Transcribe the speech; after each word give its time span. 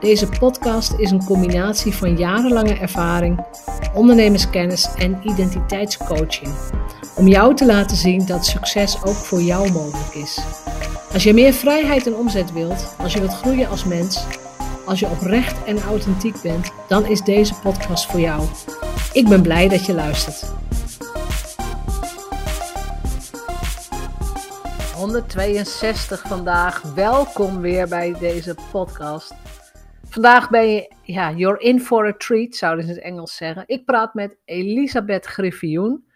Deze 0.00 0.28
podcast 0.28 0.94
is 0.96 1.10
een 1.10 1.24
combinatie 1.24 1.94
van 1.94 2.16
jarenlange 2.16 2.74
ervaring, 2.74 3.46
ondernemerskennis 3.94 4.88
en 4.94 5.20
identiteitscoaching. 5.22 6.54
Om 7.16 7.28
jou 7.28 7.54
te 7.54 7.66
laten 7.66 7.96
zien 7.96 8.26
dat 8.26 8.46
succes 8.46 9.04
ook 9.04 9.14
voor 9.14 9.40
jou 9.40 9.72
mogelijk 9.72 10.14
is. 10.14 10.38
Als 11.12 11.22
je 11.22 11.34
meer 11.34 11.52
vrijheid 11.52 12.06
en 12.06 12.14
omzet 12.14 12.52
wilt, 12.52 12.94
als 12.98 13.12
je 13.12 13.20
wilt 13.20 13.34
groeien 13.34 13.68
als 13.68 13.84
mens, 13.84 14.24
als 14.86 15.00
je 15.00 15.06
oprecht 15.06 15.64
en 15.64 15.80
authentiek 15.80 16.42
bent, 16.42 16.70
dan 16.88 17.06
is 17.06 17.22
deze 17.22 17.54
podcast 17.54 18.06
voor 18.06 18.20
jou. 18.20 18.42
Ik 19.12 19.28
ben 19.28 19.42
blij 19.42 19.68
dat 19.68 19.86
je 19.86 19.94
luistert. 19.94 20.52
162 24.94 26.22
vandaag. 26.26 26.82
Welkom 26.94 27.60
weer 27.60 27.88
bij 27.88 28.16
deze 28.20 28.54
podcast. 28.70 29.34
Vandaag 30.10 30.50
ben 30.50 30.68
je, 30.68 30.92
ja, 31.02 31.32
you're 31.32 31.60
in 31.60 31.80
for 31.80 32.06
a 32.06 32.12
treat, 32.12 32.54
zouden 32.54 32.84
ze 32.84 32.90
in 32.90 32.96
het 32.96 33.04
Engels 33.04 33.36
zeggen. 33.36 33.64
Ik 33.66 33.84
praat 33.84 34.14
met 34.14 34.36
Elisabeth 34.44 35.26
Griffioen. 35.26 36.06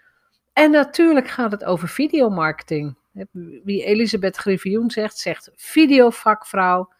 En 0.53 0.71
natuurlijk 0.71 1.29
gaat 1.29 1.53
het 1.53 1.65
over 1.65 1.89
videomarketing. 1.89 2.99
Wie 3.65 3.85
Elisabeth 3.85 4.37
Griffioen 4.37 4.91
zegt, 4.91 5.19
zegt 5.19 5.51
videovakvrouw, 5.55 6.93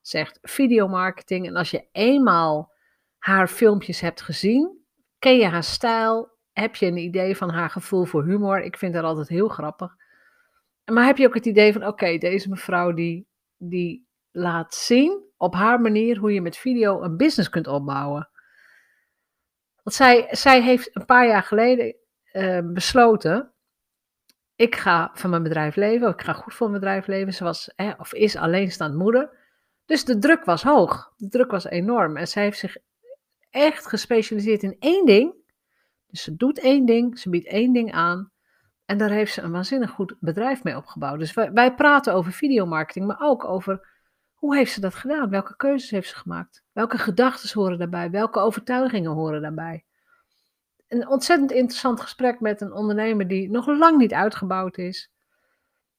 zegt 0.00 0.38
videomarketing. 0.42 1.46
En 1.46 1.56
als 1.56 1.70
je 1.70 1.86
eenmaal 1.92 2.72
haar 3.18 3.48
filmpjes 3.48 4.00
hebt 4.00 4.22
gezien, 4.22 4.84
ken 5.18 5.36
je 5.36 5.46
haar 5.46 5.64
stijl, 5.64 6.30
heb 6.52 6.76
je 6.76 6.86
een 6.86 6.96
idee 6.96 7.36
van 7.36 7.50
haar 7.50 7.70
gevoel 7.70 8.04
voor 8.04 8.24
humor. 8.24 8.62
Ik 8.62 8.76
vind 8.76 8.94
haar 8.94 9.04
altijd 9.04 9.28
heel 9.28 9.48
grappig. 9.48 9.96
Maar 10.92 11.06
heb 11.06 11.16
je 11.16 11.26
ook 11.26 11.34
het 11.34 11.46
idee 11.46 11.72
van, 11.72 11.86
oké, 11.86 12.18
deze 12.18 12.48
mevrouw 12.48 12.92
die, 12.92 13.26
die 13.56 14.06
laat 14.30 14.74
zien 14.74 15.32
op 15.44 15.54
haar 15.54 15.80
manier 15.80 16.18
hoe 16.18 16.32
je 16.32 16.40
met 16.40 16.56
video 16.56 17.02
een 17.02 17.16
business 17.16 17.48
kunt 17.48 17.66
opbouwen. 17.66 18.28
Want 19.82 19.96
zij, 19.96 20.26
zij 20.30 20.62
heeft 20.62 20.96
een 20.96 21.04
paar 21.04 21.26
jaar 21.26 21.42
geleden 21.42 21.96
uh, 22.32 22.60
besloten, 22.64 23.54
ik 24.56 24.76
ga 24.76 25.10
van 25.14 25.30
mijn 25.30 25.42
bedrijf 25.42 25.76
leven, 25.76 26.08
ik 26.08 26.22
ga 26.22 26.32
goed 26.32 26.54
voor 26.54 26.68
mijn 26.68 26.80
bedrijf 26.80 27.06
leven. 27.06 27.34
Ze 27.34 27.44
was, 27.44 27.70
of 27.98 28.12
is 28.12 28.36
alleenstaand 28.36 28.94
moeder. 28.94 29.42
Dus 29.86 30.04
de 30.04 30.18
druk 30.18 30.44
was 30.44 30.62
hoog, 30.62 31.12
de 31.16 31.28
druk 31.28 31.50
was 31.50 31.64
enorm. 31.64 32.16
En 32.16 32.28
zij 32.28 32.42
heeft 32.42 32.58
zich 32.58 32.76
echt 33.50 33.86
gespecialiseerd 33.86 34.62
in 34.62 34.76
één 34.78 35.06
ding. 35.06 35.34
Dus 36.06 36.22
ze 36.22 36.36
doet 36.36 36.58
één 36.58 36.86
ding, 36.86 37.18
ze 37.18 37.30
biedt 37.30 37.46
één 37.46 37.72
ding 37.72 37.92
aan. 37.92 38.32
En 38.84 38.98
daar 38.98 39.10
heeft 39.10 39.32
ze 39.32 39.42
een 39.42 39.52
waanzinnig 39.52 39.90
goed 39.90 40.14
bedrijf 40.20 40.62
mee 40.62 40.76
opgebouwd. 40.76 41.18
Dus 41.18 41.34
wij, 41.34 41.52
wij 41.52 41.74
praten 41.74 42.14
over 42.14 42.32
videomarketing, 42.32 43.06
maar 43.06 43.20
ook 43.20 43.44
over 43.44 43.93
hoe 44.44 44.56
heeft 44.56 44.72
ze 44.72 44.80
dat 44.80 44.94
gedaan? 44.94 45.30
Welke 45.30 45.56
keuzes 45.56 45.90
heeft 45.90 46.08
ze 46.08 46.14
gemaakt? 46.14 46.64
Welke 46.72 46.98
gedachten 46.98 47.60
horen 47.60 47.78
daarbij? 47.78 48.10
Welke 48.10 48.38
overtuigingen 48.38 49.10
horen 49.10 49.42
daarbij? 49.42 49.84
Een 50.88 51.08
ontzettend 51.08 51.50
interessant 51.50 52.00
gesprek 52.00 52.40
met 52.40 52.60
een 52.60 52.72
ondernemer 52.72 53.28
die 53.28 53.50
nog 53.50 53.66
lang 53.66 53.98
niet 53.98 54.12
uitgebouwd 54.12 54.78
is. 54.78 55.10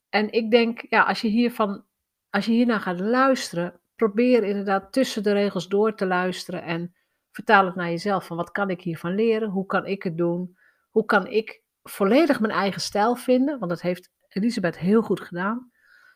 En 0.10 0.32
ik 0.32 0.52
denk, 0.52 0.86
ja, 0.90 1.04
als 1.04 1.22
je 1.22 1.28
hiervan, 1.28 1.86
als 2.30 2.46
je 2.46 2.52
hiernaar 2.52 2.80
gaat 2.80 3.00
luisteren, 3.00 3.80
probeer 3.96 4.44
inderdaad 4.44 4.92
tussen 4.92 5.24
de 5.24 5.34
regels 5.34 5.68
door 5.68 5.96
te 5.96 6.06
luisteren 6.06 6.64
en 6.64 6.96
vertaal 7.32 7.66
het 7.66 7.76
naar 7.76 7.90
jezelf. 7.90 8.26
Van 8.26 8.38
wat 8.38 8.52
kan 8.52 8.70
ik 8.70 8.82
hiervan 8.82 9.16
leren? 9.16 9.50
Hoe 9.50 9.66
kan 9.66 9.86
ik 9.86 10.04
het 10.04 10.18
doen? 10.18 10.58
Hoe 10.90 11.06
kan 11.06 11.28
ik 11.28 11.62
volledig 11.84 12.40
mijn 12.40 12.54
eigen 12.54 12.82
stijl 12.82 13.16
vinden? 13.16 13.60
Want 13.60 13.72
dat 13.72 13.82
heeft 13.82 14.12
Elisabeth 14.30 14.78
heel 14.78 15.02
goed 15.02 15.22
gedaan. 15.22 15.72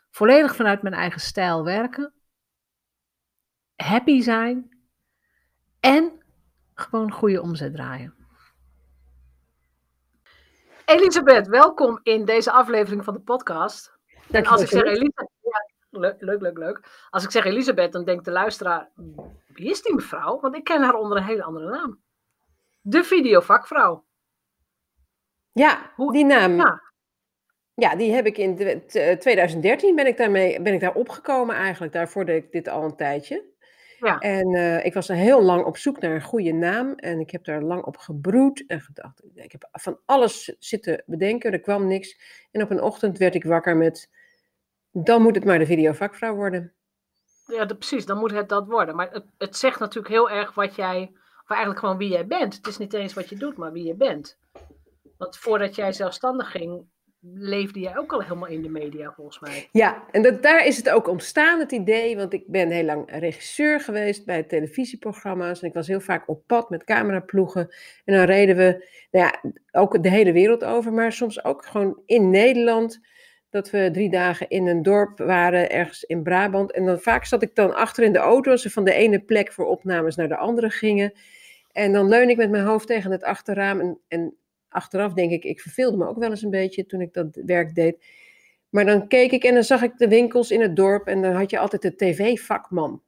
Volledig 0.10 0.56
vanuit 0.56 0.82
mijn 0.82 0.96
eigen 0.96 1.22
stijl 1.22 1.64
werken 1.64 2.14
happy 3.84 4.22
zijn 4.22 4.70
en 5.80 6.24
gewoon 6.74 7.12
goede 7.12 7.42
omzet 7.42 7.74
draaien. 7.74 8.14
Elisabeth, 10.86 11.48
welkom 11.48 12.00
in 12.04 12.26
deze 12.26 12.52
aflevering 12.52 13.04
van 13.04 13.14
de 13.14 13.20
podcast. 13.20 13.98
En 14.32 14.46
als 14.46 14.62
ik 14.62 14.68
zeg 14.68 14.84
Elisabeth, 14.84 15.30
ja, 15.42 15.70
leuk, 15.90 16.22
leuk, 16.22 16.42
leuk, 16.42 16.58
leuk. 16.58 17.08
Als 17.10 17.24
ik 17.24 17.32
zeg 17.32 17.46
Elisabeth, 17.46 17.92
dan 17.92 18.06
denkt 18.06 18.26
de 18.26 18.32
luisteraar, 18.32 18.90
wie 19.48 19.70
is 19.70 19.82
die 19.82 19.96
mevrouw? 19.96 20.40
Want 20.40 20.56
ik 20.56 20.64
ken 20.64 20.82
haar 20.82 20.94
onder 20.94 21.18
een 21.18 21.24
hele 21.24 21.44
andere 21.44 21.70
naam. 21.70 22.02
De 22.82 23.04
videovakvrouw. 23.04 24.06
Ja, 25.52 25.92
Hoe, 25.96 26.14
die 26.14 26.26
naam. 26.26 26.56
Ja. 26.56 26.82
ja. 27.74 27.96
die 27.96 28.14
heb 28.14 28.26
ik 28.26 28.38
in 28.38 28.84
2013 28.88 29.96
ben 29.96 30.08
ik, 30.08 30.18
daarmee, 30.18 30.62
ben 30.62 30.74
ik 30.74 30.80
daar 30.80 30.96
opgekomen 30.96 31.56
eigenlijk. 31.56 31.94
Daarvoor 31.94 32.26
deed 32.26 32.44
ik 32.44 32.52
dit 32.52 32.68
al 32.68 32.84
een 32.84 32.96
tijdje. 32.96 33.58
Ja. 34.00 34.20
En 34.20 34.54
uh, 34.54 34.86
ik 34.86 34.94
was 34.94 35.08
heel 35.08 35.42
lang 35.42 35.66
op 35.66 35.78
zoek 35.78 36.00
naar 36.00 36.12
een 36.12 36.22
goede 36.22 36.52
naam. 36.52 36.94
En 36.94 37.20
ik 37.20 37.32
heb 37.32 37.44
daar 37.44 37.62
lang 37.62 37.84
op 37.84 37.98
gebroed 37.98 38.64
en 38.68 38.82
gedacht. 38.82 39.24
Ik 39.34 39.52
heb 39.52 39.68
van 39.72 40.00
alles 40.06 40.56
zitten 40.60 41.04
bedenken, 41.06 41.52
er 41.52 41.60
kwam 41.60 41.88
niks. 41.88 42.20
En 42.52 42.62
op 42.62 42.70
een 42.70 42.82
ochtend 42.82 43.18
werd 43.18 43.36
ik 43.36 43.44
wakker 43.44 43.78
met. 43.78 44.10
Dan 44.92 45.22
moet 45.22 45.36
het 45.36 45.46
maar 45.46 45.60
de 45.60 45.66
videovakvrouw 45.66 46.36
worden. 46.36 46.74
Ja, 47.46 47.66
de, 47.66 47.76
precies, 47.76 48.06
dan 48.06 48.18
moet 48.18 48.32
het 48.32 48.50
dat 48.50 48.68
worden. 48.68 48.96
Maar 48.96 49.12
het, 49.12 49.26
het 49.38 49.58
zegt 49.58 49.80
natuurlijk 49.80 50.14
heel 50.14 50.30
erg 50.30 50.54
wat 50.54 50.76
jij. 50.76 51.12
Of 51.44 51.50
eigenlijk 51.50 51.80
gewoon 51.80 51.98
wie 51.98 52.10
jij 52.10 52.28
bent. 52.28 52.56
Het 52.56 52.68
is 52.68 52.78
niet 52.78 52.94
eens 52.94 53.14
wat 53.14 53.30
je 53.30 53.36
doet, 53.36 53.58
maar 53.58 53.72
wie 53.72 53.86
je 53.86 53.96
bent. 53.96 54.38
Want 55.18 55.38
voordat 55.38 55.76
jij 55.76 55.94
zelfstandig 55.94 56.52
ging, 56.52 56.86
leefde 57.22 57.80
jij 57.80 57.98
ook 57.98 58.14
al 58.14 58.22
helemaal 58.22 58.48
in 58.48 58.62
de 58.62 58.70
media, 58.70 59.12
volgens 59.16 59.40
mij. 59.40 59.70
Ja, 59.72 60.04
en 60.12 60.22
dat, 60.22 60.44
daar 60.44 60.66
is 60.66 60.78
het 60.78 60.90
ook 60.90 61.08
ontstaan, 61.08 61.60
het 61.60 61.72
idee. 61.72 62.16
Want 62.16 62.34
ik 62.34 62.44
ben 62.48 62.70
heel 62.70 62.84
lang 62.84 63.20
regisseur 63.20 63.80
geweest 63.80 64.26
bij 64.26 64.44
televisieprogramma's. 64.44 65.62
En 65.62 65.68
ik 65.68 65.74
was 65.74 65.88
heel 65.88 66.00
vaak 66.00 66.30
op 66.30 66.44
pad 66.46 66.70
met 66.70 66.84
cameraploegen. 66.84 67.76
En 68.06 68.16
dan 68.16 68.26
reden 68.26 68.56
we, 68.56 68.88
nou 69.12 69.26
ja, 69.26 69.52
ook 69.72 70.04
de 70.04 70.10
hele 70.10 70.32
wereld 70.32 70.64
over. 70.64 70.94
Maar 70.94 71.12
soms 71.12 71.44
ook 71.44 71.66
gewoon 71.66 72.02
in 72.06 72.30
Nederland. 72.30 73.00
Dat 73.50 73.70
we 73.70 73.90
drie 73.92 74.10
dagen 74.10 74.50
in 74.50 74.68
een 74.68 74.84
dorp 74.84 75.18
waren, 75.18 75.70
ergens 75.70 76.04
in 76.04 76.24
Brabant. 76.24 76.72
En 76.72 76.86
dan 76.86 77.00
vaak 77.00 77.26
zat 77.26 77.42
ik 77.42 77.56
dan 77.56 77.76
achter 77.76 78.04
in 78.04 78.14
de 78.14 78.20
auto 78.20 78.52
als 78.52 78.64
we 78.64 78.70
van 78.70 78.84
de 78.84 78.94
ene 78.94 79.20
plek 79.20 79.52
voor 79.52 79.66
opnames 79.66 80.16
naar 80.16 80.28
de 80.28 80.38
andere 80.38 80.70
gingen. 80.70 81.14
En 81.72 81.94
dan 81.94 82.08
leun 82.08 82.30
ik 82.30 82.38
met 82.38 82.50
mijn 82.50 82.66
hoofd 82.66 82.88
tegen 82.88 83.12
het 83.12 83.24
achterraam 83.24 83.80
en, 83.80 84.00
en 84.08 84.38
achteraf 84.70 85.14
denk 85.14 85.32
ik, 85.32 85.44
ik 85.44 85.62
verveelde 85.62 85.98
me 85.98 86.08
ook 86.08 86.18
wel 86.18 86.30
eens 86.30 86.42
een 86.42 86.50
beetje 86.50 86.86
toen 86.86 87.02
ik 87.02 87.14
dat 87.14 87.40
werk 87.46 87.76
deed. 87.76 88.06
Maar 88.70 88.86
dan 88.86 89.08
keek 89.08 89.32
ik 89.32 89.44
en 89.44 89.54
dan 89.54 89.64
zag 89.64 89.82
ik 89.82 89.98
de 89.98 90.08
winkels 90.08 90.52
in 90.52 90.62
het 90.62 90.76
dorp 90.76 91.08
en 91.08 91.22
dan 91.22 91.34
had 91.34 91.50
je 91.50 91.60
altijd 91.60 91.82
de 91.82 91.96
tv-vakman. 91.96 93.02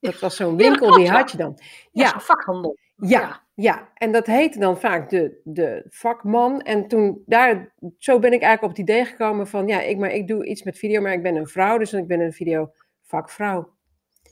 Dat 0.00 0.18
was 0.18 0.36
zo'n 0.36 0.56
winkel, 0.56 0.96
die 0.96 1.10
had 1.10 1.30
je 1.30 1.36
dan. 1.36 1.58
Ja, 1.92 2.20
vakhandel. 2.20 2.76
Ja, 2.96 3.44
ja, 3.54 3.90
en 3.94 4.12
dat 4.12 4.26
heette 4.26 4.58
dan 4.58 4.78
vaak 4.78 5.10
de, 5.10 5.40
de 5.44 5.86
vakman. 5.88 6.60
En 6.60 6.88
toen 6.88 7.22
daar, 7.26 7.74
zo 7.98 8.18
ben 8.18 8.32
ik 8.32 8.42
eigenlijk 8.42 8.62
op 8.62 8.68
het 8.68 8.88
idee 8.88 9.04
gekomen 9.04 9.46
van, 9.46 9.68
ja, 9.68 9.80
ik, 9.80 9.98
maar 9.98 10.10
ik 10.10 10.28
doe 10.28 10.46
iets 10.46 10.62
met 10.62 10.78
video, 10.78 11.00
maar 11.00 11.12
ik 11.12 11.22
ben 11.22 11.36
een 11.36 11.46
vrouw, 11.46 11.78
dus 11.78 11.92
ik 11.92 12.06
ben 12.06 12.20
een 12.20 12.32
videovakvrouw. 12.32 13.74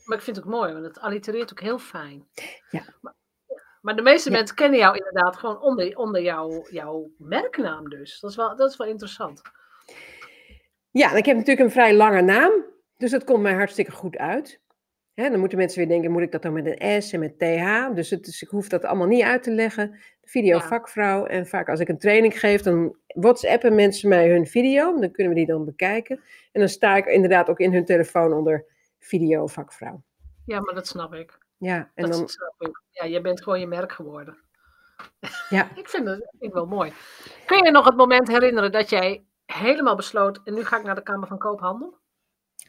Maar 0.05 0.17
ik 0.17 0.23
vind 0.23 0.35
het 0.35 0.45
ook 0.45 0.51
mooi, 0.51 0.73
want 0.73 0.85
het 0.85 0.99
allitereert 0.99 1.51
ook 1.51 1.61
heel 1.61 1.79
fijn. 1.79 2.27
Ja. 2.69 2.83
Maar 3.01 3.13
de 3.93 4.01
meeste 4.01 4.31
mensen 4.31 4.55
kennen 4.55 4.79
jou 4.79 4.97
inderdaad 4.97 5.37
gewoon 5.37 5.61
onder, 5.61 5.97
onder 5.97 6.21
jouw, 6.21 6.65
jouw 6.69 7.11
merknaam 7.17 7.89
dus. 7.89 8.19
Dat 8.19 8.29
is, 8.29 8.35
wel, 8.35 8.55
dat 8.55 8.71
is 8.71 8.77
wel 8.77 8.87
interessant. 8.87 9.41
Ja, 10.91 11.15
ik 11.15 11.25
heb 11.25 11.35
natuurlijk 11.35 11.65
een 11.65 11.71
vrij 11.71 11.95
lange 11.95 12.21
naam. 12.21 12.51
Dus 12.97 13.11
dat 13.11 13.23
komt 13.23 13.41
mij 13.41 13.53
hartstikke 13.53 13.91
goed 13.91 14.17
uit. 14.17 14.61
dan 15.13 15.39
moeten 15.39 15.57
mensen 15.57 15.77
weer 15.77 15.87
denken, 15.87 16.11
moet 16.11 16.21
ik 16.21 16.31
dat 16.31 16.41
dan 16.41 16.53
met 16.53 16.65
een 16.65 17.01
S 17.01 17.11
en 17.13 17.19
met 17.19 17.39
TH? 17.39 17.95
Dus, 17.95 18.09
het, 18.09 18.25
dus 18.25 18.41
ik 18.41 18.49
hoef 18.49 18.67
dat 18.67 18.85
allemaal 18.85 19.07
niet 19.07 19.23
uit 19.23 19.43
te 19.43 19.51
leggen. 19.51 19.91
De 20.21 20.29
videovakvrouw. 20.29 21.25
En 21.25 21.47
vaak 21.47 21.69
als 21.69 21.79
ik 21.79 21.89
een 21.89 21.97
training 21.97 22.39
geef, 22.39 22.61
dan 22.61 22.95
whatsappen 23.07 23.75
mensen 23.75 24.09
mij 24.09 24.29
hun 24.29 24.47
video. 24.47 24.99
Dan 24.99 25.11
kunnen 25.11 25.33
we 25.33 25.39
die 25.39 25.47
dan 25.47 25.65
bekijken. 25.65 26.19
En 26.51 26.59
dan 26.59 26.69
sta 26.69 26.95
ik 26.95 27.05
inderdaad 27.05 27.49
ook 27.49 27.59
in 27.59 27.73
hun 27.73 27.85
telefoon 27.85 28.33
onder 28.33 28.65
videovakvrouw. 28.99 30.03
Ja, 30.45 30.59
maar 30.59 30.73
dat 30.73 30.87
snap 30.87 31.13
ik. 31.13 31.44
Ja, 31.57 31.91
en 31.95 32.09
dan... 32.09 32.29
Ja, 32.89 33.05
je 33.05 33.21
bent 33.21 33.43
gewoon 33.43 33.59
je 33.59 33.67
merk 33.67 33.91
geworden. 33.91 34.37
Ja. 35.49 35.69
ik 35.75 35.89
vind 35.89 36.07
het 36.07 36.29
vind 36.39 36.53
wel 36.53 36.65
mooi. 36.65 36.93
Kun 37.45 37.63
je 37.63 37.71
nog 37.71 37.85
het 37.85 37.95
moment 37.95 38.27
herinneren 38.27 38.71
dat 38.71 38.89
jij 38.89 39.25
helemaal 39.45 39.95
besloot, 39.95 40.41
en 40.43 40.53
nu 40.53 40.63
ga 40.63 40.77
ik 40.77 40.83
naar 40.83 40.95
de 40.95 41.03
Kamer 41.03 41.27
van 41.27 41.37
Koophandel? 41.37 41.97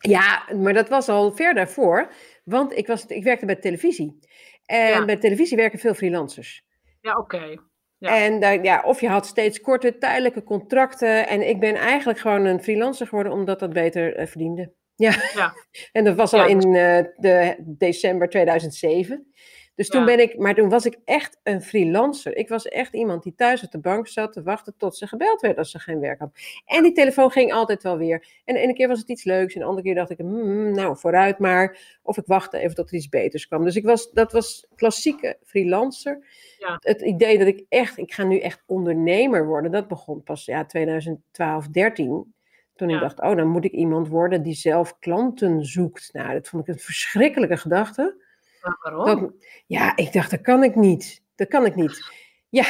Ja, 0.00 0.44
maar 0.54 0.72
dat 0.72 0.88
was 0.88 1.08
al 1.08 1.32
ver 1.32 1.54
daarvoor, 1.54 2.12
want 2.44 2.72
ik, 2.72 2.86
was, 2.86 3.06
ik 3.06 3.24
werkte 3.24 3.46
bij 3.46 3.56
televisie. 3.56 4.18
En 4.64 4.88
Ja. 4.88 5.04
bij 5.04 5.16
televisie 5.16 5.56
werken 5.56 5.78
veel 5.78 5.94
freelancers. 5.94 6.64
Ja, 7.00 7.16
oké. 7.16 7.56
Ja. 7.98 8.16
En 8.16 8.40
daar, 8.40 8.62
ja, 8.62 8.82
of 8.82 9.00
je 9.00 9.08
had 9.08 9.26
steeds 9.26 9.60
korte, 9.60 9.98
tijdelijke 9.98 10.42
contracten. 10.42 11.28
En 11.28 11.48
ik 11.48 11.60
ben 11.60 11.74
eigenlijk 11.74 12.18
gewoon 12.18 12.44
een 12.44 12.62
freelancer 12.62 13.06
geworden, 13.06 13.32
omdat 13.32 13.58
dat 13.58 13.72
beter 13.72 14.16
eh, 14.16 14.26
verdiende. 14.26 14.72
Ja. 14.96 15.14
Ja. 15.34 15.54
en 15.92 16.04
dat 16.04 16.16
was 16.16 16.32
al 16.32 16.48
Ja, 16.48 16.54
dus- 16.54 16.64
in 16.64 16.74
eh, 16.74 17.04
de 17.16 17.56
december 17.58 18.28
2007. 18.28 19.26
Dus 19.74 19.88
toen 19.88 20.00
Ja. 20.00 20.06
ben 20.06 20.20
ik, 20.20 20.38
maar 20.38 20.54
toen 20.54 20.68
was 20.68 20.86
ik 20.86 20.98
echt 21.04 21.40
een 21.42 21.62
freelancer. 21.62 22.36
Ik 22.36 22.48
was 22.48 22.66
echt 22.66 22.94
iemand 22.94 23.22
die 23.22 23.34
thuis 23.34 23.64
op 23.64 23.70
de 23.70 23.78
bank 23.78 24.08
zat 24.08 24.32
te 24.32 24.42
wachten 24.42 24.74
tot 24.76 24.96
ze 24.96 25.06
gebeld 25.06 25.40
werd 25.40 25.58
als 25.58 25.70
ze 25.70 25.78
geen 25.78 26.00
werk 26.00 26.18
had. 26.18 26.30
En 26.64 26.82
die 26.82 26.92
telefoon 26.92 27.30
ging 27.30 27.52
altijd 27.52 27.82
wel 27.82 27.98
weer. 27.98 28.26
En 28.44 28.54
de 28.54 28.60
ene 28.60 28.72
keer 28.72 28.88
was 28.88 28.98
het 28.98 29.08
iets 29.08 29.24
leuks 29.24 29.54
en 29.54 29.60
de 29.60 29.66
andere 29.66 29.86
keer 29.86 29.94
dacht 29.94 30.10
ik, 30.10 30.18
hmm, 30.18 30.74
nou 30.74 30.96
vooruit 30.98 31.38
maar. 31.38 31.98
Of 32.02 32.16
ik 32.16 32.26
wachtte 32.26 32.58
even 32.58 32.74
tot 32.74 32.88
er 32.88 32.96
iets 32.96 33.08
beters 33.08 33.46
kwam. 33.46 33.64
Dus 33.64 33.76
ik 33.76 33.84
was, 33.84 34.10
dat 34.10 34.32
was 34.32 34.66
klassieke 34.74 35.36
freelancer. 35.44 36.24
Ja. 36.58 36.76
Het 36.80 37.00
idee 37.00 37.38
dat 37.38 37.46
ik 37.46 37.64
echt, 37.68 37.98
ik 37.98 38.12
ga 38.12 38.24
nu 38.24 38.38
echt 38.38 38.62
ondernemer 38.66 39.46
worden, 39.46 39.70
dat 39.70 39.88
begon 39.88 40.22
pas 40.22 40.44
ja, 40.44 40.64
2012, 40.64 41.68
13. 41.68 42.34
Toen 42.76 42.88
Ja. 42.88 42.94
ik 42.94 43.00
dacht, 43.00 43.20
oh, 43.20 43.36
dan 43.36 43.48
moet 43.48 43.64
ik 43.64 43.72
iemand 43.72 44.08
worden 44.08 44.42
die 44.42 44.54
zelf 44.54 44.98
klanten 44.98 45.64
zoekt. 45.64 46.08
Nou, 46.12 46.32
dat 46.32 46.48
vond 46.48 46.68
ik 46.68 46.74
een 46.74 46.80
verschrikkelijke 46.80 47.56
gedachte. 47.56 48.24
Maar 48.62 48.76
waarom? 48.94 49.20
Dat, 49.20 49.32
ja, 49.66 49.96
ik 49.96 50.12
dacht, 50.12 50.30
dat 50.30 50.40
kan 50.40 50.62
ik 50.64 50.74
niet. 50.74 51.22
Dat 51.34 51.48
kan 51.48 51.66
ik 51.66 51.74
niet. 51.74 52.10
Ja, 52.48 52.64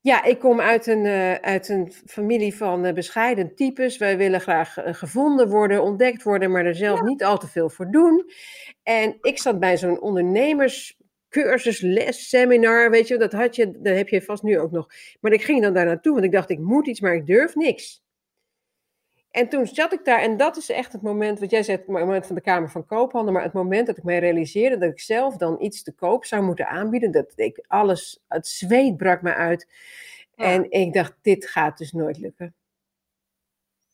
ja 0.00 0.24
ik 0.24 0.38
kom 0.38 0.60
uit 0.60 0.86
een, 0.86 1.06
eh, 1.06 1.34
uit 1.34 1.68
een 1.68 1.92
familie 2.06 2.56
van 2.56 2.84
eh, 2.84 2.94
bescheiden 2.94 3.54
types. 3.54 3.98
Wij 3.98 4.16
willen 4.16 4.40
graag 4.40 4.76
eh, 4.76 4.94
gevonden 4.94 5.48
worden, 5.48 5.82
ontdekt 5.82 6.22
worden, 6.22 6.50
maar 6.50 6.66
er 6.66 6.74
zelf 6.74 7.02
niet 7.02 7.24
al 7.24 7.38
te 7.38 7.48
veel 7.48 7.70
voor 7.70 7.90
doen. 7.90 8.30
En 8.82 9.16
ik 9.20 9.38
zat 9.38 9.60
bij 9.60 9.76
zo'n 9.78 10.00
ondernemerscursus, 10.00 11.80
les, 11.80 12.28
seminar, 12.28 12.90
weet 12.90 13.08
je, 13.08 13.16
dat 13.18 13.32
had 13.32 13.56
je, 13.56 13.70
dat 13.80 13.96
heb 13.96 14.08
je 14.08 14.22
vast 14.22 14.42
nu 14.42 14.58
ook 14.58 14.70
nog. 14.70 14.88
Maar 15.20 15.32
ik 15.32 15.42
ging 15.44 15.62
dan 15.62 15.74
daar 15.74 15.86
naartoe, 15.86 16.12
want 16.12 16.24
ik 16.24 16.32
dacht, 16.32 16.50
ik 16.50 16.58
moet 16.58 16.86
iets, 16.86 17.00
maar 17.00 17.14
ik 17.14 17.26
durf 17.26 17.54
niks. 17.54 18.02
En 19.32 19.48
toen 19.48 19.66
zat 19.66 19.92
ik 19.92 20.04
daar, 20.04 20.20
en 20.20 20.36
dat 20.36 20.56
is 20.56 20.70
echt 20.70 20.92
het 20.92 21.02
moment, 21.02 21.38
wat 21.40 21.50
jij 21.50 21.62
zegt, 21.62 21.78
het 21.78 21.88
moment 21.88 22.26
van 22.26 22.34
de 22.34 22.40
Kamer 22.40 22.70
van 22.70 22.86
Koophandel, 22.86 23.32
maar 23.32 23.42
het 23.42 23.52
moment 23.52 23.86
dat 23.86 23.96
ik 23.96 24.02
mij 24.04 24.18
realiseerde 24.18 24.78
dat 24.78 24.90
ik 24.90 25.00
zelf 25.00 25.36
dan 25.36 25.56
iets 25.60 25.82
te 25.82 25.92
koop 25.92 26.24
zou 26.24 26.42
moeten 26.42 26.68
aanbieden, 26.68 27.10
dat 27.10 27.32
ik 27.36 27.64
alles, 27.66 28.22
het 28.28 28.46
zweet 28.46 28.96
brak 28.96 29.22
me 29.22 29.34
uit. 29.34 29.68
Ja. 30.34 30.44
En 30.44 30.70
ik 30.70 30.92
dacht, 30.92 31.14
dit 31.22 31.46
gaat 31.46 31.78
dus 31.78 31.92
nooit 31.92 32.18
lukken. 32.18 32.54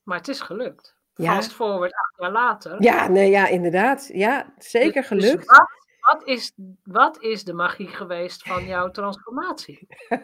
Maar 0.03 0.19
het 0.19 0.29
is 0.29 0.41
gelukt. 0.41 0.97
Ja. 1.15 1.35
Fast 1.35 1.53
forward 1.53 1.93
acht 1.93 2.15
jaar 2.19 2.33
later. 2.33 2.83
Ja, 2.83 3.09
nee, 3.09 3.31
ja, 3.31 3.47
inderdaad. 3.47 4.09
Ja, 4.13 4.53
zeker 4.59 5.01
Dus 5.01 5.07
gelukt. 5.07 5.47
wat, 5.47 5.69
wat, 6.13 6.27
is, 6.27 6.53
wat 6.83 7.23
is 7.23 7.45
de 7.45 7.53
magie 7.53 7.89
geweest 7.89 8.43
van 8.43 8.65
jouw 8.67 8.91
transformatie? 8.91 9.87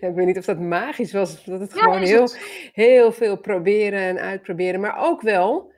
Ja, 0.00 0.08
ik 0.08 0.14
weet 0.14 0.26
niet 0.26 0.38
of 0.38 0.44
dat 0.44 0.58
magisch 0.58 1.12
was, 1.12 1.32
of 1.32 1.42
dat 1.42 1.60
het 1.60 1.72
Ja, 1.74 1.80
gewoon 1.80 1.98
heel, 2.02 2.22
het. 2.22 2.70
heel 2.72 3.12
veel 3.12 3.36
proberen 3.36 3.98
en 4.00 4.18
uitproberen. 4.18 4.80
Maar 4.80 4.96
ook 4.98 5.20
wel, 5.20 5.72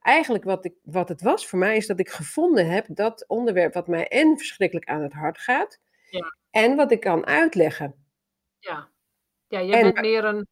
eigenlijk 0.00 0.44
wat, 0.44 0.64
ik, 0.64 0.74
wat 0.82 1.08
het 1.08 1.22
was 1.22 1.46
voor 1.46 1.58
mij, 1.58 1.76
is 1.76 1.86
dat 1.86 1.98
ik 2.00 2.08
gevonden 2.08 2.70
heb 2.70 2.86
dat 2.88 3.24
onderwerp 3.28 3.74
wat 3.74 3.86
mij 3.88 4.08
en 4.08 4.36
verschrikkelijk 4.36 4.88
aan 4.88 5.02
het 5.02 5.12
hart 5.12 5.38
gaat, 5.38 5.78
Ja. 6.10 6.36
en 6.50 6.76
wat 6.76 6.92
ik 6.92 7.00
kan 7.00 7.26
uitleggen. 7.26 7.94
Ja, 8.58 8.88
ja 9.48 9.58
je 9.60 9.72
En- 9.76 9.82
bent 9.82 10.00
meer 10.00 10.24
een, 10.24 10.46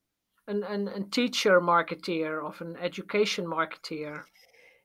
een, 0.45 0.73
een, 0.73 0.95
een 0.97 1.09
teacher 1.11 1.63
marketeer 1.63 2.43
of 2.43 2.61
een 2.61 2.77
education 2.77 3.47
marketeer. 3.49 4.29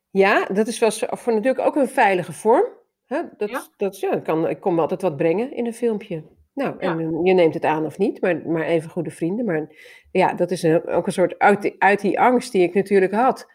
Ja, 0.09 0.45
dat 0.45 0.67
is 0.67 0.79
wel 0.79 0.91
voor 0.91 1.33
natuurlijk 1.33 1.65
ook 1.67 1.75
een 1.75 1.89
veilige 1.89 2.33
vorm. 2.33 2.65
Hè? 3.07 3.21
Dat, 3.37 3.49
Ja. 3.49 3.63
dat, 3.77 3.99
ja, 3.99 4.19
kan, 4.19 4.49
ik 4.49 4.59
kon 4.59 4.79
altijd 4.79 5.01
wat 5.01 5.17
brengen 5.17 5.53
in 5.53 5.65
een 5.65 5.73
filmpje. 5.73 6.23
Nou, 6.53 6.75
en 6.79 6.99
eh, 6.99 7.07
je 7.23 7.33
neemt 7.33 7.53
het 7.53 7.65
aan 7.65 7.85
of 7.85 7.97
niet, 7.97 8.21
maar, 8.21 8.41
maar 8.47 8.63
even 8.63 8.89
goede 8.89 9.11
vrienden. 9.11 9.45
Maar 9.45 9.67
ja, 10.11 10.33
dat 10.33 10.51
is 10.51 10.63
een, 10.63 10.85
ook 10.87 11.05
een 11.05 11.13
soort 11.13 11.39
uit, 11.39 11.61
die- 11.61 11.75
uit 11.79 12.01
die 12.01 12.19
angst 12.19 12.51
die 12.51 12.61
ik 12.63 12.73
natuurlijk 12.73 13.13
had. 13.13 13.47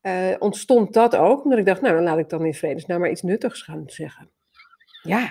eh, 0.00 0.34
ontstond 0.38 0.92
dat 0.94 1.16
ook, 1.16 1.44
omdat 1.44 1.58
ik 1.58 1.66
dacht, 1.66 1.80
nou, 1.80 1.94
dan 1.94 2.04
laat 2.04 2.18
ik 2.18 2.28
dan 2.28 2.44
in 2.44 2.54
vredesnaam 2.54 3.00
maar 3.00 3.10
iets 3.10 3.22
nuttigs 3.22 3.62
gaan 3.62 3.82
zeggen. 3.86 4.30
Ja, 5.02 5.22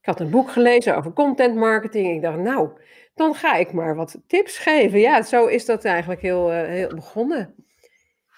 ik 0.00 0.06
had 0.06 0.20
een 0.20 0.30
boek 0.30 0.50
gelezen 0.50 0.96
over 0.96 1.12
content 1.12 1.54
marketing. 1.56 2.14
Ik 2.14 2.22
dacht, 2.22 2.38
nou, 2.38 2.68
dan 3.14 3.34
ga 3.34 3.54
ik 3.56 3.72
maar 3.72 3.96
wat 3.96 4.20
tips 4.26 4.58
geven. 4.58 4.98
Ja, 5.00 5.22
zo 5.22 5.46
is 5.46 5.64
dat 5.64 5.84
eigenlijk 5.84 6.20
heel, 6.22 6.52
eh, 6.52 6.66
heel 6.68 6.88
begonnen. 6.94 7.54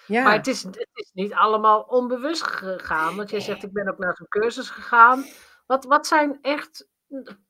Ja. 0.08 0.22
Maar 0.22 0.37
het 0.37 0.46
is, 0.46 0.62
het 0.62 0.88
is 0.93 1.10
niet 1.12 1.32
allemaal 1.32 1.81
onbewust 1.81 2.43
gegaan. 2.43 3.16
Want 3.16 3.31
jij 3.31 3.40
zegt, 3.40 3.62
ik 3.62 3.72
ben 3.72 3.88
ook 3.88 3.99
naar 3.99 4.16
zo'n 4.16 4.28
cursus 4.28 4.70
gegaan. 4.70 5.25
Wat, 5.66 5.84
wat 5.84 6.06
zijn 6.06 6.38
echt 6.43 6.88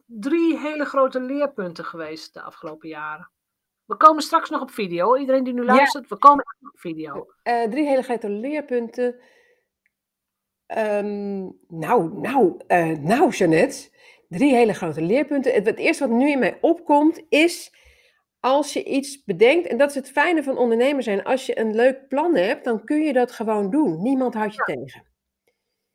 drie 0.06 0.58
hele 0.58 0.84
grote 0.84 1.20
leerpunten 1.20 1.84
geweest 1.84 2.34
de 2.34 2.43
afgelopen 2.43 2.88
jaren? 2.88 3.31
We 3.84 3.96
komen 3.96 4.22
straks 4.22 4.50
nog 4.50 4.60
op 4.60 4.70
video. 4.70 5.16
Iedereen 5.16 5.44
die 5.44 5.52
nu 5.52 5.64
luistert, 5.64 6.08
we 6.08 6.16
komen 6.16 6.44
op 6.60 6.78
video. 6.78 7.26
Eh, 7.43 7.62
drie 7.62 7.87
hele 7.87 8.02
grote 8.02 8.31
leerpunten. 8.31 9.16
Ehm, 10.66 11.49
nou, 11.69 12.20
nou, 12.20 12.61
eh, 12.66 12.99
nou, 12.99 13.31
Jeannette. 13.31 13.90
Drie 14.28 14.54
hele 14.54 14.75
grote 14.75 15.02
leerpunten. 15.02 15.52
Het, 15.54 15.66
het 15.66 15.78
eerste 15.78 16.08
wat 16.08 16.16
nu 16.16 16.31
in 16.31 16.38
mij 16.38 16.58
opkomt 16.61 17.22
is. 17.28 17.72
Als 18.49 18.73
je 18.73 18.85
iets 18.85 19.25
bedenkt, 19.25 19.67
en 19.69 19.77
dat 19.79 19.89
is 19.89 19.95
het 19.95 20.11
fijne 20.11 20.43
van 20.43 20.59
ondernemer 20.59 21.03
zijn. 21.03 21.25
Als 21.25 21.47
je 21.47 21.59
een 21.59 21.75
leuk 21.75 22.09
plan 22.09 22.35
hebt, 22.35 22.65
dan 22.65 22.85
kun 22.85 23.03
je 23.03 23.12
dat 23.12 23.33
gewoon 23.33 23.71
doen. 23.71 24.03
Niemand 24.03 24.35
houdt 24.35 24.55
je 24.55 24.62
tegen. 24.65 25.03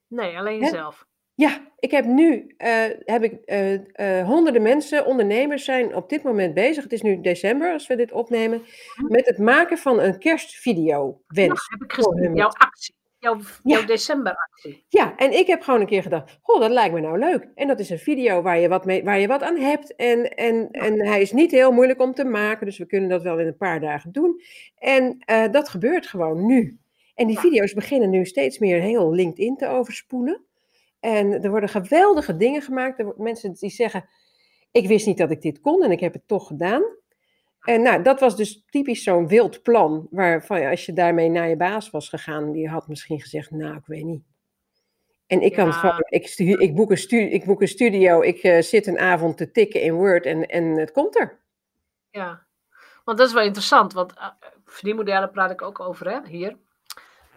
Nee, 0.08 0.38
alleen 0.38 0.60
Hè? 0.62 0.66
jezelf. 0.70 1.06
Ja, 1.36 1.68
ik 1.80 1.92
heb 1.92 2.06
nu 2.06 2.54
eh, 2.58 2.84
heb 3.00 3.24
ik, 3.24 3.34
eh, 3.46 3.74
eh, 4.20 4.28
honderden 4.28 4.62
mensen, 4.62 5.06
ondernemers 5.06 5.66
zijn 5.66 5.96
op 5.96 6.10
dit 6.10 6.24
moment 6.24 6.54
bezig. 6.54 6.84
Het 6.84 6.94
is 6.94 7.02
nu 7.02 7.22
december 7.22 7.72
als 7.72 7.88
we 7.88 7.96
dit 7.96 8.12
opnemen. 8.12 8.62
Met 9.08 9.26
het 9.26 9.38
maken 9.38 9.78
van 9.78 10.00
een 10.00 10.20
kerstvideo 10.20 11.22
Ja, 11.28 11.42
wens. 11.42 11.68
heb 11.70 11.84
ik 11.84 11.94
gezien. 11.94 12.36
Jouw 12.36 12.50
actie. 12.50 12.96
Jouw, 13.24 13.38
jouw 13.64 13.80
Ja. 13.80 13.86
decemberactie. 13.86 14.86
Ja, 14.88 15.16
en 15.16 15.32
ik 15.38 15.48
heb 15.48 15.62
gewoon 15.62 15.80
een 15.80 15.88
keer 15.88 16.02
gedacht, 16.02 16.40
goh, 16.42 16.62
dat 16.62 16.72
lijkt 16.72 16.94
me 16.94 17.00
nou 17.00 17.20
leuk. 17.20 17.48
En 17.56 17.68
dat 17.68 17.80
is 17.80 17.90
een 17.90 18.00
video 18.00 18.42
waar 18.42 18.60
je 18.60 18.68
wat, 18.68 18.86
mee, 18.86 19.04
waar 19.04 19.20
je 19.20 19.28
wat 19.28 19.42
aan 19.42 19.58
hebt. 19.58 19.96
En, 19.96 20.36
en, 20.36 20.72
en 20.72 21.06
hij 21.06 21.22
is 21.22 21.32
niet 21.32 21.52
heel 21.52 21.72
moeilijk 21.72 22.02
om 22.02 22.14
te 22.14 22.24
maken, 22.26 22.66
dus 22.66 22.78
we 22.78 22.86
kunnen 22.86 23.10
dat 23.10 23.22
wel 23.24 23.40
in 23.40 23.48
een 23.48 23.58
paar 23.58 23.80
dagen 23.80 24.12
doen. 24.12 24.42
En 24.78 25.18
eh, 25.20 25.52
dat 25.52 25.70
gebeurt 25.70 26.08
gewoon 26.08 26.46
nu. 26.46 26.78
En 27.16 27.28
die 27.28 27.40
video's 27.40 27.74
beginnen 27.74 28.10
nu 28.10 28.26
steeds 28.26 28.60
meer 28.60 28.82
heel 28.82 29.12
LinkedIn 29.14 29.56
te 29.58 29.68
overspoelen. 29.68 30.42
En 31.00 31.44
er 31.44 31.50
worden 31.50 31.70
geweldige 31.70 32.38
dingen 32.38 32.62
gemaakt. 32.62 33.00
Er 33.00 33.06
worden 33.06 33.24
mensen 33.24 33.54
die 33.54 33.70
zeggen, 33.70 34.10
ik 34.72 34.88
wist 34.88 35.06
niet 35.06 35.18
dat 35.18 35.32
ik 35.32 35.42
dit 35.42 35.60
kon 35.60 35.84
en 35.84 35.92
ik 35.92 36.00
heb 36.00 36.14
het 36.14 36.28
toch 36.28 36.48
gedaan. 36.48 36.84
En 37.64 37.82
nou, 37.82 38.04
dat 38.04 38.20
was 38.20 38.36
dus 38.36 38.64
typisch 38.70 39.04
zo'n 39.04 39.28
wild 39.28 39.62
plan, 39.64 40.08
waarvan 40.12 40.66
als 40.66 40.86
je 40.86 40.94
daarmee 40.94 41.30
naar 41.30 41.50
je 41.50 41.58
baas 41.58 41.90
was 41.90 42.10
gegaan, 42.10 42.52
die 42.52 42.70
had 42.70 42.88
misschien 42.88 43.20
gezegd, 43.22 43.52
nou, 43.52 43.76
ik 43.76 43.86
weet 43.86 44.04
niet. 44.04 44.24
En 45.28 45.42
ik 45.42 45.54
kan 45.54 45.66
Ja. 45.66 45.72
gewoon, 45.72 46.04
ik, 46.10 46.28
stu- 46.28 46.58
ik, 46.58 46.76
boek 46.76 46.92
een 46.92 46.98
stu, 46.98 47.18
ik 47.18 47.46
boek 47.46 47.62
een 47.62 47.68
studio, 47.68 48.22
ik 48.22 48.38
eh, 48.38 48.62
zit 48.62 48.88
een 48.88 49.00
avond 49.00 49.38
te 49.38 49.52
tikken 49.52 49.82
in 49.82 49.94
Word 49.94 50.26
en, 50.26 50.46
en 50.48 50.64
het 50.64 50.92
komt 50.92 51.20
er. 51.20 51.40
Ja, 52.10 52.46
want 53.04 53.18
dat 53.18 53.28
is 53.28 53.34
wel 53.34 53.44
interessant, 53.44 53.94
want 53.94 54.14
uh, 54.18 54.28
verdienmodellen 54.66 55.32
praat 55.32 55.52
ik 55.52 55.62
ook 55.62 55.80
over 55.80 56.10
hè, 56.10 56.20
hier. 56.28 56.58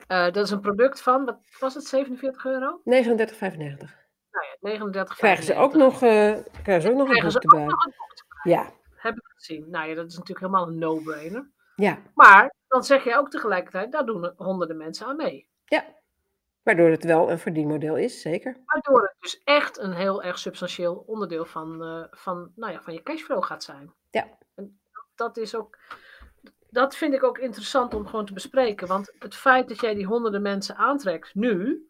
Uh, 0.08 0.24
dat 0.24 0.36
is 0.36 0.50
een 0.50 0.60
product 0.60 1.02
van, 1.02 1.24
wat 1.24 1.38
was 1.60 1.74
het, 1.74 1.84
47 1.84 2.44
euro? 2.44 2.80
39,95. 2.84 2.84
Nou 2.86 4.44
ja, 4.44 4.56
39 4.60 5.16
Krijgen 5.16 5.44
ze 5.44 5.54
ook 5.54 5.74
nog, 5.74 5.94
uh, 5.94 6.00
krijgen 6.00 6.42
ze 6.42 6.44
ook 6.44 6.62
Krijgen 6.62 6.96
nog 6.96 7.08
een 7.08 7.22
boek 7.32 7.42
erbij. 7.42 7.74
Ja, 8.42 8.72
Heb 9.06 9.16
ik 9.16 9.32
gezien. 9.34 9.70
Nou 9.70 9.88
ja, 9.88 9.94
dat 9.94 10.06
is 10.06 10.12
natuurlijk 10.16 10.46
helemaal 10.46 10.68
een 10.68 10.78
no-brainer. 10.78 11.50
ja, 11.76 12.02
Maar 12.14 12.54
dan 12.68 12.84
zeg 12.84 13.04
je 13.04 13.16
ook 13.16 13.30
tegelijkertijd, 13.30 13.92
daar 13.92 14.06
doen 14.06 14.32
honderden 14.36 14.76
mensen 14.76 15.06
aan 15.06 15.16
mee. 15.16 15.48
ja. 15.64 15.94
Waardoor 16.62 16.88
het 16.90 17.04
wel 17.04 17.30
een 17.30 17.38
verdienmodel 17.38 17.96
is, 17.96 18.20
zeker. 18.20 18.56
Waardoor 18.66 19.02
het 19.02 19.14
dus 19.18 19.40
echt 19.44 19.78
een 19.78 19.92
heel 19.92 20.22
erg 20.22 20.38
substantieel 20.38 21.04
onderdeel 21.06 21.44
van, 21.44 21.82
uh, 21.84 22.04
van, 22.10 22.52
nou 22.54 22.72
ja, 22.72 22.82
van 22.82 22.92
je 22.92 23.02
cashflow 23.02 23.44
gaat 23.44 23.62
zijn. 23.62 23.92
Ja. 24.10 24.28
En 24.54 24.78
dat 25.14 25.36
is 25.36 25.54
ook, 25.54 25.78
dat 26.70 26.96
vind 26.96 27.14
ik 27.14 27.24
ook 27.24 27.38
interessant 27.38 27.94
om 27.94 28.06
gewoon 28.06 28.26
te 28.26 28.32
bespreken. 28.32 28.88
Want 28.88 29.12
het 29.18 29.34
feit 29.34 29.68
dat 29.68 29.80
jij 29.80 29.94
die 29.94 30.06
honderden 30.06 30.42
mensen 30.42 30.76
aantrekt 30.76 31.34
nu, 31.34 31.88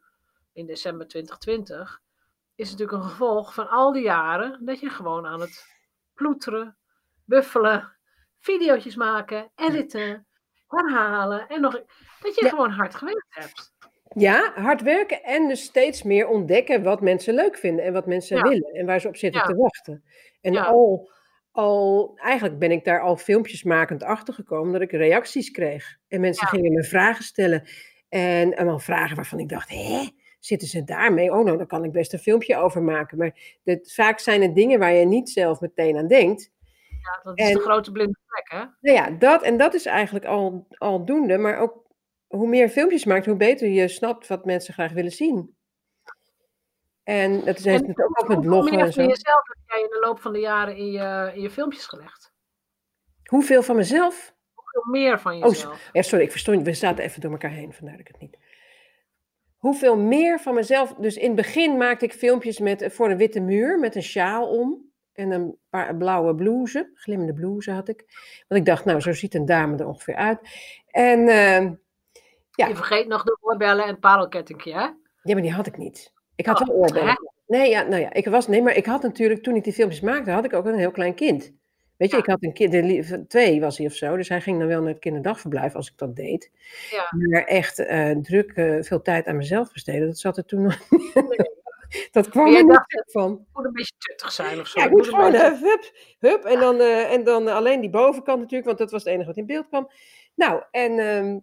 in 0.52 0.66
december 0.66 1.08
2020, 1.08 2.00
is 2.54 2.70
natuurlijk 2.70 2.98
een 3.02 3.08
gevolg 3.10 3.54
van 3.54 3.68
al 3.68 3.92
die 3.92 4.02
jaren 4.02 4.64
dat 4.64 4.80
je 4.80 4.90
gewoon 4.90 5.26
aan 5.26 5.40
het 5.40 5.66
ploeteren, 6.14 6.76
buffelen, 7.26 7.96
video's 8.40 8.94
maken, 8.94 9.50
editen, 9.54 10.26
herhalen 10.66 11.48
en 11.48 11.60
nog. 11.60 11.72
Dat 12.20 12.34
je 12.34 12.44
Ja. 12.44 12.48
gewoon 12.48 12.70
hard 12.70 12.94
gewerkt 12.94 13.26
hebt. 13.28 13.74
Ja, 14.14 14.52
hard 14.54 14.82
werken 14.82 15.22
en 15.22 15.48
dus 15.48 15.62
steeds 15.62 16.02
meer 16.02 16.28
ontdekken 16.28 16.82
wat 16.82 17.00
mensen 17.00 17.34
leuk 17.34 17.56
vinden 17.58 17.84
en 17.84 17.92
wat 17.92 18.06
mensen 18.06 18.36
Ja. 18.36 18.42
willen 18.42 18.72
en 18.74 18.86
waar 18.86 19.00
ze 19.00 19.08
op 19.08 19.16
zitten 19.16 19.40
Ja. 19.40 19.46
te 19.46 19.54
wachten. 19.56 20.04
En 20.40 20.56
al, 20.56 21.10
al, 21.52 22.12
eigenlijk 22.22 22.58
ben 22.58 22.70
ik 22.70 22.84
daar 22.84 23.00
al 23.00 23.16
filmpjes 23.16 23.62
makend 23.62 24.02
achter 24.02 24.34
gekomen 24.34 24.72
dat 24.72 24.80
ik 24.82 24.90
reacties 24.90 25.50
kreeg. 25.50 25.96
En 26.08 26.20
mensen 26.20 26.46
gingen 26.46 26.72
me 26.72 26.84
vragen 26.84 27.24
stellen. 27.24 27.68
En, 28.08 28.56
en 28.56 28.66
dan 28.66 28.80
vragen 28.80 29.16
waarvan 29.16 29.38
ik 29.38 29.48
dacht, 29.48 29.68
hè, 29.68 30.08
zitten 30.40 30.68
ze 30.68 30.84
daarmee? 30.84 31.32
Oh, 31.32 31.44
nou, 31.44 31.56
daar 31.56 31.66
kan 31.66 31.84
ik 31.84 31.92
best 31.92 32.12
een 32.12 32.18
filmpje 32.18 32.56
over 32.56 32.82
maken. 32.82 33.18
Maar 33.18 33.58
dit, 33.64 33.92
vaak 33.94 34.18
zijn 34.18 34.42
het 34.42 34.54
dingen 34.54 34.78
waar 34.78 34.92
je 34.92 35.04
niet 35.06 35.30
zelf 35.30 35.60
meteen 35.60 35.96
aan 35.96 36.08
denkt. 36.08 36.50
Ja, 37.06 37.20
dat 37.22 37.38
is 37.38 37.48
En- 37.48 37.54
de 37.54 37.60
grote 37.60 37.92
blinde 37.92 38.18
vlek, 38.26 38.50
hè? 38.60 38.66
Nou 38.80 38.96
ja, 38.96 39.10
dat, 39.10 39.42
en 39.42 39.56
dat 39.56 39.74
is 39.74 39.86
eigenlijk 39.86 40.24
al, 40.24 40.66
al 40.78 41.04
doende. 41.04 41.38
Maar 41.38 41.58
ook 41.58 41.84
hoe 42.26 42.48
meer 42.48 42.68
filmpjes 42.68 43.02
je 43.02 43.08
maakt, 43.08 43.26
hoe 43.26 43.36
beter 43.36 43.68
je 43.68 43.88
snapt 43.88 44.26
wat 44.26 44.44
mensen 44.44 44.74
graag 44.74 44.92
willen 44.92 45.10
zien. 45.12 45.56
En 47.02 47.44
dat 47.44 47.58
is 47.58 47.64
het 47.64 47.74
ook 47.74 47.88
met 47.88 48.26
Hoeveel 48.26 48.40
bloggen 48.40 48.72
en 48.78 48.84
van 48.84 48.92
zo. 48.92 49.00
jezelf 49.00 49.46
heb 49.48 49.56
jij 49.66 49.80
in 49.82 49.90
de 49.90 49.98
loop 50.06 50.20
van 50.20 50.32
de 50.32 50.38
jaren 50.38 50.76
in 50.76 50.90
je, 50.90 51.32
in 51.34 51.40
je 51.42 51.50
filmpjes 51.50 51.86
gelegd? 51.86 52.32
Hoeveel 53.24 53.62
van 53.62 53.76
mezelf? 53.76 54.34
Hoeveel 54.54 54.92
meer 54.92 55.20
van 55.20 55.32
Oh, 55.32 55.48
jezelf? 55.48 55.88
Ja, 55.92 56.02
sorry, 56.02 56.24
ik 56.24 56.30
verstond. 56.30 56.62
We 56.62 56.72
zaten 56.74 57.04
even 57.04 57.20
door 57.20 57.30
elkaar 57.30 57.50
heen, 57.50 57.72
vandaar 57.72 57.96
dat 57.96 58.06
ik 58.06 58.12
het 58.12 58.20
niet. 58.20 58.36
Hoeveel 59.56 59.96
meer 59.96 60.40
van 60.40 60.54
mezelf. 60.54 60.94
Dus 60.94 61.16
in 61.16 61.26
het 61.26 61.36
begin 61.36 61.76
maakte 61.76 62.04
ik 62.04 62.12
filmpjes 62.12 62.58
met, 62.58 62.86
voor 62.92 63.10
een 63.10 63.16
witte 63.16 63.40
muur 63.40 63.78
met 63.78 63.94
een 63.94 64.02
sjaal 64.02 64.48
om. 64.48 64.90
En 65.16 65.30
een 65.30 65.56
paar 65.70 65.96
blauwe 65.96 66.34
blouse. 66.34 66.90
Glimmende 66.94 67.32
blouse 67.32 67.70
had 67.70 67.88
ik. 67.88 68.04
Want 68.48 68.60
ik 68.60 68.66
dacht, 68.66 68.84
nou, 68.84 69.00
zo 69.00 69.12
ziet 69.12 69.34
een 69.34 69.46
dame 69.46 69.76
er 69.76 69.86
ongeveer 69.86 70.14
uit. 70.14 70.38
En 70.90 71.18
ehm, 71.28 71.72
ja. 72.50 72.66
Je 72.66 72.74
vergeet 72.74 73.06
nog 73.08 73.22
de 73.24 73.38
oorbellen 73.40 73.84
en 73.84 73.90
het 73.90 74.00
parelkettingje, 74.00 74.72
hè? 74.72 74.80
ja, 75.22 75.32
maar 75.32 75.42
die 75.42 75.52
had 75.52 75.66
ik 75.66 75.76
niet. 75.76 76.12
Ik 76.34 76.46
had 76.46 76.60
Oh, 76.60 76.66
wel 76.66 76.76
oorbellen. 76.76 77.08
hè? 77.08 77.14
Nee, 77.46 77.70
ja, 77.70 77.82
nou 77.82 78.00
ja, 78.02 78.12
ik 78.12 78.26
was, 78.26 78.46
nee, 78.48 78.62
maar 78.62 78.76
ik 78.76 78.86
had 78.86 79.02
natuurlijk, 79.02 79.42
toen 79.42 79.56
ik 79.56 79.64
die 79.64 79.72
filmpjes 79.72 80.00
maakte, 80.00 80.30
had 80.30 80.44
ik 80.44 80.52
ook 80.52 80.66
een 80.66 80.78
heel 80.78 80.90
klein 80.90 81.14
kind. 81.14 81.52
Weet 81.96 82.10
je, 82.10 82.16
Ja. 82.16 82.22
ik 82.22 82.28
had 82.28 82.42
een 82.42 82.52
kind, 82.52 83.28
twee 83.28 83.60
was 83.60 83.78
hij 83.78 83.86
of 83.86 83.92
zo, 83.92 84.16
dus 84.16 84.28
hij 84.28 84.40
ging 84.40 84.58
dan 84.58 84.68
wel 84.68 84.80
naar 84.80 84.90
het 84.90 84.98
kinderdagverblijf 84.98 85.74
als 85.74 85.86
ik 85.90 85.98
dat 85.98 86.16
deed. 86.16 86.50
Ja. 86.90 87.08
Maar 87.30 87.44
echt 87.44 87.78
eh, 87.78 88.10
druk 88.10 88.52
eh, 88.52 88.76
veel 88.82 89.02
tijd 89.02 89.26
aan 89.26 89.36
mezelf 89.36 89.72
besteden, 89.72 90.06
dat 90.06 90.18
zat 90.18 90.36
er 90.36 90.44
toen 90.44 90.62
nog 90.62 90.78
Dat 92.10 92.28
kwam 92.28 92.54
er 92.54 92.64
niet 92.64 93.04
van. 93.06 93.30
Het 93.30 93.46
moet 93.52 93.64
een 93.64 93.72
beetje 93.72 93.94
tuttig 93.98 94.32
zijn 94.32 94.60
of 94.60 94.66
zo. 94.66 94.80
Ja, 94.80 94.86
ik 94.86 94.92
moest 94.92 95.10
gewoon, 95.10 95.34
hup, 95.34 95.92
hup, 96.18 96.44
en 96.44 96.60
dan, 96.60 96.80
eh, 96.80 97.12
en 97.12 97.24
dan 97.24 97.48
alleen 97.48 97.80
die 97.80 97.90
bovenkant 97.90 98.38
natuurlijk, 98.38 98.66
want 98.66 98.78
dat 98.78 98.90
was 98.90 99.04
het 99.04 99.12
enige 99.12 99.26
wat 99.26 99.36
in 99.36 99.46
beeld 99.46 99.68
kwam. 99.68 99.90
Nou, 100.34 100.62
en 100.70 100.98
ehm, 100.98 101.38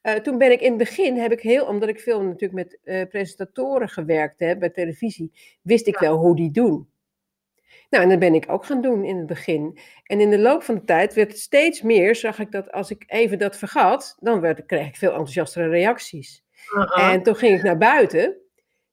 eh, 0.00 0.14
toen 0.14 0.38
ben 0.38 0.52
ik 0.52 0.60
in 0.60 0.68
het 0.68 0.78
begin, 0.78 1.16
heb 1.16 1.32
ik 1.32 1.40
heel, 1.40 1.66
omdat 1.66 1.88
ik 1.88 2.00
veel 2.00 2.22
natuurlijk 2.22 2.52
met 2.52 2.78
eh, 2.84 3.08
presentatoren 3.08 3.88
gewerkt 3.88 4.40
heb 4.40 4.58
bij 4.58 4.70
televisie, 4.70 5.32
wist 5.62 5.86
ik 5.86 6.00
Ja. 6.00 6.06
wel 6.06 6.16
hoe 6.16 6.36
die 6.36 6.50
doen. 6.50 6.90
Nou, 7.90 8.02
en 8.04 8.10
dat 8.10 8.18
ben 8.18 8.34
ik 8.34 8.44
ook 8.48 8.64
gaan 8.64 8.80
doen 8.80 9.04
in 9.04 9.16
het 9.16 9.26
begin. 9.26 9.78
En 10.02 10.20
in 10.20 10.30
de 10.30 10.38
loop 10.38 10.62
van 10.62 10.74
de 10.74 10.84
tijd 10.84 11.14
werd 11.14 11.30
het 11.30 11.40
steeds 11.40 11.82
meer, 11.82 12.14
zag 12.14 12.38
ik 12.38 12.52
dat 12.52 12.72
als 12.72 12.90
ik 12.90 13.04
even 13.06 13.38
dat 13.38 13.56
vergat, 13.56 14.16
dan 14.20 14.40
werd, 14.40 14.66
kreeg 14.66 14.86
ik 14.86 14.96
veel 14.96 15.10
enthousiastere 15.10 15.68
reacties. 15.68 16.44
Uh-huh. 16.74 17.12
En 17.12 17.22
toen 17.22 17.36
ging 17.36 17.56
ik 17.56 17.62
naar 17.62 17.78
buiten. 17.78 18.36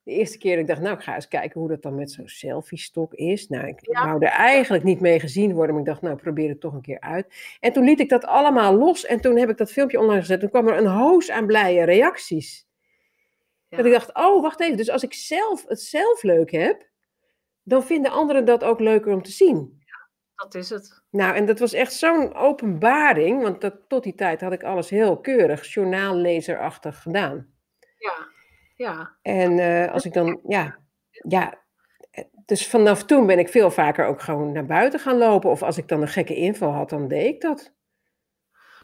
De 0.06 0.12
eerste 0.12 0.38
keer 0.38 0.50
dat 0.52 0.60
ik 0.60 0.66
dacht, 0.66 0.80
nou, 0.80 0.96
ik 0.96 1.02
ga 1.02 1.14
eens 1.14 1.28
kijken 1.28 1.60
hoe 1.60 1.68
dat 1.68 1.82
dan 1.82 1.94
met 1.94 2.10
zo'n 2.10 2.28
selfie-stok 2.28 3.14
is. 3.14 3.48
Nou, 3.48 3.66
ik 3.66 3.78
Ja. 3.80 4.04
wou 4.04 4.24
er 4.24 4.30
eigenlijk 4.30 4.84
niet 4.84 5.00
mee 5.00 5.20
gezien 5.20 5.52
worden, 5.52 5.70
maar 5.74 5.80
ik 5.84 5.88
dacht, 5.88 6.02
nou, 6.02 6.16
probeer 6.16 6.48
het 6.48 6.60
toch 6.60 6.72
een 6.72 6.80
keer 6.80 7.00
uit. 7.00 7.26
En 7.60 7.72
toen 7.72 7.84
liet 7.84 8.00
ik 8.00 8.08
dat 8.08 8.24
allemaal 8.24 8.74
los 8.74 9.06
en 9.06 9.20
toen 9.20 9.36
heb 9.36 9.48
ik 9.50 9.56
dat 9.56 9.72
filmpje 9.72 9.98
online 10.00 10.20
gezet. 10.20 10.40
Toen 10.40 10.50
kwam 10.50 10.68
er 10.68 10.76
een 10.76 10.86
hoos 10.86 11.30
aan 11.30 11.46
blije 11.46 11.84
reacties. 11.84 12.66
Ja. 13.68 13.76
Dat 13.76 13.86
ik 13.86 13.92
dacht, 13.92 14.14
oh, 14.14 14.42
wacht 14.42 14.60
even, 14.60 14.76
dus 14.76 14.90
als 14.90 15.02
ik 15.02 15.12
zelf 15.12 15.64
het 15.68 15.80
zelf 15.80 16.22
leuk 16.22 16.50
heb, 16.50 16.86
dan 17.62 17.84
vinden 17.84 18.10
anderen 18.10 18.44
dat 18.44 18.64
ook 18.64 18.80
leuker 18.80 19.12
om 19.12 19.22
te 19.22 19.30
zien. 19.30 19.84
Dat 20.34 20.54
is 20.54 20.70
het. 20.70 21.02
Nou, 21.10 21.34
en 21.36 21.46
dat 21.46 21.58
was 21.58 21.72
echt 21.72 21.92
zo'n 21.92 22.34
openbaring, 22.34 23.42
want 23.42 23.60
dat, 23.60 23.74
tot 23.88 24.02
die 24.02 24.14
tijd 24.14 24.40
had 24.40 24.52
ik 24.52 24.62
alles 24.62 24.90
heel 24.90 25.20
keurig, 25.20 25.66
journaallezerachtig 25.74 27.02
gedaan. 27.02 27.54
Ja. 27.98 28.34
Ja. 28.76 29.16
En 29.22 29.58
eh, 29.58 29.92
als 29.92 30.04
ik 30.04 30.12
dan, 30.12 30.40
ja, 30.46 30.78
ja, 31.10 31.54
eh, 32.10 32.24
dus 32.44 32.68
vanaf 32.68 33.04
toen 33.04 33.26
ben 33.26 33.38
ik 33.38 33.48
veel 33.48 33.70
vaker 33.70 34.06
ook 34.06 34.20
gewoon 34.22 34.52
naar 34.52 34.66
buiten 34.66 35.00
gaan 35.00 35.18
lopen. 35.18 35.50
Of 35.50 35.62
als 35.62 35.78
ik 35.78 35.88
dan 35.88 36.02
een 36.02 36.08
gekke 36.08 36.34
inval 36.34 36.72
had, 36.72 36.88
dan 36.90 37.08
deed 37.08 37.26
ik 37.34 37.40
dat. 37.40 37.74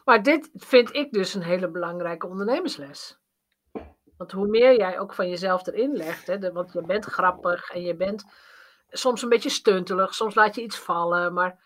Maar 0.05 0.23
dit 0.23 0.51
vind 0.55 0.95
ik 0.95 1.13
dus 1.13 1.35
een 1.35 1.43
hele 1.43 1.71
belangrijke 1.71 2.27
ondernemersles. 2.27 3.21
Want 4.17 4.33
hoe 4.33 4.47
meer 4.47 4.77
jij 4.77 4.99
ook 4.99 5.15
van 5.15 5.29
jezelf 5.29 5.67
erin 5.67 5.93
legt, 5.97 6.27
hè, 6.27 6.39
de- 6.39 6.53
want 6.53 6.73
je 6.73 6.83
bent 6.83 7.05
grappig 7.05 7.71
en 7.71 7.83
je 7.83 7.95
bent 7.97 8.25
soms 8.89 9.23
een 9.23 9.29
beetje 9.29 9.49
stuntelig, 9.51 10.15
soms 10.15 10.35
laat 10.35 10.55
je 10.55 10.63
iets 10.63 10.79
vallen, 10.79 11.33
maar, 11.33 11.59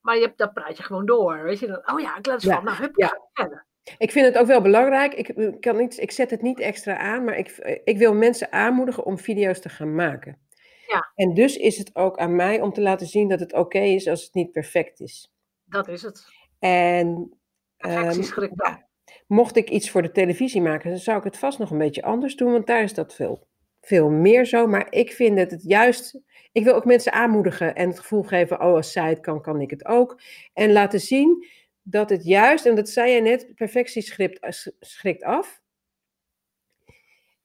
maar 0.00 0.16
je, 0.16 0.32
dan 0.36 0.52
praat 0.52 0.76
je 0.76 0.82
gewoon 0.82 1.06
door. 1.06 1.42
Weet 1.42 1.58
je, 1.58 1.66
dan, 1.66 1.90
oh 1.94 2.00
ja, 2.00 2.16
ik 2.16 2.26
laat 2.26 2.34
het 2.42 2.42
Ja, 2.50 2.54
vallen. 2.54 2.64
Nou, 2.72 2.76
hup, 2.82 2.96
ja. 2.96 3.20
verder. 3.32 3.66
Ik 3.98 4.10
vind 4.10 4.26
het 4.26 4.38
ook 4.38 4.46
wel 4.46 4.60
belangrijk. 4.60 5.14
Ik, 5.14 5.60
kan 5.60 5.76
niet, 5.76 5.98
ik 5.98 6.10
zet 6.10 6.30
het 6.30 6.42
niet 6.42 6.60
extra 6.60 6.98
aan, 6.98 7.24
maar 7.24 7.36
ik, 7.38 7.80
ik 7.84 7.98
wil 7.98 8.14
mensen 8.14 8.52
aanmoedigen 8.52 9.04
om 9.04 9.18
video's 9.18 9.60
te 9.60 9.68
gaan 9.68 9.94
maken. 9.94 10.38
Ja. 10.86 11.12
En 11.14 11.34
dus 11.34 11.56
is 11.56 11.78
het 11.78 11.96
ook 11.96 12.18
aan 12.18 12.36
mij 12.36 12.60
om 12.60 12.72
te 12.72 12.80
laten 12.80 13.06
zien 13.06 13.28
dat 13.28 13.40
het 13.40 13.52
oké 13.52 13.78
is 13.80 14.08
als 14.08 14.24
het 14.24 14.34
niet 14.34 14.52
perfect 14.52 15.00
is. 15.00 15.32
Dat 15.64 15.88
is 15.88 16.02
het. 16.02 16.26
En 16.58 17.38
Perfectie 17.76 18.34
ehm, 18.34 18.52
ja, 18.56 18.86
mocht 19.26 19.56
ik 19.56 19.70
iets 19.70 19.90
voor 19.90 20.02
de 20.02 20.12
televisie 20.12 20.62
maken, 20.62 20.90
dan 20.90 20.98
zou 20.98 21.18
ik 21.18 21.24
het 21.24 21.38
vast 21.38 21.58
nog 21.58 21.70
een 21.70 21.78
beetje 21.78 22.02
anders 22.02 22.36
doen, 22.36 22.52
want 22.52 22.66
daar 22.66 22.82
is 22.82 22.94
dat 22.94 23.14
veel, 23.14 23.46
veel 23.80 24.10
meer 24.10 24.44
zo. 24.44 24.66
Maar 24.66 24.86
ik 24.90 25.12
vind 25.12 25.38
het, 25.38 25.50
het 25.50 25.62
juist, 25.62 26.20
ik 26.52 26.64
wil 26.64 26.74
ook 26.74 26.84
mensen 26.84 27.12
aanmoedigen 27.12 27.74
en 27.74 27.88
het 27.88 27.98
gevoel 27.98 28.22
geven, 28.22 28.60
oh, 28.60 28.74
als 28.74 28.92
zij 28.92 29.08
het 29.08 29.20
kan, 29.20 29.42
kan 29.42 29.60
ik 29.60 29.70
het 29.70 29.84
ook. 29.86 30.20
En 30.52 30.72
laten 30.72 31.00
zien 31.00 31.46
dat 31.88 32.10
het 32.10 32.24
juist, 32.24 32.66
en 32.66 32.74
dat 32.74 32.88
zei 32.88 33.10
je 33.12 33.20
net, 33.20 33.52
perfectie 33.54 34.02
schrikt, 34.02 34.38
eh, 34.38 34.50
sch- 34.50 34.68
schrikt 34.80 35.22
af. 35.22 35.60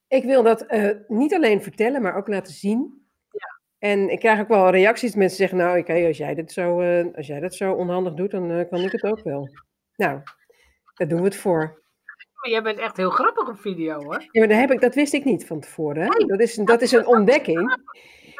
Ik 0.08 0.24
wil 0.24 0.42
dat 0.42 0.62
eh, 0.66 0.90
niet 1.08 1.34
alleen 1.34 1.62
vertellen, 1.62 2.02
maar 2.02 2.16
ook 2.16 2.28
laten 2.28 2.52
zien. 2.52 3.06
En 3.78 4.08
ik 4.10 4.18
krijg 4.18 4.40
ook 4.40 4.48
wel 4.48 4.70
reacties. 4.70 5.14
Mensen 5.14 5.36
zeggen, 5.36 5.58
nou, 5.58 5.78
oké, 5.78 6.06
als, 6.06 6.16
jij 6.16 6.34
dit 6.34 6.52
zo, 6.52 6.80
eh, 6.80 7.06
als 7.16 7.26
jij 7.26 7.40
dat 7.40 7.54
zo 7.54 7.72
onhandig 7.72 8.14
doet, 8.14 8.30
dan 8.30 8.66
kan 8.70 8.80
ik 8.80 8.92
het 8.92 9.02
ook 9.02 9.22
wel. 9.22 9.48
Nou, 9.96 10.20
daar 10.94 11.08
doen 11.08 11.18
we 11.18 11.24
het 11.24 11.36
voor. 11.36 11.80
Maar 12.34 12.50
jij 12.50 12.62
bent 12.62 12.78
echt 12.78 12.96
heel 12.96 13.10
grappig 13.10 13.48
op 13.48 13.60
video 13.60 14.02
hoor. 14.02 14.20
Ja, 14.20 14.28
maar 14.40 14.48
dat, 14.48 14.58
heb 14.58 14.70
ik, 14.70 14.80
dat 14.80 14.94
wist 14.94 15.12
ik 15.12 15.24
niet 15.24 15.46
van 15.46 15.60
tevoren. 15.60 16.02
hè. 16.02 16.08
Nee, 16.08 16.26
Dat 16.26 16.40
is, 16.40 16.54
dat 16.54 16.82
is 16.82 16.92
een 16.92 17.06
ontdekking. 17.06 17.76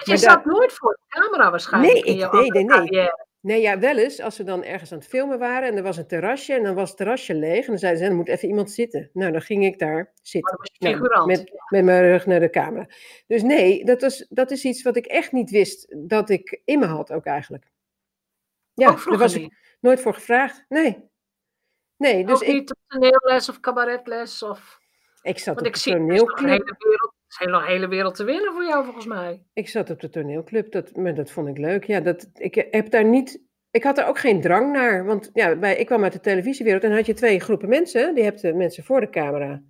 Je 0.04 0.16
zat 0.16 0.44
nooit 0.44 0.73
voor 0.73 0.92
de 1.09 1.18
camera 1.21 1.50
waarschijnlijk. 1.50 1.92
Nee, 1.92 2.02
ik- 2.02 2.32
nee, 2.32 2.50
nee, 2.50 2.64
nee. 2.90 3.09
Nee, 3.42 3.61
ja, 3.61 3.78
wel 3.78 3.99
eens. 3.99 4.20
Als 4.20 4.37
we 4.37 4.44
dan 4.44 4.64
ergens 4.64 4.92
aan 4.92 4.99
het 4.99 5.06
filmen 5.06 5.38
waren 5.38 5.68
en 5.68 5.76
er 5.76 5.82
was 5.82 5.96
een 5.96 6.06
terrasje 6.06 6.54
en 6.54 6.62
dan 6.62 6.75
was 6.75 6.88
het 6.88 6.96
terrasje 6.96 7.34
leeg. 7.34 7.61
En 7.61 7.66
dan 7.66 7.78
zeiden 7.78 8.02
ze, 8.02 8.08
er 8.08 8.14
moet 8.14 8.28
even 8.28 8.49
iemand 8.49 8.70
zitten. 8.70 9.11
Nou, 9.12 9.32
dan 9.32 9.40
ging 9.40 9.64
ik 9.64 9.78
daar 9.78 9.96
Maar 9.96 10.12
zitten. 10.22 10.58
Nou, 10.78 11.26
met, 11.26 11.64
met 11.68 11.84
mijn 11.84 12.02
rug 12.02 12.26
naar 12.26 12.40
de 12.40 12.50
camera. 12.50 12.88
Dus 13.26 13.42
nee, 13.42 13.84
dat, 13.84 14.00
was, 14.00 14.26
dat 14.28 14.50
is 14.50 14.64
iets 14.64 14.82
wat 14.82 14.96
ik 14.96 15.06
echt 15.06 15.32
niet 15.32 15.50
wist 15.50 15.94
dat 15.99 16.30
ik 16.30 16.61
in 16.64 16.78
me 16.78 16.87
had 16.87 17.12
ook 17.12 17.25
eigenlijk. 17.25 17.70
Ja, 18.75 18.88
Ook 18.88 19.04
daar 19.04 19.18
was 19.18 19.34
ik 19.34 19.76
nooit 19.80 20.00
voor 20.00 20.14
gevraagd. 20.14 20.64
Nee. 20.68 21.11
Nee, 21.96 22.25
dus 22.25 22.34
ook 22.34 22.42
ik, 22.42 22.52
niet 22.52 22.70
op 22.70 22.78
toneelles 22.87 23.49
of 23.49 23.61
cabaretles 23.61 24.42
of... 24.42 24.78
ik 25.22 25.38
zat 25.38 25.54
Want 25.54 25.66
op 25.66 25.72
ik 25.75 25.76
zie, 25.76 25.92
hele 25.92 26.08
wereld, 26.08 26.40
er 26.40 27.12
is 27.41 27.47
nog 27.47 27.62
een 27.62 27.69
hele 27.69 27.89
wereld 27.89 28.15
te 28.15 28.25
winnen 28.25 28.53
voor 28.53 28.65
jou 28.65 28.85
volgens 28.85 29.07
mij. 29.07 29.43
Ik 29.53 29.69
zat 29.69 29.91
op 29.91 30.01
de 30.01 30.09
toneelclub, 30.09 30.73
dat, 30.73 30.97
maar 30.97 31.15
dat 31.15 31.31
vond 31.31 31.49
ik 31.49 31.59
leuk. 31.59 31.85
Ja, 31.85 32.01
dat, 32.01 32.31
ik 32.35 32.67
heb 32.71 32.91
daar 32.91 33.05
niet, 33.05 33.43
ik 33.71 33.83
had 33.83 33.99
er 33.99 34.07
ook 34.07 34.19
geen 34.19 34.41
drang 34.41 34.73
naar. 34.73 35.05
Want 35.05 35.31
ja, 35.33 35.57
bij, 35.57 35.77
ik 35.77 35.87
kwam 35.87 36.03
uit 36.03 36.12
de 36.12 36.21
televisiewereld 36.21 36.83
en 36.83 36.89
dan 36.89 36.99
had 36.99 37.07
je 37.07 37.15
twee 37.15 37.41
groepen 37.41 37.69
mensen. 37.69 38.15
Die 38.15 38.25
hebt 38.25 38.41
de 38.41 38.55
mensen 38.55 38.85
voor 38.85 39.01
de 39.01 39.11
camera. 39.11 39.62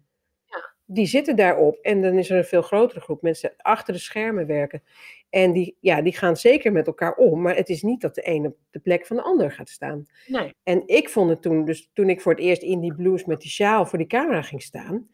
Ja. 0.44 0.74
Die 0.84 1.06
zitten 1.06 1.36
daarop. 1.36 1.78
En 1.82 2.02
dan 2.02 2.18
is 2.18 2.30
er 2.30 2.36
een 2.36 2.44
veel 2.44 2.62
grotere 2.62 3.00
groep 3.00 3.22
mensen 3.22 3.54
achter 3.56 3.94
de 3.94 4.00
schermen 4.00 4.46
werken. 4.46 4.82
En 5.30 5.52
die, 5.52 5.76
ja, 5.80 6.02
die 6.02 6.16
gaan 6.16 6.36
zeker 6.36 6.72
met 6.72 6.86
elkaar 6.86 7.14
om. 7.14 7.42
Maar 7.42 7.56
het 7.56 7.68
is 7.68 7.82
niet 7.82 8.00
dat 8.00 8.14
de 8.14 8.22
ene 8.22 8.48
op 8.48 8.56
de 8.70 8.78
plek 8.78 9.06
van 9.06 9.16
de 9.16 9.22
ander 9.22 9.52
gaat 9.52 9.68
staan. 9.68 10.06
Nee. 10.26 10.54
En 10.62 10.82
ik 10.86 11.08
vond 11.08 11.30
het 11.30 11.42
toen, 11.42 11.64
dus 11.64 11.90
toen 11.92 12.08
ik 12.08 12.20
voor 12.20 12.32
het 12.32 12.40
eerst 12.40 12.62
in 12.62 12.80
die 12.80 12.94
blues 12.94 13.24
met 13.24 13.40
die 13.40 13.50
sjaal 13.50 13.86
voor 13.86 13.98
die 13.98 14.06
camera 14.06 14.42
ging 14.42 14.62
staan. 14.62 15.08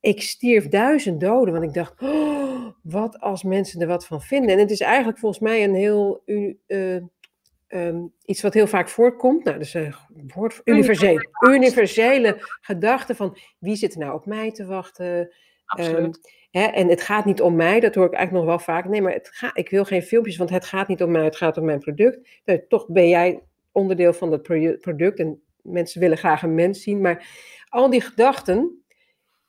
Ik 0.00 0.22
stierf 0.22 0.68
duizend 0.68 1.20
doden, 1.20 1.52
want 1.52 1.64
ik 1.64 1.74
dacht, 1.74 2.02
oh, 2.02 2.66
wat 2.82 3.20
als 3.20 3.42
mensen 3.42 3.80
er 3.80 3.86
wat 3.86 4.06
van 4.06 4.20
vinden. 4.20 4.50
En 4.50 4.58
het 4.58 4.70
is 4.70 4.80
eigenlijk 4.80 5.18
volgens 5.18 5.40
mij 5.40 5.64
een 5.64 5.74
heel, 5.74 6.22
eh, 6.66 6.96
ehm, 7.66 8.02
iets 8.24 8.42
wat 8.42 8.54
heel 8.54 8.66
vaak 8.66 8.88
voorkomt. 8.88 9.44
Nou, 9.44 9.58
dus 9.58 9.74
een 9.74 9.94
woord, 10.34 10.60
universele, 10.64 11.28
universele 11.40 12.36
gedachte 12.60 13.14
van, 13.14 13.36
wie 13.58 13.76
zit 13.76 13.92
er 13.92 13.98
nou 13.98 14.14
op 14.14 14.26
mij 14.26 14.52
te 14.52 14.66
wachten? 14.66 15.32
Absoluut. 15.64 16.38
Hè, 16.50 16.64
en 16.64 16.88
het 16.88 17.00
gaat 17.00 17.24
niet 17.24 17.40
om 17.40 17.56
mij, 17.56 17.80
dat 17.80 17.94
hoor 17.94 18.06
ik 18.06 18.12
eigenlijk 18.12 18.46
nog 18.46 18.56
wel 18.56 18.64
vaak. 18.64 18.88
Nee, 18.88 19.02
maar 19.02 19.12
het 19.12 19.28
ga, 19.32 19.50
ik 19.54 19.70
wil 19.70 19.84
geen 19.84 20.02
filmpjes, 20.02 20.36
want 20.36 20.50
het 20.50 20.64
gaat 20.64 20.88
niet 20.88 21.02
om 21.02 21.10
mij, 21.10 21.24
het 21.24 21.36
gaat 21.36 21.58
om 21.58 21.64
mijn 21.64 21.78
product. 21.78 22.28
Nou, 22.44 22.60
toch 22.68 22.88
ben 22.88 23.08
jij 23.08 23.42
onderdeel 23.72 24.12
van 24.12 24.30
dat 24.30 24.42
product 24.80 25.18
en 25.18 25.42
mensen 25.62 26.00
willen 26.00 26.18
graag 26.18 26.42
een 26.42 26.54
mens 26.54 26.82
zien. 26.82 27.00
Maar 27.00 27.26
al 27.68 27.90
die 27.90 28.00
gedachten, 28.00 28.79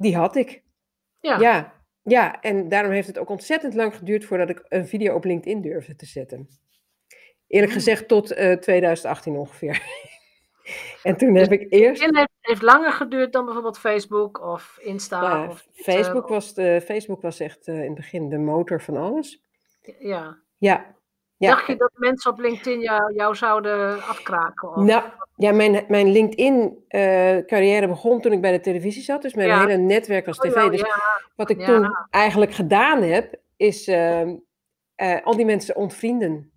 die 0.01 0.15
had 0.15 0.35
ik. 0.35 0.63
ja. 1.19 1.39
Ja, 1.39 1.81
ja, 2.03 2.41
en 2.41 2.69
daarom 2.69 2.91
heeft 2.91 3.07
het 3.07 3.17
ook 3.17 3.29
ontzettend 3.29 3.73
lang 3.73 3.95
geduurd 3.95 4.25
voordat 4.25 4.49
ik 4.49 4.65
een 4.67 4.87
video 4.87 5.15
op 5.15 5.23
LinkedIn 5.23 5.61
durfde 5.61 5.95
te 5.95 6.05
zetten. 6.05 6.49
Eerlijk 7.47 7.71
Hmm. 7.71 7.81
gezegd 7.81 8.07
tot 8.07 8.31
eh, 8.31 8.53
2018 8.53 9.35
ongeveer. 9.35 9.81
En 11.03 11.17
toen 11.17 11.35
heb 11.35 11.51
ik 11.51 11.65
eerst... 11.69 12.01
LinkedIn 12.01 12.17
heeft, 12.17 12.31
heeft 12.41 12.61
langer 12.61 12.91
geduurd 12.91 13.33
dan 13.33 13.45
bijvoorbeeld 13.45 13.79
Facebook 13.79 14.41
of 14.41 14.77
Insta. 14.81 15.21
Ja, 15.21 15.47
of 15.47 15.67
Facebook, 15.73 16.27
was 16.27 16.53
de, 16.53 16.81
Facebook 16.85 17.21
was 17.21 17.39
echt 17.39 17.67
eh, 17.67 17.75
in 17.75 17.85
het 17.85 17.95
begin 17.95 18.29
de 18.29 18.37
motor 18.37 18.81
van 18.81 18.97
alles. 18.97 19.43
Ja. 19.99 20.37
Ja. 20.57 20.95
ja. 21.37 21.49
Dacht 21.49 21.67
je 21.67 21.75
dat 21.75 21.91
mensen 21.95 22.31
op 22.31 22.39
LinkedIn 22.39 22.79
jou, 22.79 23.13
jou 23.13 23.35
zouden 23.35 24.03
afkraken? 24.03 24.69
Of? 24.69 24.83
Nou, 24.83 25.03
ja, 25.41 25.51
mijn, 25.51 25.85
mijn 25.87 26.11
LinkedIn-carrière 26.11 27.87
begon 27.87 28.21
toen 28.21 28.31
ik 28.31 28.41
bij 28.41 28.51
de 28.51 28.59
televisie 28.59 29.03
zat. 29.03 29.21
Dus 29.21 29.33
mijn 29.33 29.47
Ja. 29.47 29.59
hele 29.59 29.77
netwerk 29.77 30.25
was 30.25 30.37
Oh, 30.39 30.49
tv. 30.49 30.55
ja, 30.55 30.69
dus 30.69 30.83
wat 31.35 31.49
ik 31.49 31.59
toen 31.65 31.95
eigenlijk 32.09 32.53
gedaan 32.53 33.01
heb, 33.01 33.35
is 33.57 33.87
ehm, 33.87 34.35
eh, 34.95 35.17
al 35.23 35.35
die 35.35 35.45
mensen 35.45 35.75
ontvrienden. 35.75 36.51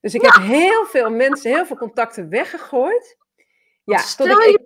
Dus 0.00 0.14
ik 0.14 0.22
heb 0.22 0.34
heel 0.42 0.84
veel 0.86 1.10
mensen, 1.10 1.50
heel 1.52 1.66
veel 1.66 1.76
contacten 1.76 2.28
weggegooid. 2.28 3.18
Ja, 3.84 4.00
tot 4.16 4.26
ik. 4.28 4.59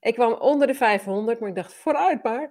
Ik 0.00 0.14
kwam 0.14 0.32
onder 0.32 0.66
de 0.66 0.74
500, 0.74 1.40
maar 1.40 1.48
ik 1.48 1.54
dacht 1.54 1.74
vooruit 1.74 2.22
maar. 2.22 2.50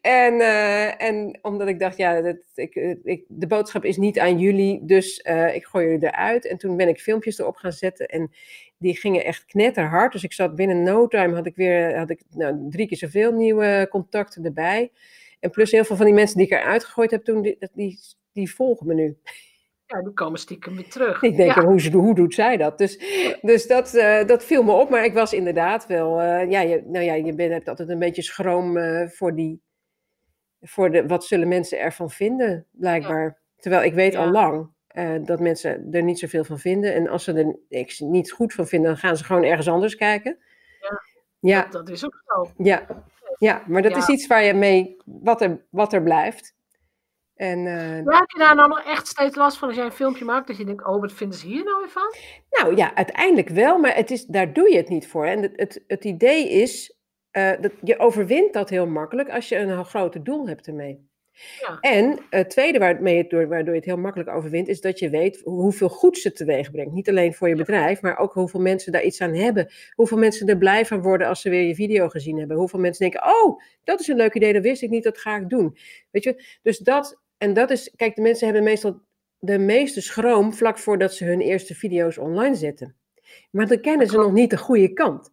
En, 0.00 0.40
eh, 0.40 1.02
en 1.02 1.38
omdat 1.42 1.68
ik 1.68 1.78
dacht, 1.78 1.96
ja, 1.96 2.20
dat, 2.20 2.36
ik, 2.54 2.74
eh, 2.74 2.94
ik, 3.02 3.24
de 3.28 3.46
boodschap 3.46 3.84
is 3.84 3.96
niet 3.96 4.18
aan 4.18 4.38
jullie, 4.38 4.84
dus 4.84 5.20
eh, 5.20 5.54
ik 5.54 5.64
gooi 5.64 5.84
jullie 5.84 6.04
eruit. 6.04 6.46
En 6.46 6.58
toen 6.58 6.76
ben 6.76 6.88
ik 6.88 7.00
filmpjes 7.00 7.38
erop 7.38 7.56
gaan 7.56 7.72
zetten 7.72 8.06
en 8.06 8.30
die 8.78 8.96
gingen 8.96 9.24
echt 9.24 9.44
knetterhard. 9.44 10.12
Dus 10.12 10.24
ik 10.24 10.32
zat 10.32 10.54
binnen 10.54 10.82
no 10.82 11.06
time, 11.06 11.34
had 11.34 11.46
ik 11.46 11.56
weer 11.56 11.98
had 11.98 12.10
ik, 12.10 12.22
nou, 12.30 12.66
drie 12.70 12.86
keer 12.86 12.98
zoveel 12.98 13.32
nieuwe 13.32 13.86
contacten 13.90 14.44
erbij. 14.44 14.90
En 15.40 15.50
plus 15.50 15.70
heel 15.70 15.84
veel 15.84 15.96
van 15.96 16.06
die 16.06 16.14
mensen 16.14 16.36
die 16.36 16.46
ik 16.46 16.52
eruit 16.52 16.84
gegooid 16.84 17.10
heb 17.10 17.24
toen, 17.24 17.42
die, 17.42 17.58
die, 17.72 17.98
die 18.32 18.54
volgen 18.54 18.86
me 18.86 18.94
nu. 18.94 19.16
Ja, 19.90 20.02
die 20.02 20.12
komen 20.12 20.38
stiekem 20.38 20.74
weer 20.76 20.88
terug. 20.88 21.22
Ik 21.22 21.36
denk, 21.36 21.54
ja. 21.54 21.64
hoe, 21.64 21.90
hoe 21.92 22.14
doet 22.14 22.34
zij 22.34 22.56
dat? 22.56 22.78
Dus, 22.78 22.98
dus 23.40 23.66
dat, 23.66 23.94
eh, 23.94 24.26
dat 24.26 24.44
viel 24.44 24.62
me 24.62 24.72
op. 24.72 24.90
Maar 24.90 25.04
ik 25.04 25.12
was 25.14 25.32
inderdaad 25.32 25.86
wel... 25.86 26.20
eh, 26.20 26.50
ja, 26.50 26.60
je, 26.60 26.82
nou 26.86 27.04
ja, 27.04 27.14
je 27.14 27.34
bent, 27.34 27.52
hebt 27.52 27.68
altijd 27.68 27.88
een 27.88 27.98
beetje 27.98 28.22
schroom 28.22 28.76
eh, 28.76 29.08
voor 29.08 29.34
die... 29.34 29.62
Voor 30.60 30.90
de, 30.90 31.06
wat 31.06 31.24
zullen 31.24 31.48
mensen 31.48 31.78
ervan 31.78 32.10
vinden, 32.10 32.66
blijkbaar. 32.70 33.38
Terwijl 33.56 33.82
ik 33.84 33.94
weet 33.94 34.12
Ja. 34.12 34.18
al 34.24 34.30
lang 34.30 34.70
dat 35.26 35.40
mensen 35.40 35.88
er 35.90 36.02
niet 36.02 36.18
zoveel 36.18 36.44
van 36.44 36.58
vinden. 36.58 36.94
En 36.94 37.08
als 37.08 37.24
ze 37.24 37.32
er 37.32 37.56
niks, 37.68 37.98
niet 37.98 38.32
goed 38.32 38.52
van 38.52 38.66
vinden, 38.66 38.90
dan 38.90 38.98
gaan 38.98 39.16
ze 39.16 39.24
gewoon 39.24 39.44
ergens 39.44 39.68
anders 39.68 39.96
kijken. 39.96 40.38
Ja. 40.80 41.00
Ja, 41.40 41.66
Dat 41.70 41.88
is 41.88 42.04
ook 42.04 42.22
zo. 42.26 42.50
ja, 42.62 42.86
ja 43.38 43.62
maar 43.66 43.82
dat 43.82 43.96
is 43.96 44.08
iets 44.08 44.26
waar 44.26 44.42
je 44.44 44.54
mee... 44.54 44.96
Wat 45.04 45.40
er, 45.40 45.64
wat 45.70 45.92
er 45.92 46.02
blijft. 46.02 46.54
En... 47.40 47.66
eh, 47.66 48.04
Maar 48.04 48.18
heb 48.18 48.30
je 48.30 48.38
daar 48.38 48.54
nou 48.54 48.68
nog 48.68 48.80
echt 48.84 49.06
steeds 49.06 49.36
last 49.36 49.58
van 49.58 49.68
als 49.68 49.76
jij 49.76 49.86
een 49.86 49.92
filmpje 49.92 50.24
maakt? 50.24 50.46
Dat 50.46 50.56
je 50.56 50.64
denkt, 50.64 50.86
oh, 50.86 51.00
wat 51.00 51.12
vinden 51.12 51.38
ze 51.38 51.46
hier 51.46 51.64
nou 51.64 51.78
weer 51.78 51.90
van? 51.90 52.14
Nou 52.50 52.76
ja, 52.76 52.94
uiteindelijk 52.94 53.48
wel, 53.48 53.78
maar 53.78 53.94
het 53.94 54.10
is, 54.10 54.24
daar 54.24 54.52
doe 54.52 54.70
je 54.70 54.76
het 54.76 54.88
niet 54.88 55.08
voor. 55.08 55.26
En 55.26 55.42
het, 55.42 55.52
het, 55.56 55.84
het 55.86 56.04
idee 56.04 56.48
is, 56.50 56.96
eh, 57.30 57.52
dat 57.60 57.72
je 57.82 57.98
overwint 57.98 58.52
dat 58.52 58.70
heel 58.70 58.86
makkelijk 58.86 59.30
als 59.30 59.48
je 59.48 59.56
een 59.56 59.84
groter 59.84 60.24
doel 60.24 60.48
hebt 60.48 60.66
ermee. 60.66 61.08
Ja. 61.60 61.78
En 61.80 62.18
het 62.30 62.50
tweede 62.50 62.78
waarmee 62.78 63.16
het 63.16 63.30
door, 63.30 63.48
waardoor 63.48 63.72
je 63.72 63.80
het 63.80 63.88
heel 63.88 63.96
makkelijk 63.96 64.30
overwint, 64.30 64.68
is 64.68 64.80
dat 64.80 64.98
je 64.98 65.10
weet 65.10 65.40
hoeveel 65.44 65.88
goeds 65.88 66.24
het 66.24 66.36
teweeg 66.36 66.70
brengt. 66.70 66.92
Niet 66.92 67.08
alleen 67.08 67.34
voor 67.34 67.48
je 67.48 67.54
bedrijf, 67.54 68.02
maar 68.02 68.18
ook 68.18 68.32
hoeveel 68.32 68.60
mensen 68.60 68.92
daar 68.92 69.02
iets 69.02 69.20
aan 69.20 69.34
hebben. 69.34 69.68
Hoeveel 69.94 70.18
mensen 70.18 70.46
er 70.46 70.58
blij 70.58 70.86
van 70.86 71.02
worden 71.02 71.26
als 71.26 71.40
ze 71.40 71.50
weer 71.50 71.62
je 71.62 71.74
video 71.74 72.08
gezien 72.08 72.38
hebben. 72.38 72.56
Hoeveel 72.56 72.80
mensen 72.80 73.10
denken, 73.10 73.28
oh, 73.28 73.60
dat 73.84 74.00
is 74.00 74.08
een 74.08 74.16
leuk 74.16 74.34
idee, 74.34 74.52
dat 74.52 74.62
wist 74.62 74.82
ik 74.82 74.90
niet, 74.90 75.04
dat 75.04 75.18
ga 75.18 75.36
ik 75.36 75.48
doen. 75.48 75.76
Weet 76.10 76.24
je, 76.24 76.58
dus 76.62 76.78
dat, 76.78 77.19
en 77.40 77.52
dat 77.54 77.70
is, 77.70 77.92
kijk, 77.96 78.14
de 78.16 78.22
mensen 78.22 78.46
hebben 78.46 78.64
meestal 78.64 79.00
de 79.38 79.58
meeste 79.58 80.00
schroom 80.00 80.52
vlak 80.54 80.78
voordat 80.78 81.14
ze 81.14 81.24
hun 81.24 81.40
eerste 81.40 81.74
video's 81.74 82.18
online 82.18 82.54
zetten. 82.54 82.96
Maar 83.50 83.66
dan 83.66 83.80
kennen 83.80 84.06
ze 84.06 84.16
nog 84.16 84.32
niet 84.32 84.50
de 84.50 84.56
goede 84.58 84.92
kant. 84.92 85.30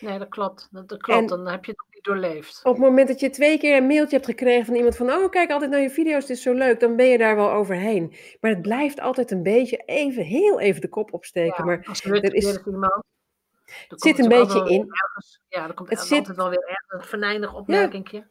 Nee, 0.00 0.18
dat 0.18 0.28
klopt. 0.28 0.68
Dat, 0.70 0.88
dat 0.88 1.02
klopt. 1.02 1.20
En- 1.20 1.26
Dan 1.26 1.48
heb 1.48 1.64
je 1.64 1.70
het 1.70 1.80
nog 1.80 1.88
niet 1.94 2.04
doorleefd. 2.04 2.60
Op 2.64 2.72
het 2.72 2.82
moment 2.82 3.08
dat 3.08 3.20
je 3.20 3.30
twee 3.30 3.58
keer 3.58 3.76
een 3.76 3.86
mailtje 3.86 4.16
hebt 4.16 4.28
gekregen 4.28 4.66
van 4.66 4.74
iemand 4.74 4.96
van, 4.96 5.10
oh 5.12 5.30
kijk 5.30 5.50
altijd 5.50 5.70
naar 5.70 5.80
je 5.80 5.90
video's, 5.90 6.20
het 6.22 6.30
is 6.30 6.42
zo 6.42 6.52
leuk, 6.52 6.80
dan 6.80 6.96
ben 6.96 7.06
je 7.06 7.18
daar 7.18 7.36
wel 7.36 7.50
overheen. 7.52 8.14
Maar 8.40 8.50
het 8.50 8.62
blijft 8.62 9.00
altijd 9.00 9.30
een 9.30 9.42
beetje 9.42 9.76
even, 9.76 10.24
heel 10.24 10.60
even 10.60 10.80
de 10.80 10.88
kop 10.88 11.12
opsteken. 11.12 11.54
Ja, 11.58 11.64
Maar 11.64 11.84
als 11.88 12.04
er 12.04 12.34
is- 12.34 12.44
iemand. 12.44 12.62
komt 12.62 14.00
zit 14.02 14.18
een 14.18 14.28
beetje 14.28 14.68
in. 14.70 14.80
Ergens, 14.88 15.40
ja, 15.48 15.68
er 15.68 15.74
komt 15.74 15.88
Het 15.88 15.98
het 15.98 16.08
zit- 16.08 16.18
altijd 16.18 16.36
wel 16.36 16.48
weer 16.50 16.62
ergens 16.68 17.02
een 17.02 17.08
venijnig 17.08 17.54
opmerkingje. 17.54 18.26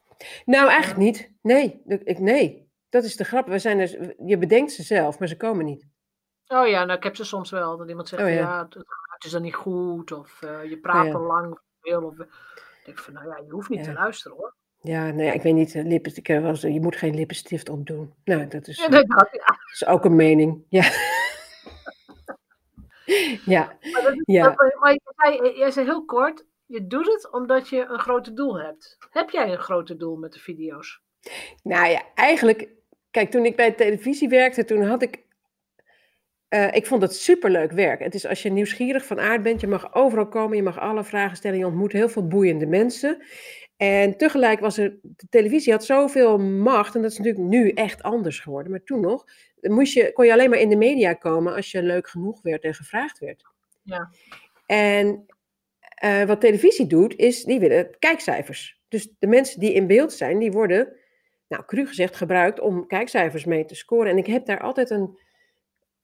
nou, 0.46 0.70
eigenlijk 0.70 1.00
niet. 1.00 1.32
Nee, 1.42 1.82
ik, 2.04 2.20
nee. 2.20 2.70
Dat 2.92 3.04
is 3.04 3.16
de 3.16 3.24
grap. 3.24 3.48
We 3.48 3.60
zijn 3.60 3.78
dus, 3.78 3.98
je 4.26 4.38
bedenkt 4.38 4.72
ze 4.72 4.84
zelf, 4.84 5.20
maar 5.20 5.28
ze 5.28 5.38
komen 5.38 5.66
niet. 5.66 5.86
Oh 6.48 6.68
ja, 6.68 6.84
nou 6.86 6.98
ik 6.98 7.04
heb 7.04 7.16
ze 7.16 7.26
soms 7.26 7.50
wel. 7.52 7.78
Dat 7.78 7.90
iemand 7.90 8.08
zegt, 8.08 8.24
Oh 8.24 8.30
ja. 8.30 8.36
ja, 8.36 8.68
het, 8.70 9.24
is 9.26 9.32
dan 9.32 9.42
niet 9.42 9.56
goed. 9.56 10.12
Of 10.12 10.42
eh, 10.42 10.70
je 10.70 10.78
praat 10.78 11.06
ja. 11.06 11.12
te 11.12 11.18
lang 11.18 11.52
of 11.52 11.60
veel. 11.82 12.02
Of, 12.04 12.20
ik 12.20 12.82
denk 12.86 13.00
van, 13.00 13.14
nou 13.14 13.28
ja, 13.28 13.38
je 13.46 13.52
hoeft 13.52 13.70
niet 13.70 13.80
Ja. 13.80 13.86
te 13.86 13.94
luisteren 13.94 14.38
hoor. 14.38 14.56
Ja, 14.80 15.06
nou 15.06 15.24
ja, 15.24 15.32
ik 15.32 15.42
weet 15.42 15.54
niet, 15.54 15.76
eh, 15.76 15.84
lippenstift, 15.86 16.64
eh, 16.64 16.74
je 16.74 16.82
moet 16.82 16.96
geen 16.96 17.16
lippenstift 17.16 17.70
opdoen. 17.70 18.14
Nou, 18.24 18.48
dat 18.48 18.68
is, 18.68 18.78
Ja, 18.78 18.88
dat, 18.88 19.30
is 19.72 19.86
ook 19.86 20.06
een 20.06 20.16
mening. 20.16 20.66
Ja. 20.70 20.84
ja, 23.56 23.78
Maar, 23.92 24.02
dat, 24.02 24.22
ja. 24.26 24.44
dat- 24.44 24.76
maar 24.80 25.00
zei, 25.16 25.58
jij 25.58 25.72
zei 25.72 25.86
heel 25.86 26.06
kort, 26.06 26.46
je 26.66 26.88
doet 26.88 27.06
het 27.08 27.32
omdat 27.32 27.70
je 27.70 27.86
een 27.86 28.00
groter 28.00 28.36
doel 28.36 28.60
hebt. 28.60 28.98
Heb 29.10 29.30
jij 29.30 29.52
een 29.52 29.60
groter 29.60 29.98
doel 29.98 30.16
met 30.16 30.34
de 30.34 30.40
video's? 30.40 31.02
Nou 31.64 31.88
ja, 31.88 32.02
eigenlijk, 32.16 32.70
kijk, 33.12 33.32
toen 33.32 33.46
ik 33.46 33.56
bij 33.56 33.70
de 33.70 33.76
televisie 33.76 34.30
werkte, 34.30 34.66
toen 34.66 34.82
had 34.82 35.02
ik, 35.02 35.24
eh, 36.48 36.74
ik 36.74 36.86
vond 36.86 37.02
het 37.02 37.16
superleuk 37.16 37.72
werk. 37.72 38.00
Het 38.00 38.16
is 38.16 38.28
als 38.28 38.42
je 38.42 38.52
nieuwsgierig 38.52 39.06
van 39.06 39.20
aard 39.20 39.44
bent, 39.44 39.62
je 39.62 39.68
mag 39.68 39.94
overal 39.94 40.28
komen, 40.28 40.58
je 40.58 40.64
mag 40.64 40.80
alle 40.80 41.04
vragen 41.04 41.38
stellen, 41.38 41.58
je 41.58 41.66
ontmoet 41.66 41.92
heel 41.92 42.10
veel 42.10 42.28
boeiende 42.28 42.66
mensen. 42.66 43.24
En 43.78 44.18
tegelijk 44.18 44.60
was 44.60 44.78
er, 44.78 45.00
de 45.02 45.28
televisie 45.30 45.72
had 45.72 45.86
zoveel 45.86 46.38
macht, 46.40 46.96
en 46.96 47.02
dat 47.02 47.12
is 47.12 47.18
natuurlijk 47.18 47.46
nu 47.46 47.70
echt 47.70 48.04
anders 48.04 48.40
geworden, 48.40 48.72
maar 48.72 48.84
toen 48.84 49.00
nog, 49.00 49.26
moest 49.62 49.94
je, 49.94 50.14
kon 50.14 50.26
je 50.26 50.34
alleen 50.34 50.50
maar 50.50 50.60
in 50.60 50.70
de 50.70 50.76
media 50.76 51.14
komen 51.14 51.56
als 51.56 51.72
je 51.72 51.84
leuk 51.84 52.10
genoeg 52.10 52.42
werd 52.42 52.64
en 52.64 52.74
gevraagd 52.74 53.20
werd. 53.20 53.44
Ja. 53.84 54.10
En 54.66 55.26
eh, 55.80 56.24
wat 56.24 56.42
televisie 56.42 56.88
doet, 56.88 57.16
is, 57.16 57.44
die 57.44 57.60
willen 57.60 57.96
kijkcijfers. 58.00 58.80
Dus 58.88 59.14
de 59.20 59.28
mensen 59.28 59.60
die 59.60 59.74
in 59.74 59.88
beeld 59.88 60.14
zijn, 60.14 60.40
die 60.40 60.52
worden, 60.52 60.94
nou, 61.52 61.66
cru 61.66 61.86
gezegd, 61.88 62.16
gebruikt 62.16 62.60
om 62.60 62.88
kijkcijfers 62.88 63.46
mee 63.46 63.66
te 63.66 63.76
scoren. 63.76 64.12
En 64.12 64.18
ik 64.18 64.26
heb 64.26 64.46
daar 64.46 64.60
altijd 64.60 64.90
een, 64.90 65.20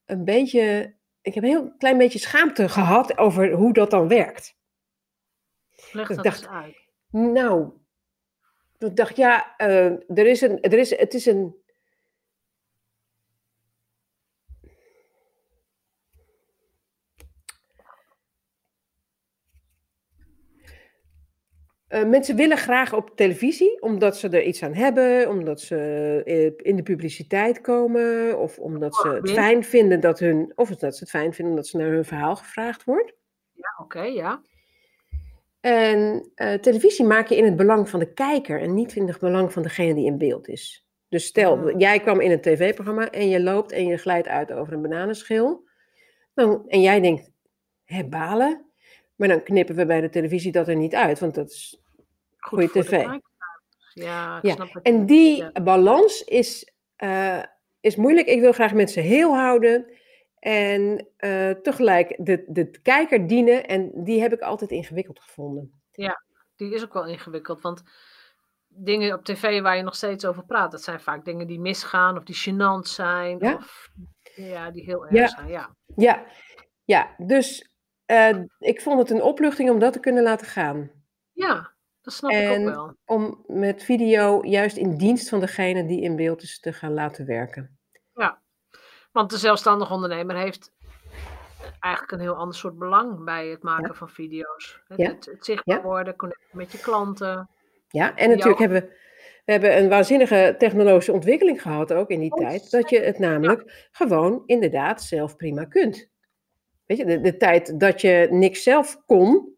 een 0.05 0.23
beetje, 0.23 0.95
ik 1.21 1.33
heb 1.33 1.43
een 1.43 1.49
heel 1.49 1.75
klein 1.77 1.97
beetje 1.97 2.19
schaamte 2.19 2.69
gehad 2.69 3.17
over 3.17 3.51
hoe 3.51 3.73
dat 3.73 3.89
dan 3.91 4.07
werkt. 4.07 4.55
Leg 5.91 6.09
Ik 6.09 6.15
dat 6.15 6.23
dacht- 6.25 6.47
uit. 6.47 6.77
Nou, 7.11 7.71
ik 8.77 8.95
dacht, 8.95 9.15
ja, 9.15 9.55
eh, 9.57 9.85
er 10.17 10.25
is 10.27 10.41
een, 10.41 10.61
er 10.61 10.73
is, 10.79 10.97
het 10.97 11.13
is 11.13 11.25
een. 11.25 11.55
Eh, 21.87 22.03
mensen 22.03 22.35
willen 22.35 22.57
graag 22.57 22.93
op 22.93 23.11
televisie, 23.15 23.81
omdat 23.81 24.17
ze 24.17 24.29
er 24.29 24.43
iets 24.43 24.63
aan 24.63 24.73
hebben, 24.73 25.29
omdat 25.29 25.61
ze 25.61 25.75
eh, 26.25 26.67
in 26.67 26.75
de 26.75 26.83
publiciteit 26.83 27.61
komen, 27.61 28.39
of 28.39 28.59
omdat 28.59 28.95
ze 28.95 29.07
het 29.09 29.31
fijn 29.31 29.63
vinden 29.63 29.99
dat 29.99 30.19
hun, 30.19 30.51
of 30.55 30.69
dat 30.69 30.95
ze 30.95 30.99
het 30.99 31.09
fijn 31.09 31.33
vinden 31.33 31.55
dat 31.55 31.67
ze 31.67 31.77
naar 31.77 31.91
hun 31.91 32.05
verhaal 32.05 32.35
gevraagd 32.35 32.83
wordt. 32.83 33.13
Ja, 33.53 33.83
oké, 33.83 34.01
ja. 34.01 34.41
En 35.59 36.29
eh, 36.35 36.53
televisie 36.53 37.05
maak 37.05 37.27
je 37.27 37.35
in 37.35 37.45
het 37.45 37.55
belang 37.55 37.89
van 37.89 37.99
de 37.99 38.13
kijker 38.13 38.61
en 38.61 38.73
niet 38.73 38.95
in 38.95 39.07
het 39.07 39.19
belang 39.19 39.53
van 39.53 39.61
degene 39.61 39.93
die 39.93 40.05
in 40.05 40.17
beeld 40.17 40.47
is. 40.47 40.85
Dus 41.09 41.25
stel, 41.25 41.77
jij 41.77 41.99
kwam 41.99 42.19
in 42.19 42.31
een 42.31 42.41
tv-programma 42.41 43.09
en 43.09 43.29
je 43.29 43.41
loopt 43.41 43.71
en 43.71 43.87
je 43.87 43.97
glijdt 43.97 44.27
uit 44.27 44.51
over 44.51 44.73
een 44.73 44.81
bananenschil. 44.81 45.67
Dan, 46.33 46.63
en 46.67 46.81
jij 46.81 46.99
denkt, 46.99 47.31
hè, 47.83 48.03
balen? 48.03 48.66
Maar 49.17 49.27
dan 49.27 49.43
knippen 49.43 49.75
we 49.75 49.85
bij 49.85 50.01
de 50.01 50.09
televisie 50.09 50.51
dat 50.51 50.67
er 50.67 50.75
niet 50.75 50.95
uit, 50.95 51.19
want 51.19 51.35
dat 51.35 51.49
is 51.49 51.81
Goed 52.37 52.49
Goeie 52.49 52.69
voor 52.69 52.81
de 52.81 52.87
tv. 52.87 52.91
Ja, 53.93 54.37
ik 54.37 54.43
Ja, 54.45 54.53
snap 54.53 54.73
het. 54.73 54.83
En 54.83 55.05
die 55.05 55.37
Ja. 55.37 55.51
balans 55.51 56.23
is, 56.23 56.71
eh, 56.95 57.43
is 57.79 57.95
moeilijk. 57.95 58.27
Ik 58.27 58.39
wil 58.39 58.51
graag 58.51 58.73
mensen 58.73 59.03
heel 59.03 59.35
houden. 59.35 59.91
En 60.39 61.07
eh, 61.17 61.49
tegelijk 61.51 62.15
de, 62.19 62.43
de 62.47 62.69
kijker 62.81 63.27
dienen. 63.27 63.67
En 63.67 63.91
die 64.03 64.21
heb 64.21 64.33
ik 64.33 64.41
altijd 64.41 64.71
ingewikkeld 64.71 65.19
gevonden. 65.19 65.81
Die 66.55 66.73
is 66.73 66.83
ook 66.83 66.93
wel 66.93 67.05
ingewikkeld, 67.05 67.61
want 67.61 67.83
dingen 68.67 69.13
op 69.13 69.23
tv 69.25 69.61
waar 69.61 69.77
je 69.77 69.83
nog 69.83 69.95
steeds 69.95 70.25
over 70.25 70.45
praat, 70.45 70.71
dat 70.71 70.83
zijn 70.83 70.99
vaak 70.99 71.25
dingen 71.25 71.47
die 71.47 71.59
misgaan 71.59 72.17
of 72.17 72.23
die 72.23 72.35
gênant 72.35 72.87
zijn. 72.87 73.37
Ja. 73.39 73.55
Of 73.55 73.89
ja, 74.35 74.71
die 74.71 74.83
heel 74.83 75.05
erg 75.05 75.13
Ja. 75.15 75.27
zijn. 75.27 75.47
Ja. 75.47 75.75
Ja, 75.95 76.25
ja 76.85 77.15
dus 77.17 77.71
eh, 78.07 78.37
ik 78.59 78.81
vond 78.81 78.99
het 78.99 79.09
een 79.09 79.21
opluchting 79.23 79.69
om 79.69 79.79
dat 79.79 79.93
te 79.93 79.99
kunnen 79.99 80.23
laten 80.23 80.47
gaan. 80.47 80.91
ja, 81.31 81.75
dat 82.01 82.13
snap 82.13 82.31
ik 82.31 82.49
ook 82.49 82.63
wel. 82.65 82.95
Om 83.05 83.43
met 83.47 83.83
video 83.83 84.45
juist 84.45 84.77
in 84.77 84.97
dienst 84.97 85.29
van 85.29 85.39
degene 85.39 85.85
die 85.85 86.01
in 86.01 86.15
beeld 86.15 86.41
is 86.41 86.59
te 86.59 86.73
gaan 86.73 86.93
laten 86.93 87.25
werken. 87.25 87.71
Want 89.11 89.29
de 89.29 89.37
zelfstandig 89.37 89.91
ondernemer 89.91 90.35
heeft 90.37 90.71
eigenlijk 91.79 92.11
een 92.13 92.19
heel 92.19 92.35
ander 92.35 92.55
soort 92.55 92.77
belang 92.77 93.23
bij 93.23 93.47
het 93.47 93.63
maken 93.63 93.95
van 93.95 94.09
video's. 94.09 94.81
Het, 94.87 94.97
Ja. 94.97 95.07
het, 95.07 95.25
het 95.25 95.45
zichtbaar 95.45 95.75
Ja. 95.77 95.83
worden, 95.83 96.15
connecten 96.15 96.57
met 96.57 96.71
je 96.71 96.79
klanten. 96.79 97.49
Ja, 97.87 98.15
en 98.15 98.29
natuurlijk 98.29 98.59
hebben 98.59 98.81
we, 98.81 98.87
we 99.45 99.51
hebben 99.51 99.77
een 99.77 99.89
waanzinnige 99.89 100.55
technologische 100.57 101.11
ontwikkeling 101.11 101.61
gehad 101.61 101.93
ook 101.93 102.09
in 102.09 102.19
die 102.19 102.31
Oh, 102.31 102.39
tijd. 102.39 102.71
Dat 102.71 102.89
je 102.89 102.99
het 102.99 103.19
namelijk 103.19 103.87
gewoon 103.91 104.43
inderdaad 104.45 105.01
zelf 105.01 105.35
prima 105.35 105.65
kunt. 105.65 106.09
Weet 106.87 106.97
je, 106.97 107.05
de, 107.05 107.21
de 107.21 107.37
tijd 107.37 107.79
dat 107.79 108.01
je 108.01 108.27
niks 108.29 108.63
zelf 108.63 109.01
kon 109.05 109.55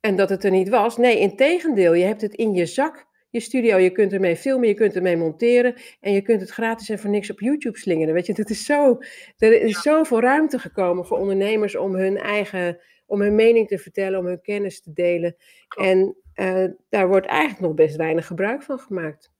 en 0.00 0.16
dat 0.16 0.28
het 0.28 0.44
er 0.44 0.50
niet 0.50 0.68
was. 0.68 0.96
Nee, 0.96 1.18
in 1.18 1.36
tegendeel, 1.36 1.92
je 1.92 2.04
hebt 2.04 2.20
het 2.20 2.34
in 2.34 2.54
je 2.54 2.66
zak, 2.66 3.06
je 3.30 3.40
studio. 3.40 3.76
Je 3.76 3.90
kunt 3.90 4.12
ermee 4.12 4.36
filmen, 4.36 4.68
je 4.68 4.74
kunt 4.74 4.94
ermee 4.94 5.16
monteren 5.16 5.74
en 6.00 6.12
je 6.12 6.22
kunt 6.22 6.40
het 6.40 6.50
gratis 6.50 6.88
en 6.88 6.98
voor 6.98 7.10
niks 7.10 7.30
op 7.30 7.40
YouTube 7.40 7.78
slingeren. 7.78 8.14
Weet 8.14 8.26
je, 8.26 8.34
dat 8.34 8.50
is 8.50 8.64
zo, 8.64 8.98
er 9.38 9.62
is 9.62 9.80
zoveel 9.80 10.20
ruimte 10.20 10.58
gekomen 10.58 11.06
voor 11.06 11.18
ondernemers 11.18 11.76
om 11.76 11.94
hun 11.94 12.18
eigen, 12.18 12.78
om 13.06 13.20
hun 13.20 13.34
mening 13.34 13.68
te 13.68 13.78
vertellen, 13.78 14.18
om 14.18 14.26
hun 14.26 14.40
kennis 14.40 14.82
te 14.82 14.92
delen. 14.92 15.36
En 15.76 16.16
eh, 16.34 16.64
daar 16.88 17.08
wordt 17.08 17.26
eigenlijk 17.26 17.60
nog 17.60 17.74
best 17.74 17.96
weinig 17.96 18.26
gebruik 18.26 18.62
van 18.62 18.78
gemaakt. 18.78 19.30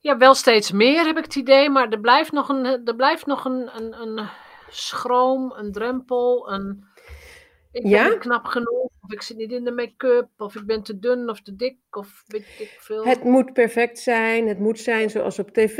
Ja, 0.00 0.16
wel 0.16 0.34
steeds 0.34 0.72
meer 0.72 1.04
heb 1.04 1.16
ik 1.16 1.24
het 1.24 1.36
idee, 1.36 1.70
maar 1.70 1.88
er 1.88 2.00
blijft 2.00 2.32
nog 2.32 2.48
een, 2.48 2.64
er 2.86 2.96
blijft 2.96 3.26
nog 3.26 3.44
een, 3.44 3.70
een, 3.76 4.00
een 4.00 4.28
schroom, 4.72 5.52
een 5.52 5.72
drempel, 5.72 6.52
een... 6.52 6.84
Ik 7.72 7.82
ben 7.82 7.90
niet 8.10 8.18
knap 8.18 8.44
genoeg, 8.44 8.88
of 9.00 9.12
ik 9.12 9.22
zit 9.22 9.36
niet 9.36 9.52
in 9.52 9.64
de 9.64 9.70
make-up, 9.70 10.28
of 10.36 10.54
ik 10.54 10.66
ben 10.66 10.82
te 10.82 10.98
dun 10.98 11.28
of 11.28 11.40
te 11.42 11.56
dik, 11.56 11.76
of 11.90 12.22
weet 12.26 12.46
ik 12.58 12.76
veel. 12.78 13.04
Het 13.04 13.24
moet 13.24 13.52
perfect 13.52 13.98
zijn, 13.98 14.48
het 14.48 14.58
moet 14.58 14.78
zijn 14.78 15.10
zoals 15.10 15.38
op 15.38 15.50
tv. 15.50 15.78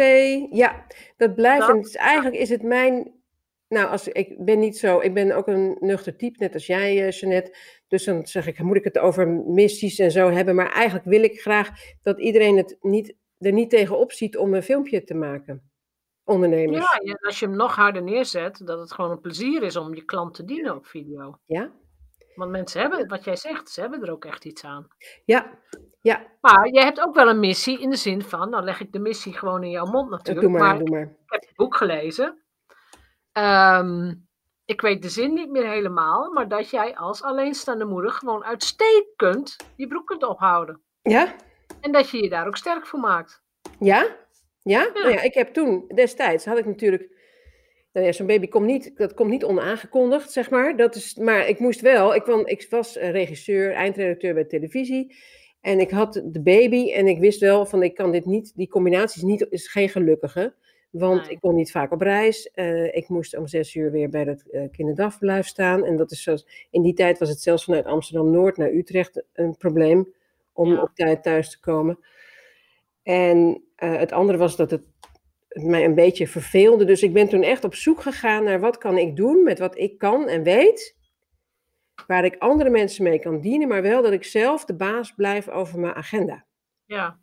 Ja, 0.51 0.87
dat 1.17 1.35
blijft. 1.35 1.67
Dat- 1.67 1.71
En 1.77 1.81
is, 1.81 1.95
eigenlijk 1.97 2.37
is 2.37 2.49
het 2.49 2.63
mijn. 2.63 3.13
Nou, 3.69 3.89
als, 3.91 4.09
ik 4.09 4.45
ben 4.45 4.59
niet 4.59 4.79
zo. 4.79 5.01
Ik 5.01 5.15
ben 5.15 5.33
ook 5.33 5.47
een 5.47 5.77
nuchter 5.81 6.17
type, 6.17 6.37
net 6.39 6.55
als 6.55 6.67
jij, 6.67 7.07
eh, 7.07 7.11
Jeanette. 7.11 7.57
Dus 7.89 8.05
dan 8.05 8.27
zeg 8.27 8.47
ik, 8.47 8.59
moet 8.63 8.77
ik 8.77 8.85
het 8.85 8.99
over 8.99 9.29
missies 9.29 9.99
en 9.99 10.11
zo 10.11 10.31
hebben. 10.31 10.55
Maar 10.55 10.73
eigenlijk 10.73 11.05
wil 11.07 11.23
ik 11.23 11.41
graag 11.41 11.69
dat 12.03 12.21
iedereen 12.21 12.57
het 12.57 12.77
niet, 12.81 13.15
er 13.39 13.53
niet 13.53 13.71
tegenop 13.71 14.13
ziet 14.13 14.37
om 14.37 14.55
een 14.55 14.63
filmpje 14.63 15.05
te 15.05 15.15
maken. 15.15 15.71
Ondernemers. 16.25 16.93
Ja, 16.93 16.99
en 16.99 17.19
als 17.19 17.39
je 17.39 17.47
hem 17.47 17.57
nog 17.57 17.75
harder 17.77 18.03
neerzet, 18.03 18.61
dat 18.67 18.79
het 18.79 18.93
gewoon 18.93 19.11
een 19.11 19.21
plezier 19.21 19.63
is 19.63 19.77
om 19.77 19.95
je 19.95 20.05
klant 20.05 20.35
te 20.35 20.45
dienen 20.45 20.75
op 20.75 20.87
video. 20.87 21.39
Ja, 21.47 21.71
Want 22.35 22.51
mensen 22.51 22.81
hebben, 22.81 23.09
wat 23.09 23.25
jij 23.25 23.37
zegt, 23.37 23.69
ze 23.71 23.81
hebben 23.81 24.03
er 24.03 24.11
ook 24.11 24.25
echt 24.25 24.45
iets 24.45 24.65
aan. 24.65 24.87
ja, 25.25 25.51
ja. 26.01 26.27
Maar 26.41 26.69
jij 26.69 26.85
hebt 26.85 27.01
ook 27.01 27.15
wel 27.15 27.29
een 27.29 27.41
missie 27.41 27.81
in 27.81 27.91
de 27.91 27.97
zin 27.97 28.23
van, 28.23 28.51
nou 28.51 28.65
leg 28.65 28.81
ik 28.81 28.93
de 28.93 28.99
missie 28.99 29.33
gewoon 29.33 29.63
in 29.63 29.71
jouw 29.71 29.85
mond 29.87 30.11
natuurlijk. 30.11 30.47
Doe 30.47 30.59
maar, 30.59 30.61
maar 30.69 30.79
doe 30.79 30.91
maar. 30.91 31.03
ik 31.03 31.17
heb 31.33 31.41
het 31.41 31.57
boek 31.57 31.77
gelezen. 31.77 32.43
Ehm, 33.33 34.15
ik 34.65 34.81
weet 34.81 35.03
de 35.03 35.09
zin 35.09 35.33
niet 35.33 35.51
meer 35.51 35.69
helemaal, 35.69 36.33
maar 36.33 36.49
dat 36.49 36.71
jij 36.71 36.97
als 36.97 37.23
alleenstaande 37.23 37.85
moeder 37.85 38.11
gewoon 38.11 38.45
uitstekend 38.45 39.57
je 39.77 39.87
broek 39.87 40.07
kunt 40.07 40.23
ophouden. 40.25 40.83
Ja, 41.03 41.35
En 41.81 41.93
dat 41.93 42.11
je 42.11 42.23
je 42.23 42.29
daar 42.29 42.47
ook 42.47 42.57
sterk 42.57 42.87
voor 42.87 43.01
maakt. 43.01 43.43
Ja? 43.79 44.07
Ja? 44.63 44.91
Nou 44.95 45.11
ja, 45.11 45.23
ik 45.23 45.35
heb 45.35 45.49
toen, 45.49 45.85
destijds 45.95 46.45
had 46.45 46.59
ik 46.59 46.67
natuurlijk, 46.67 47.09
nou 47.93 48.07
ja, 48.07 48.13
zo'n 48.13 48.27
baby 48.27 48.49
komt 48.49 48.67
niet, 48.67 48.93
dat 48.97 49.15
komt 49.15 49.31
niet 49.31 49.45
onaangekondigd, 49.45 50.33
zeg 50.33 50.51
maar. 50.51 50.77
Dat 50.77 50.95
is, 50.95 51.15
maar 51.15 51.49
ik 51.49 51.59
moest 51.59 51.81
wel, 51.81 52.15
ik, 52.15 52.23
kwam, 52.23 52.47
ik 52.47 52.67
was 52.71 52.97
eh, 52.97 53.11
regisseur, 53.11 53.73
eindredacteur 53.73 54.35
bij 54.35 54.45
televisie. 54.45 55.15
En 55.61 55.81
ik 55.81 55.91
had 55.91 56.23
de 56.25 56.41
baby 56.41 56.93
en 56.93 57.07
ik 57.07 57.19
wist 57.19 57.41
wel 57.41 57.67
van, 57.67 57.83
ik 57.83 57.95
kan 57.95 58.13
dit 58.13 58.25
niet, 58.25 58.53
die 58.57 58.69
combinatie 58.69 59.17
is, 59.23 59.29
niet, 59.29 59.47
is 59.51 59.69
geen 59.69 59.89
gelukkige. 59.89 60.55
Want 60.91 61.31
ik 61.31 61.41
kon 61.41 61.55
niet 61.55 61.71
vaak 61.71 61.93
op 61.93 62.01
reis. 62.01 62.51
Eh, 62.51 62.97
ik 62.97 63.09
moest 63.09 63.37
om 63.37 63.47
zes 63.47 63.75
uur 63.75 63.91
weer 63.91 64.09
bij 64.09 64.23
het 64.23 64.51
eh 64.51 64.63
kinderdagverblijf 64.71 65.47
staan. 65.47 65.85
En 65.85 65.97
dat 65.97 66.11
is 66.11 66.23
zoals, 66.23 66.67
in 66.71 66.83
die 66.83 66.95
tijd 66.95 67.19
was 67.19 67.29
het 67.29 67.41
zelfs 67.43 67.65
vanuit 67.65 67.85
Amsterdam-Noord 67.85 68.57
naar 68.57 68.71
Utrecht 68.73 69.23
een 69.33 69.57
probleem 69.57 70.13
om 70.53 70.73
Ja. 70.73 70.83
op 70.83 70.91
tijd 70.95 71.23
thuis 71.23 71.51
te 71.51 71.61
komen. 71.61 71.99
En 73.03 73.63
eh, 73.83 73.97
het 73.97 74.13
andere 74.13 74.39
was 74.39 74.57
dat 74.57 74.71
het, 74.71 74.83
het 75.49 75.65
mij 75.65 75.85
een 75.85 75.95
beetje 75.95 76.27
verveelde. 76.27 76.85
Dus 76.85 77.03
ik 77.03 77.13
ben 77.13 77.29
toen 77.29 77.43
echt 77.43 77.65
op 77.65 77.75
zoek 77.75 78.01
gegaan 78.01 78.45
naar 78.45 78.61
wat 78.61 78.79
kan 78.79 78.99
ik 78.99 79.17
doen 79.17 79.43
met 79.43 79.59
wat 79.59 79.79
ik 79.79 79.99
kan 79.99 80.29
en 80.29 80.43
weet. 80.43 80.97
Waar 82.07 82.25
ik 82.25 82.39
andere 82.39 82.71
mensen 82.71 83.05
mee 83.05 83.19
kan 83.19 83.41
dienen, 83.41 83.69
maar 83.69 83.83
wel 83.83 84.03
dat 84.03 84.13
ik 84.13 84.25
zelf 84.25 84.65
de 84.65 84.75
baas 84.75 85.15
blijf 85.15 85.49
over 85.49 85.79
mijn 85.79 85.95
agenda. 85.95 86.47
Ja. 86.85 87.21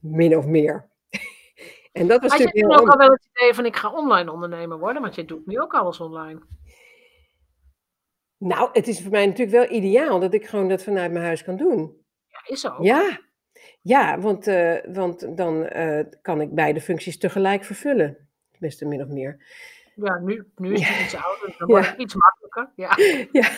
Min 0.00 0.36
of 0.36 0.46
meer. 0.46 0.90
en 1.92 2.06
dat 2.06 2.20
was 2.20 2.30
Had 2.30 2.40
je 2.40 2.50
toen 2.50 2.72
ook 2.72 2.88
al 2.88 2.98
wel 2.98 3.10
het 3.10 3.28
idee 3.34 3.54
van 3.54 3.66
ik 3.66 3.76
ga 3.76 3.92
online 3.92 4.32
ondernemer 4.32 4.78
worden? 4.78 5.02
Want 5.02 5.14
je 5.14 5.24
doet 5.24 5.46
nu 5.46 5.60
ook 5.60 5.74
alles 5.74 6.00
online. 6.00 6.40
Nou, 8.38 8.68
het 8.72 8.88
is 8.88 9.02
voor 9.02 9.10
mij 9.10 9.26
natuurlijk 9.26 9.68
wel 9.68 9.78
ideaal 9.78 10.20
dat 10.20 10.34
ik 10.34 10.46
gewoon 10.46 10.68
dat 10.68 10.82
vanuit 10.82 11.12
mijn 11.12 11.24
huis 11.24 11.44
kan 11.44 11.56
doen. 11.56 12.06
Ja, 12.26 12.40
is 12.44 12.60
zo. 12.60 12.76
Ja, 12.80 13.27
ja 13.82 14.18
want, 14.20 14.46
eh, 14.46 14.76
want 14.92 15.36
dan 15.36 15.66
eh, 15.66 16.04
kan 16.22 16.40
ik 16.40 16.54
beide 16.54 16.80
functies 16.80 17.18
tegelijk 17.18 17.64
vervullen. 17.64 18.28
Best 18.58 18.84
min 18.84 19.02
of 19.02 19.08
meer. 19.08 19.46
Ja, 19.94 20.18
nu, 20.18 20.44
nu 20.56 20.72
is 20.74 20.88
het 20.88 21.00
iets 21.04 21.14
ouder, 21.16 21.54
dan 21.58 21.68
Ja. 21.68 21.74
wordt 21.74 21.90
het 21.90 21.98
iets 21.98 22.14
makkelijker. 22.14 22.72
Ja. 22.76 22.96
Ja. 23.32 23.48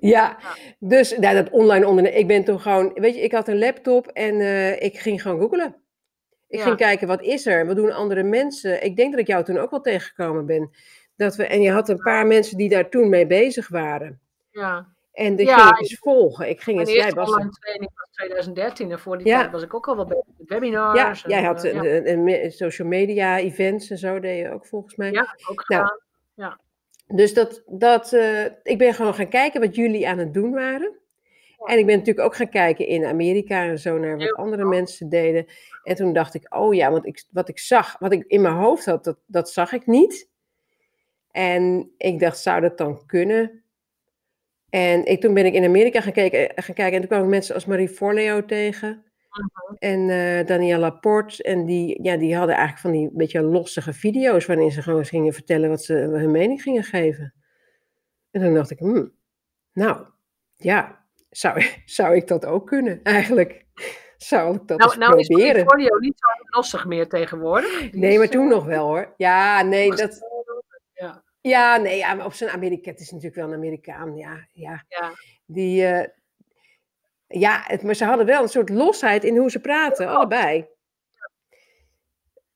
Ja, 0.00 0.38
dus 0.78 1.16
nou, 1.18 1.34
dat 1.34 1.50
online 1.50 1.86
ondernemen. 1.86 2.18
Ik 2.18 2.26
ben 2.26 2.44
toen 2.44 2.60
gewoon, 2.60 2.90
weet 2.94 3.14
je, 3.14 3.20
ik 3.20 3.32
had 3.32 3.48
een 3.48 3.58
laptop 3.58 4.06
en 4.06 4.40
eh, 4.40 4.82
ik 4.82 4.98
ging 4.98 5.22
gewoon 5.22 5.40
googlen. 5.40 5.76
Ik 6.48 6.60
ging 6.60 6.76
kijken, 6.76 7.06
wat 7.08 7.22
is 7.22 7.46
er? 7.46 7.66
Wat 7.66 7.76
doen 7.76 7.92
andere 7.92 8.22
mensen? 8.22 8.84
Ik 8.84 8.96
denk 8.96 9.10
dat 9.10 9.20
ik 9.20 9.26
jou 9.26 9.44
toen 9.44 9.58
ook 9.58 9.70
wel 9.70 9.80
tegengekomen 9.80 10.46
ben. 10.46 10.70
Dat 11.16 11.36
we, 11.36 11.46
en 11.46 11.62
je 11.62 11.70
had 11.70 11.88
een 11.88 11.98
paar 12.02 12.26
mensen 12.26 12.56
die 12.56 12.68
daar 12.68 12.88
toen 12.88 13.08
mee 13.08 13.26
bezig 13.26 13.68
waren. 13.68 14.20
ja. 14.50 14.96
En 15.18 15.36
die 15.36 15.46
Ja, 15.46 15.58
ging 15.58 15.70
ik 15.78 15.88
dus 15.88 15.98
volgen. 15.98 16.48
Ik 16.48 16.60
ging 16.60 16.78
eens, 16.78 16.92
jij 16.92 17.12
was 17.12 17.28
online 17.30 17.50
training 17.50 17.90
was 17.94 18.08
2013 18.10 18.90
en 18.90 18.98
voor 18.98 19.18
die 19.18 19.26
Ja. 19.26 19.38
tijd 19.40 19.50
was 19.52 19.62
ik 19.62 19.74
ook 19.74 19.88
al 19.88 19.96
wel 19.96 20.04
bezig 20.06 20.24
met 20.26 20.48
ja, 20.48 20.54
webinars. 20.54 21.22
jij 21.26 21.38
en, 21.38 21.44
had 21.44 21.64
eh, 21.64 21.74
een, 21.74 22.26
ja, 22.26 22.42
een- 22.42 22.50
social 22.52 22.88
media 22.88 23.38
events 23.38 23.90
en 23.90 23.98
zo 23.98 24.20
deed 24.20 24.38
je 24.38 24.52
ook 24.52 24.66
volgens 24.66 24.96
mij. 24.96 25.10
ja, 25.10 25.36
ook 25.50 25.68
Nou, 25.68 25.86
gedaan. 26.36 26.58
Dus 27.06 27.34
dat, 27.34 27.62
dat, 27.66 28.12
eh, 28.12 28.44
ik 28.62 28.78
ben 28.78 28.94
gewoon 28.94 29.14
gaan 29.14 29.28
kijken 29.28 29.60
wat 29.60 29.74
jullie 29.74 30.08
aan 30.08 30.18
het 30.18 30.34
doen 30.34 30.52
waren. 30.52 30.92
En 31.64 31.78
ik 31.78 31.86
ben 31.86 31.98
natuurlijk 31.98 32.26
ook 32.26 32.36
gaan 32.36 32.48
kijken 32.48 32.86
in 32.86 33.04
Amerika 33.04 33.62
en 33.64 33.78
zo 33.78 33.98
naar 33.98 34.16
wat 34.18 34.32
andere 34.34 34.64
mensen 34.64 35.08
deden. 35.08 35.46
En 35.82 35.94
toen 35.96 36.12
dacht 36.12 36.34
ik, 36.34 36.54
oh 36.56 36.74
ja, 36.74 36.90
want 36.90 37.06
ik, 37.06 37.24
wat 37.30 37.48
ik 37.48 37.58
zag, 37.58 37.98
wat 37.98 38.12
ik 38.12 38.24
in 38.26 38.40
mijn 38.40 38.54
hoofd 38.54 38.84
had, 38.84 39.04
dat, 39.04 39.16
dat 39.26 39.50
zag 39.50 39.72
ik 39.72 39.86
niet. 39.86 40.28
En 41.30 41.90
ik 41.96 42.20
dacht, 42.20 42.38
zou 42.38 42.60
dat 42.60 42.78
dan 42.78 43.06
kunnen? 43.06 43.62
En 44.70 45.04
ik, 45.04 45.20
toen 45.20 45.34
ben 45.34 45.46
ik 45.46 45.54
in 45.54 45.64
Amerika 45.64 46.00
gaan 46.00 46.12
kijken, 46.12 46.62
gaan 46.62 46.74
kijken 46.74 46.92
en 46.94 46.98
toen 47.00 47.08
kwamen 47.08 47.28
mensen 47.28 47.54
als 47.54 47.66
Marie 47.66 47.88
Forleo 47.88 48.44
tegen. 48.44 49.02
En 49.78 50.10
eh 50.10 50.46
Danielle 50.46 50.80
Laporte. 50.80 51.42
En 51.42 51.64
die, 51.64 52.02
ja, 52.02 52.16
die 52.16 52.36
hadden 52.36 52.54
eigenlijk 52.54 52.80
van 52.80 52.92
die 52.92 53.10
beetje 53.12 53.42
lossige 53.42 53.92
video's 53.92 54.46
waarin 54.46 54.70
ze 54.70 54.82
gewoon 54.82 54.98
eens 54.98 55.08
gingen 55.08 55.32
vertellen 55.32 55.68
wat 55.68 55.82
ze 55.82 55.92
hun 55.94 56.30
mening 56.30 56.62
gingen 56.62 56.84
geven. 56.84 57.34
En 58.30 58.40
toen 58.40 58.54
dacht 58.54 58.70
ik, 58.70 58.78
hmm, 58.78 59.12
nou, 59.72 60.06
ja, 60.56 61.04
zou, 61.30 61.62
zou 61.84 62.16
ik 62.16 62.26
dat 62.26 62.44
ook 62.44 62.66
kunnen 62.66 63.02
eigenlijk? 63.02 63.66
Zou 64.18 64.54
ik 64.54 64.66
dat 64.66 64.78
Nou, 64.78 64.90
eens 64.90 64.98
nou 64.98 65.18
is 65.18 65.28
mijn 65.28 65.40
proberen? 65.40 65.64
portfolio 65.64 65.98
niet 65.98 66.18
zo 66.18 66.58
lastig 66.58 66.86
meer 66.86 67.08
tegenwoordig. 67.08 67.80
Die 67.90 68.00
Nee, 68.00 68.10
is, 68.10 68.16
maar 68.16 68.26
eh, 68.26 68.32
toen 68.32 68.48
nog 68.48 68.64
wel 68.64 68.86
hoor. 68.86 69.14
Ja, 69.16 69.62
nee, 69.62 69.90
dat, 69.90 70.27
Ja, 71.40 71.74
ja, 71.74 71.76
nee, 71.82 71.96
ja, 71.96 72.14
maar 72.14 72.26
op 72.26 72.32
zijn 72.32 72.50
Amerika, 72.50 72.90
het 72.90 73.00
is 73.00 73.10
natuurlijk 73.10 73.36
wel 73.36 73.48
een 73.48 73.54
Amerikaan, 73.54 74.16
ja, 74.16 74.46
ja. 74.52 74.84
ja. 74.88 75.12
Die, 75.46 75.86
eh, 75.86 76.08
ja, 77.26 77.62
het, 77.66 77.82
maar 77.82 77.94
ze 77.94 78.04
hadden 78.04 78.26
wel 78.26 78.42
een 78.42 78.48
soort 78.48 78.68
losheid 78.68 79.24
in 79.24 79.36
hoe 79.36 79.50
ze 79.50 79.60
praten, 79.60 80.08
allebei. 80.08 80.66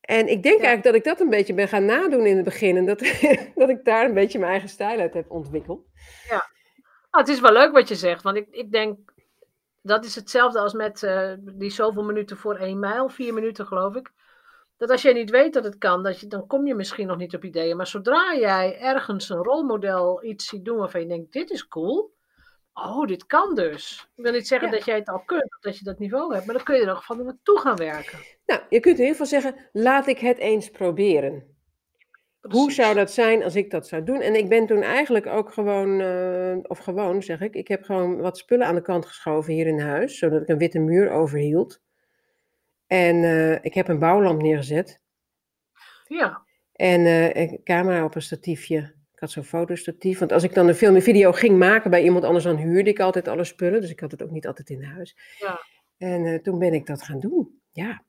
En 0.01 0.29
ik 0.29 0.42
denk 0.42 0.61
Ja. 0.61 0.66
eigenlijk 0.66 0.83
dat 0.83 0.95
ik 0.95 1.05
dat 1.05 1.21
een 1.21 1.31
beetje 1.31 1.55
ben 1.55 1.68
gaan 1.68 1.85
nadoen 1.85 2.27
in 2.27 2.37
het 2.37 2.45
begin. 2.45 2.77
En 2.77 2.87
dat, 2.87 2.99
dat 3.55 3.68
ik 3.68 3.85
daar 3.85 4.05
een 4.05 4.14
beetje 4.14 4.38
mijn 4.38 4.51
eigen 4.51 4.68
stijl 4.68 5.01
uit 5.01 5.14
heb 5.14 5.31
ontwikkeld. 5.31 5.87
Nou, 6.31 6.42
het 7.11 7.29
is 7.29 7.40
wel 7.40 7.53
leuk 7.53 7.73
wat 7.73 7.88
je 7.88 7.95
zegt, 7.95 8.23
want 8.23 8.37
ik, 8.37 8.47
ik 8.51 8.73
denk 8.73 8.99
dat 9.83 10.05
is 10.05 10.14
hetzelfde 10.14 10.59
als 10.59 10.73
met 10.73 11.03
eh, 11.03 11.33
die 11.40 11.71
zoveel 11.71 12.03
minuten 12.05 12.37
voor 12.37 12.57
één 12.57 12.79
mijl, 12.79 13.09
vier 13.09 13.35
minuten 13.35 13.66
geloof 13.66 13.95
ik. 13.95 14.12
Dat 14.83 14.90
als 14.90 15.03
jij 15.03 15.12
niet 15.12 15.31
weet 15.31 15.53
dat 15.53 15.64
het 15.64 15.79
kan, 15.79 16.03
dat 16.03 16.21
je, 16.21 16.27
dan 16.27 16.47
kom 16.47 16.66
je 16.66 16.75
misschien 16.75 17.07
nog 17.07 17.16
niet 17.16 17.35
op 17.35 17.45
ideeën. 17.45 17.77
Maar 17.77 17.87
zodra 17.87 18.37
jij 18.37 18.79
ergens 18.81 19.29
een 19.29 19.42
rolmodel 19.42 20.25
iets 20.25 20.47
ziet 20.47 20.64
doen 20.64 20.77
waarvan 20.77 21.01
je 21.01 21.07
denkt, 21.07 21.33
dit 21.33 21.51
is 21.51 21.68
cool. 21.68 22.14
Oh, 22.75 23.07
dit 23.07 23.27
kan 23.27 23.55
dus. 23.55 24.09
Ik 24.16 24.23
wil 24.25 24.33
niet 24.33 24.47
zeggen 24.47 24.68
Ja. 24.68 24.75
dat 24.75 24.85
jij 24.85 24.97
het 24.99 25.09
al 25.09 25.23
kunt, 25.25 25.45
of 25.45 25.59
dat 25.61 25.79
je 25.79 25.85
dat 25.85 25.99
niveau 25.99 26.35
hebt, 26.35 26.47
maar 26.47 26.55
dan 26.55 26.64
kun 26.64 26.75
je 26.75 26.81
er 26.81 26.87
nog 26.87 27.05
van 27.05 27.25
naartoe 27.25 27.59
gaan 27.59 27.77
werken. 27.77 28.18
Nou, 28.47 28.61
je 28.68 28.81
kunt 28.81 28.99
in 28.99 29.05
ieder 29.05 29.16
geval 29.21 29.40
zeggen, 29.40 29.68
laat 29.73 30.07
ik 30.07 30.18
het 30.18 30.38
eens 30.38 30.71
proberen. 30.71 31.57
Hoe 32.40 32.73
zou 32.73 32.95
dat 32.95 33.11
zijn 33.11 33.42
als 33.42 33.57
ik 33.57 33.71
dat 33.71 33.88
zou 33.88 34.05
doen? 34.05 34.21
En 34.21 34.35
ik 34.35 34.49
ben 34.49 34.66
toen 34.66 34.83
eigenlijk 34.83 35.27
ook 35.27 35.53
gewoon, 35.53 36.01
eh, 36.01 36.57
of 36.62 36.79
gewoon 36.79 37.23
zeg 37.23 37.40
ik, 37.40 37.55
ik 37.55 37.68
heb 37.68 37.83
gewoon 37.83 38.21
wat 38.21 38.38
spullen 38.38 38.66
aan 38.66 38.75
de 38.75 38.83
kant 38.83 39.07
geschoven 39.07 39.53
hier 39.53 39.66
in 39.66 39.81
huis, 39.81 40.18
zodat 40.18 40.42
ik 40.42 40.49
een 40.49 40.59
witte 40.59 40.79
muur 40.79 41.11
overhield. 41.11 41.81
En 42.92 43.24
eh, 43.24 43.64
ik 43.64 43.74
heb 43.74 43.88
een 43.88 43.98
bouwlamp 43.98 44.42
neergezet. 44.42 45.00
Ja, 46.05 46.42
En 46.72 47.07
eh, 47.07 47.35
een 47.35 47.61
camera 47.64 48.05
op 48.05 48.14
een 48.14 48.22
statiefje. 48.22 48.78
Ik 49.12 49.18
had 49.18 49.31
zo'n 49.31 49.44
fotostatief. 49.44 50.18
Want 50.18 50.33
als 50.33 50.42
ik 50.42 50.55
dan 50.55 50.68
een 50.68 50.74
film 50.74 50.94
en 50.94 51.02
video 51.02 51.33
ging 51.33 51.59
maken 51.59 51.90
bij 51.90 52.02
iemand 52.02 52.24
anders, 52.24 52.44
dan 52.44 52.57
huurde 52.57 52.90
ik 52.90 53.00
altijd 53.00 53.28
alle 53.28 53.44
spullen. 53.44 53.81
Dus 53.81 53.90
ik 53.90 54.00
had 54.00 54.11
het 54.11 54.22
ook 54.22 54.31
niet 54.31 54.46
altijd 54.46 54.70
in 54.70 54.83
huis. 54.83 55.16
Ja. 55.38 55.61
En 55.98 56.26
eh, 56.26 56.38
toen 56.38 56.59
ben 56.59 56.74
ik 56.74 56.87
dat 56.87 57.02
gaan 57.02 57.20
doen. 57.20 57.61
Ja. 57.70 58.05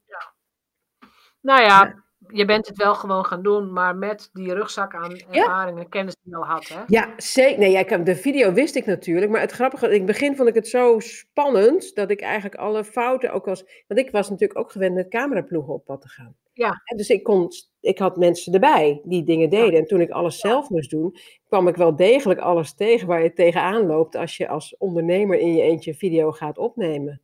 Nou 1.40 1.62
ja, 1.62 2.03
je 2.34 2.44
bent 2.44 2.66
het 2.66 2.76
wel 2.76 2.94
gewoon 2.94 3.24
gaan 3.24 3.42
doen, 3.42 3.72
maar 3.72 3.96
met 3.96 4.30
die 4.32 4.54
rugzak 4.54 4.94
aan 4.94 5.16
ervaring 5.30 5.78
en 5.78 5.88
kennis 5.88 6.14
die 6.22 6.32
je 6.32 6.36
al 6.38 6.44
had, 6.44 6.68
hè? 6.68 6.80
Ja, 6.86 7.08
zeker. 7.16 7.58
Nee, 7.58 7.76
heb- 7.76 8.04
de 8.04 8.16
video 8.16 8.52
wist 8.52 8.74
ik 8.74 8.86
natuurlijk. 8.86 9.30
Maar 9.30 9.40
het 9.40 9.50
grappige, 9.52 9.86
in 9.86 9.92
het 9.92 10.06
begin 10.06 10.36
vond 10.36 10.48
ik 10.48 10.54
het 10.54 10.68
zo 10.68 10.98
spannend 10.98 11.94
dat 11.94 12.10
ik 12.10 12.20
eigenlijk 12.20 12.54
alle 12.54 12.84
fouten 12.84 13.32
ook 13.32 13.44
was. 13.44 13.64
Want 13.88 14.00
ik 14.00 14.10
was 14.10 14.30
natuurlijk 14.30 14.58
ook 14.58 14.70
gewend 14.70 14.94
met 14.94 15.08
cameraploegen 15.08 15.72
op 15.74 15.84
pad 15.84 16.00
te 16.00 16.08
gaan. 16.08 16.34
Ja. 16.52 16.82
En 16.84 16.96
Dus 16.96 17.08
ik, 17.08 17.22
kon, 17.22 17.48
ik 17.80 17.98
had 17.98 18.16
mensen 18.16 18.52
erbij 18.52 19.00
die 19.04 19.24
dingen 19.24 19.50
deden. 19.50 19.78
En 19.78 19.86
toen 19.86 20.00
ik 20.00 20.10
alles 20.10 20.38
zelf 20.38 20.68
moest 20.68 20.90
doen, 20.90 21.16
kwam 21.48 21.68
ik 21.68 21.76
wel 21.76 21.96
degelijk 21.96 22.40
alles 22.40 22.74
tegen 22.74 23.06
waar 23.06 23.22
je 23.22 23.32
tegenaan 23.32 23.86
loopt 23.86 24.16
als 24.16 24.36
je 24.36 24.48
als 24.48 24.76
ondernemer 24.78 25.38
in 25.38 25.54
je 25.54 25.62
eentje 25.62 25.94
video 25.94 26.30
gaat 26.32 26.58
opnemen. 26.58 27.20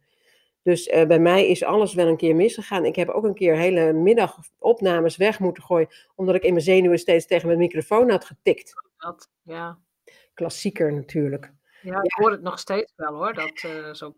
Dus 0.63 0.87
eh, 0.87 1.07
bij 1.07 1.19
mij 1.19 1.47
is 1.47 1.65
alles 1.65 1.95
wel 1.95 2.07
een 2.07 2.17
keer 2.17 2.37
misgegaan. 2.37 2.85
Ik 2.85 2.97
heb 2.97 3.09
ook 3.09 3.25
een 3.25 3.35
keer 3.35 3.57
hele 3.57 3.93
middag 3.93 4.37
opnames 4.59 5.17
weg 5.17 5.39
moeten 5.39 5.63
gooien, 5.63 5.89
omdat 6.15 6.35
ik 6.35 6.43
in 6.43 6.53
mijn 6.53 6.65
zenuwen 6.65 6.99
steeds 6.99 7.27
tegen 7.27 7.47
mijn 7.47 7.59
microfoon 7.59 8.11
had 8.11 8.25
getikt. 8.25 8.73
Dat, 8.99 9.31
ja. 9.43 9.79
Klassieker 10.35 10.93
natuurlijk. 10.93 11.53
Ja, 11.83 12.03
ik 12.03 12.13
hoor 12.13 12.31
het 12.31 12.43
nog 12.43 12.59
steeds 12.59 12.93
wel 12.97 13.15
hoor, 13.15 13.35
dat 13.35 13.63
eh, 13.63 13.93
zo... 13.93 14.15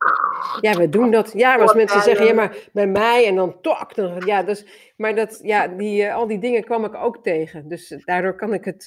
Ja, 0.60 0.74
we 0.74 0.88
doen 0.88 1.10
dat. 1.10 1.32
Ja, 1.32 1.50
maar 1.50 1.62
als 1.62 1.74
mensen 1.84 2.02
zeggen, 2.02 2.26
ja. 2.26 2.34
maar 2.34 2.68
bij 2.72 2.86
mij 2.86 3.26
en 3.26 3.34
dan 3.34 3.60
tok. 3.60 3.94
Dan, 3.94 4.22
ja, 4.26 4.42
dus, 4.42 4.66
maar 4.96 5.14
dat, 5.14 5.40
ja, 5.42 5.68
die, 5.68 6.04
eh, 6.04 6.14
al 6.14 6.26
die 6.26 6.38
dingen 6.38 6.64
kwam 6.64 6.84
ik 6.84 6.94
ook 6.94 7.22
tegen. 7.22 7.68
Dus 7.68 7.94
daardoor 8.04 8.34
kan 8.34 8.54
ik 8.54 8.64
het, 8.64 8.84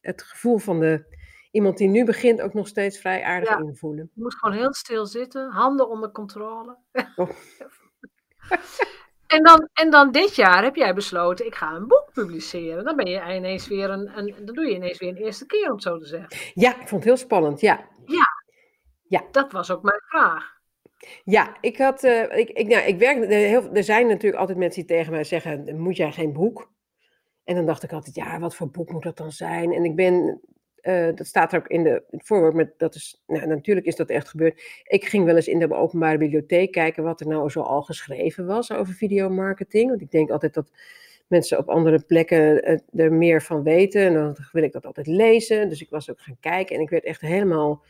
het 0.00 0.22
gevoel 0.22 0.58
van 0.58 0.80
de, 0.80 1.04
iemand 1.54 1.76
die 1.78 1.88
nu 1.88 2.04
begint 2.04 2.40
ook 2.40 2.54
nog 2.54 2.68
steeds 2.68 2.98
vrij 2.98 3.22
aardig 3.22 3.48
Ja. 3.48 3.58
invoelen. 3.58 4.10
Je 4.14 4.22
moet 4.22 4.34
gewoon 4.34 4.56
heel 4.56 4.74
stil 4.74 5.06
zitten, 5.06 5.50
handen 5.50 5.88
onder 5.88 6.10
controle. 6.12 6.76
Oh. 7.16 7.30
en, 9.26 9.42
dan, 9.42 9.68
en 9.72 9.90
dan 9.90 10.12
dit 10.12 10.34
jaar 10.34 10.62
heb 10.62 10.76
jij 10.76 10.94
besloten, 10.94 11.46
ik 11.46 11.54
ga 11.54 11.72
een 11.74 11.88
boek 11.88 12.10
publiceren. 12.12 12.84
Dan 12.84 12.96
ben 12.96 13.06
je 13.10 13.34
ineens 13.36 13.68
weer 13.68 13.90
een, 13.90 14.18
een 14.18 14.34
dan 14.44 14.54
doe 14.54 14.66
je 14.66 14.74
ineens 14.74 14.98
weer 14.98 15.08
een 15.08 15.16
eerste 15.24 15.46
keer, 15.46 15.66
om 15.66 15.72
het 15.74 15.82
zo 15.82 15.98
te 15.98 16.06
zeggen. 16.06 16.38
Ja, 16.54 16.70
ik 16.70 16.88
vond 16.88 16.90
het 16.90 17.04
heel 17.04 17.16
spannend. 17.16 17.60
Ja, 17.60 17.88
Dat 19.30 19.52
was 19.52 19.70
ook 19.70 19.82
mijn 19.82 20.00
vraag. 20.06 20.52
ja 21.24 21.56
ik 21.60 21.78
had, 21.78 22.04
eh, 22.04 22.38
ik, 22.38 22.48
ik, 22.50 22.66
nou, 22.66 22.82
ik 22.86 22.98
werk, 22.98 23.22
er, 23.22 23.28
heel, 23.28 23.72
er 23.72 23.84
zijn 23.84 24.06
natuurlijk 24.06 24.40
altijd 24.40 24.58
mensen 24.58 24.86
die 24.86 24.96
tegen 24.96 25.12
mij 25.12 25.24
zeggen, 25.24 25.80
moet 25.80 25.96
jij 25.96 26.12
geen 26.12 26.32
boek? 26.32 26.72
En 27.44 27.54
dan 27.54 27.66
dacht 27.66 27.82
ik 27.82 27.92
altijd, 27.92 28.14
ja, 28.14 28.38
wat 28.38 28.54
voor 28.54 28.70
boek 28.70 28.90
moet 28.92 29.02
dat 29.02 29.16
dan 29.16 29.32
zijn? 29.32 29.72
En 29.72 29.84
ik 29.84 29.96
ben, 29.96 30.40
eh, 30.84 31.08
dat 31.14 31.26
staat 31.26 31.52
er 31.52 31.58
ook 31.58 31.68
in 31.68 31.82
de, 31.82 32.02
het 32.10 32.26
voorwoord, 32.26 32.54
met, 32.54 32.78
dat 32.78 32.94
is, 32.94 33.22
nou, 33.26 33.46
natuurlijk 33.46 33.86
is 33.86 33.96
dat 33.96 34.08
echt 34.08 34.28
gebeurd. 34.28 34.62
Ik 34.84 35.04
ging 35.04 35.24
wel 35.24 35.36
eens 35.36 35.48
in 35.48 35.58
de 35.58 35.74
openbare 35.74 36.18
bibliotheek 36.18 36.72
kijken 36.72 37.02
wat 37.02 37.20
er 37.20 37.26
nou 37.26 37.50
zo 37.50 37.60
al 37.60 37.82
geschreven 37.82 38.46
was 38.46 38.72
over 38.72 38.94
videomarketing. 38.94 39.88
Want 39.88 40.00
ik 40.00 40.10
denk 40.10 40.30
altijd 40.30 40.54
dat 40.54 40.70
mensen 41.26 41.58
op 41.58 41.68
andere 41.68 41.98
plekken 41.98 42.62
eh, 42.62 42.78
er 42.94 43.12
meer 43.12 43.42
van 43.42 43.62
weten. 43.62 44.02
En 44.02 44.14
dan 44.14 44.36
wil 44.52 44.62
ik 44.62 44.72
dat 44.72 44.86
altijd 44.86 45.06
lezen. 45.06 45.68
Dus 45.68 45.80
ik 45.80 45.90
was 45.90 46.10
ook 46.10 46.20
gaan 46.20 46.36
kijken 46.40 46.76
en 46.76 46.82
ik 46.82 46.90
werd 46.90 47.04
echt 47.04 47.20
helemaal 47.20 47.82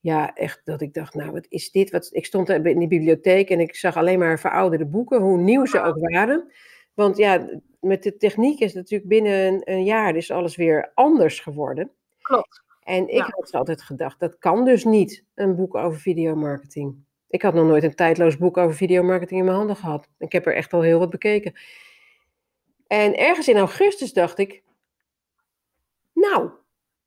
ja, 0.00 0.34
echt 0.34 0.60
dat 0.64 0.80
ik 0.80 0.94
dacht, 0.94 1.14
nou, 1.14 1.30
wat 1.30 1.46
is 1.48 1.70
dit? 1.70 1.90
Wat, 1.90 2.08
ik 2.12 2.26
stond 2.26 2.48
in 2.48 2.78
die 2.78 2.88
bibliotheek 2.88 3.50
en 3.50 3.60
ik 3.60 3.74
zag 3.74 3.96
alleen 3.96 4.18
maar 4.18 4.40
verouderde 4.40 4.86
boeken, 4.86 5.20
hoe 5.20 5.38
nieuw 5.38 5.66
ze 5.66 5.80
ook 5.80 5.98
waren. 5.98 6.52
Want 6.94 7.16
ja, 7.16 7.60
met 7.80 8.02
de 8.02 8.16
techniek 8.16 8.60
is 8.60 8.74
natuurlijk 8.74 9.08
binnen 9.10 9.46
een, 9.46 9.62
een 9.64 9.84
jaar 9.84 10.16
is 10.16 10.30
alles 10.30 10.56
weer 10.56 10.90
anders 10.94 11.40
geworden. 11.40 11.90
Klopt. 12.26 12.62
En 12.82 13.08
ik 13.08 13.14
Ja. 13.16 13.28
had 13.30 13.52
altijd 13.52 13.82
gedacht, 13.82 14.20
dat 14.20 14.38
kan 14.38 14.64
dus 14.64 14.84
niet, 14.84 15.24
een 15.34 15.56
boek 15.56 15.74
over 15.74 16.00
videomarketing. 16.00 17.04
Ik 17.28 17.42
had 17.42 17.54
nog 17.54 17.66
nooit 17.66 17.82
een 17.84 17.94
tijdloos 17.94 18.36
boek 18.36 18.56
over 18.56 18.76
videomarketing 18.76 19.38
in 19.40 19.44
mijn 19.46 19.56
handen 19.56 19.76
gehad. 19.76 20.08
Ik 20.18 20.32
heb 20.32 20.46
er 20.46 20.54
echt 20.54 20.72
al 20.72 20.80
heel 20.82 20.98
wat 20.98 21.10
bekeken. 21.10 21.54
En 22.86 23.16
ergens 23.18 23.48
in 23.48 23.56
augustus 23.56 24.12
dacht 24.12 24.38
ik, 24.38 24.62
nou, 26.12 26.50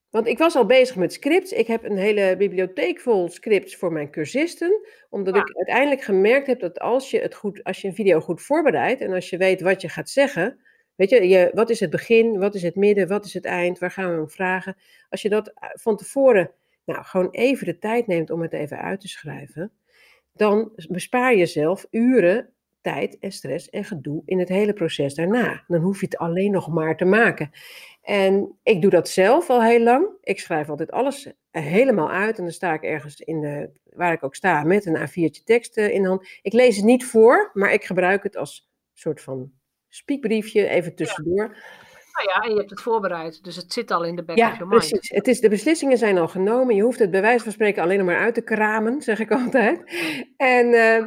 want 0.10 0.28
ik 0.28 0.38
was 0.38 0.56
al 0.56 0.66
bezig 0.66 0.96
met 0.96 1.14
scripts. 1.14 1.52
Ik 1.52 1.68
heb 1.68 1.84
een 1.84 1.98
hele 1.98 2.36
bibliotheek 2.38 3.00
vol 3.00 3.30
scripts 3.30 3.76
voor 3.76 3.92
mijn 3.92 4.12
cursisten. 4.12 4.82
Omdat 5.10 5.36
Ja. 5.36 5.42
ik 5.42 5.56
uiteindelijk 5.56 6.02
gemerkt 6.02 6.48
heb 6.48 6.60
dat 6.60 6.80
als 6.80 7.12
je, 7.12 7.20
het 7.20 7.36
goed, 7.36 7.64
als 7.64 7.82
je 7.82 7.88
een 7.88 7.96
video 7.96 8.20
goed 8.20 8.42
voorbereidt 8.42 9.02
en 9.02 9.14
als 9.14 9.30
je 9.30 9.38
weet 9.38 9.62
wat 9.62 9.82
je 9.82 9.90
gaat 9.90 10.10
zeggen. 10.10 10.60
Weet 11.00 11.10
je, 11.10 11.28
je, 11.28 11.52
wat 11.54 11.70
is 11.70 11.80
het 11.80 11.90
begin, 11.90 12.40
wat 12.40 12.56
is 12.56 12.62
het 12.62 12.76
midden, 12.76 13.08
wat 13.08 13.26
is 13.26 13.34
het 13.34 13.46
eind, 13.46 13.80
waar 13.80 13.92
gaan 13.92 14.16
we 14.16 14.22
om 14.22 14.30
vragen. 14.30 14.76
Als 15.10 15.22
je 15.22 15.30
dat 15.30 15.48
eh, 15.48 15.70
van 15.74 15.98
tevoren 15.98 16.52
nou, 16.86 17.04
gewoon 17.04 17.30
even 17.32 17.66
de 17.66 17.78
tijd 17.78 18.08
neemt 18.08 18.30
om 18.30 18.42
het 18.42 18.54
even 18.54 18.78
uit 18.78 19.02
te 19.02 19.08
schrijven. 19.08 19.72
Dan 20.34 20.72
bespaar 20.90 21.36
je 21.36 21.46
zelf 21.46 21.88
uren 21.92 22.50
tijd 22.82 23.18
en 23.20 23.32
stress 23.32 23.70
en 23.70 23.84
gedoe 23.84 24.22
in 24.26 24.40
het 24.40 24.50
hele 24.50 24.74
proces 24.74 25.16
daarna. 25.16 25.64
Dan 25.68 25.82
hoef 25.82 26.00
je 26.00 26.06
het 26.06 26.18
alleen 26.18 26.52
nog 26.52 26.68
maar 26.70 26.98
te 26.98 27.06
maken. 27.06 27.52
En 28.02 28.58
ik 28.64 28.82
doe 28.82 28.92
dat 28.92 29.10
zelf 29.10 29.50
al 29.50 29.64
heel 29.64 29.84
lang. 29.84 30.08
Ik 30.22 30.40
schrijf 30.40 30.70
altijd 30.70 30.92
alles 30.92 31.32
helemaal 31.52 32.12
uit. 32.12 32.38
En 32.38 32.44
dan 32.44 32.54
sta 32.54 32.74
ik 32.74 32.84
ergens 32.84 33.20
in 33.20 33.42
de, 33.42 33.70
waar 33.84 34.14
ik 34.14 34.24
ook 34.24 34.36
sta 34.36 34.64
met 34.64 34.86
een 34.86 34.98
A4'tje 34.98 35.44
tekst 35.44 35.78
eh, 35.78 35.90
in 35.90 36.02
de 36.02 36.08
hand. 36.08 36.28
Ik 36.42 36.54
lees 36.54 36.76
het 36.76 36.86
niet 36.86 37.06
voor, 37.06 37.52
maar 37.54 37.74
ik 37.74 37.84
gebruik 37.84 38.24
het 38.24 38.38
als 38.38 38.70
soort 38.94 39.22
van 39.22 39.59
spiekbriefje 39.90 40.68
even 40.68 40.96
tussendoor. 40.96 41.58
Nou 42.20 42.32
ja, 42.32 42.42
en 42.42 42.52
je 42.52 42.58
hebt 42.58 42.70
het 42.70 42.82
voorbereid, 42.82 43.44
dus 43.44 43.56
het 43.56 43.74
zit 43.74 43.92
al 43.92 44.04
in 44.04 44.16
de 44.16 44.24
back 44.24 44.38
of 44.38 44.44
Ja, 44.44 44.50
your 44.52 44.68
mind. 44.68 44.88
precies. 44.88 45.10
Het 45.10 45.28
is, 45.28 45.40
de 45.40 45.50
beslissingen 45.50 45.98
zijn 45.98 46.18
al 46.18 46.28
genomen. 46.28 46.76
Je 46.76 46.82
hoeft 46.82 47.00
het 47.00 47.12
bij 47.12 47.22
wijze 47.22 47.44
van 47.44 47.52
spreken 47.52 47.84
alleen 47.84 47.98
nog 47.98 48.06
maar 48.06 48.20
uit 48.20 48.34
te 48.34 48.42
kramen, 48.42 49.02
zeg 49.02 49.20
ik 49.20 49.32
altijd. 49.42 49.84
En, 50.38 50.74
eh, 50.74 51.06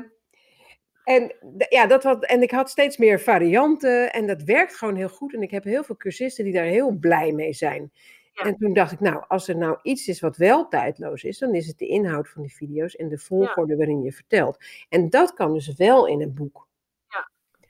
en, 1.04 1.34
ja, 1.68 1.86
dat 1.86 2.02
wat, 2.02 2.24
en 2.24 2.42
ik 2.42 2.50
had 2.50 2.70
steeds 2.70 2.96
meer 2.96 3.20
varianten 3.20 4.12
en 4.12 4.26
dat 4.26 4.42
werkt 4.42 4.76
gewoon 4.76 4.96
heel 4.96 5.08
goed. 5.08 5.34
En 5.34 5.42
ik 5.42 5.50
heb 5.50 5.64
heel 5.64 5.84
veel 5.84 5.96
cursisten 5.96 6.44
die 6.44 6.52
daar 6.52 6.64
heel 6.64 6.90
blij 6.90 7.32
mee 7.32 7.52
zijn. 7.52 7.92
Ja. 8.32 8.44
En 8.44 8.56
toen 8.56 8.72
dacht 8.72 8.92
ik, 8.92 9.00
nou, 9.00 9.24
als 9.28 9.48
er 9.48 9.56
nou 9.56 9.78
iets 9.82 10.08
is 10.08 10.20
wat 10.20 10.36
wel 10.36 10.68
tijdloos 10.68 11.22
is, 11.22 11.38
dan 11.38 11.54
is 11.54 11.66
het 11.66 11.78
de 11.78 11.86
inhoud 11.86 12.28
van 12.28 12.42
die 12.42 12.54
video's 12.54 12.96
en 12.96 13.08
de 13.08 13.18
volgorde 13.18 13.76
waarin 13.76 14.02
je 14.02 14.12
vertelt. 14.12 14.64
En 14.88 15.10
dat 15.10 15.34
kan 15.34 15.52
dus 15.52 15.74
wel 15.76 16.06
in 16.06 16.20
een 16.22 16.34
boek. 16.34 16.70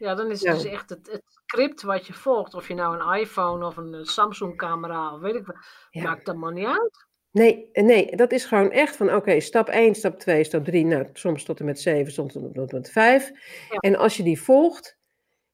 Ja, 0.02 0.14
dan 0.14 0.30
is 0.30 0.40
het 0.40 0.48
Ja. 0.48 0.62
dus 0.62 0.72
echt 0.72 0.90
het, 0.90 1.10
het 1.10 1.22
script 1.26 1.82
wat 1.82 2.06
je 2.06 2.12
volgt. 2.12 2.54
Of 2.54 2.68
je 2.68 2.74
nou 2.74 3.00
een 3.00 3.20
iPhone 3.20 3.66
of 3.66 3.76
een 3.76 4.04
Samsung 4.04 4.56
camera 4.56 5.14
of 5.14 5.20
weet 5.20 5.34
ik 5.34 5.46
wat. 5.46 5.56
Ja. 5.90 6.02
Maakt 6.02 6.26
dat 6.26 6.36
maar 6.36 6.52
niet 6.52 6.66
uit. 6.66 7.06
Nee, 7.30 7.68
nee, 7.72 8.16
dat 8.16 8.32
is 8.32 8.44
gewoon 8.44 8.70
echt 8.70 8.96
van 8.96 9.14
oké, 9.14 9.40
stap 9.40 9.68
1, 9.68 9.94
stap 9.94 10.18
2, 10.18 10.44
stap 10.44 10.64
3, 10.64 10.84
nou 10.84 11.06
soms 11.12 11.44
tot 11.44 11.58
en 11.58 11.64
met 11.64 11.80
7, 11.80 12.12
soms 12.12 12.32
tot 12.32 12.56
en 12.56 12.68
met 12.70 12.90
5. 12.90 13.30
Ja. 13.70 13.78
En 13.78 13.96
als 13.96 14.16
je 14.16 14.22
die 14.22 14.42
volgt, 14.42 14.98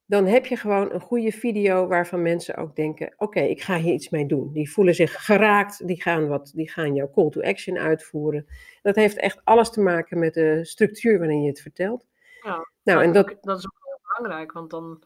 dan 0.05 0.27
heb 0.27 0.47
je 0.47 0.57
gewoon 0.57 0.93
een 0.93 1.01
goede 1.01 1.33
video 1.33 1.87
waarvan 1.87 2.23
mensen 2.23 2.57
ook 2.57 2.77
denken, 2.77 3.15
oké, 3.17 3.41
ik 3.41 3.63
ga 3.63 3.77
hier 3.77 3.93
iets 3.95 4.09
mee 4.09 4.27
doen. 4.27 4.53
Die 4.53 4.71
voelen 4.71 4.95
zich 4.95 5.25
geraakt, 5.25 5.87
die 5.87 6.03
gaan, 6.03 6.29
wat, 6.29 6.53
die 6.55 6.71
gaan 6.71 6.95
jouw 6.95 7.11
call 7.11 7.31
to 7.31 7.41
action 7.41 7.79
uitvoeren. 7.79 8.47
Dat 8.83 8.95
heeft 8.95 9.17
echt 9.17 9.41
alles 9.45 9.71
te 9.71 9.81
maken 9.81 10.19
met 10.19 10.35
de 10.35 10.65
structuur 10.65 11.19
waarin 11.19 11.43
je 11.43 11.49
het 11.49 11.61
vertelt. 11.61 12.07
Ja, 12.43 12.69
Nou, 12.83 13.03
en 13.03 13.13
dat, 13.13 13.37
dat 13.41 13.59
is 13.59 13.67
ook 13.67 13.88
belangrijk, 14.23 14.53
want 14.53 14.71
dan, 14.71 15.03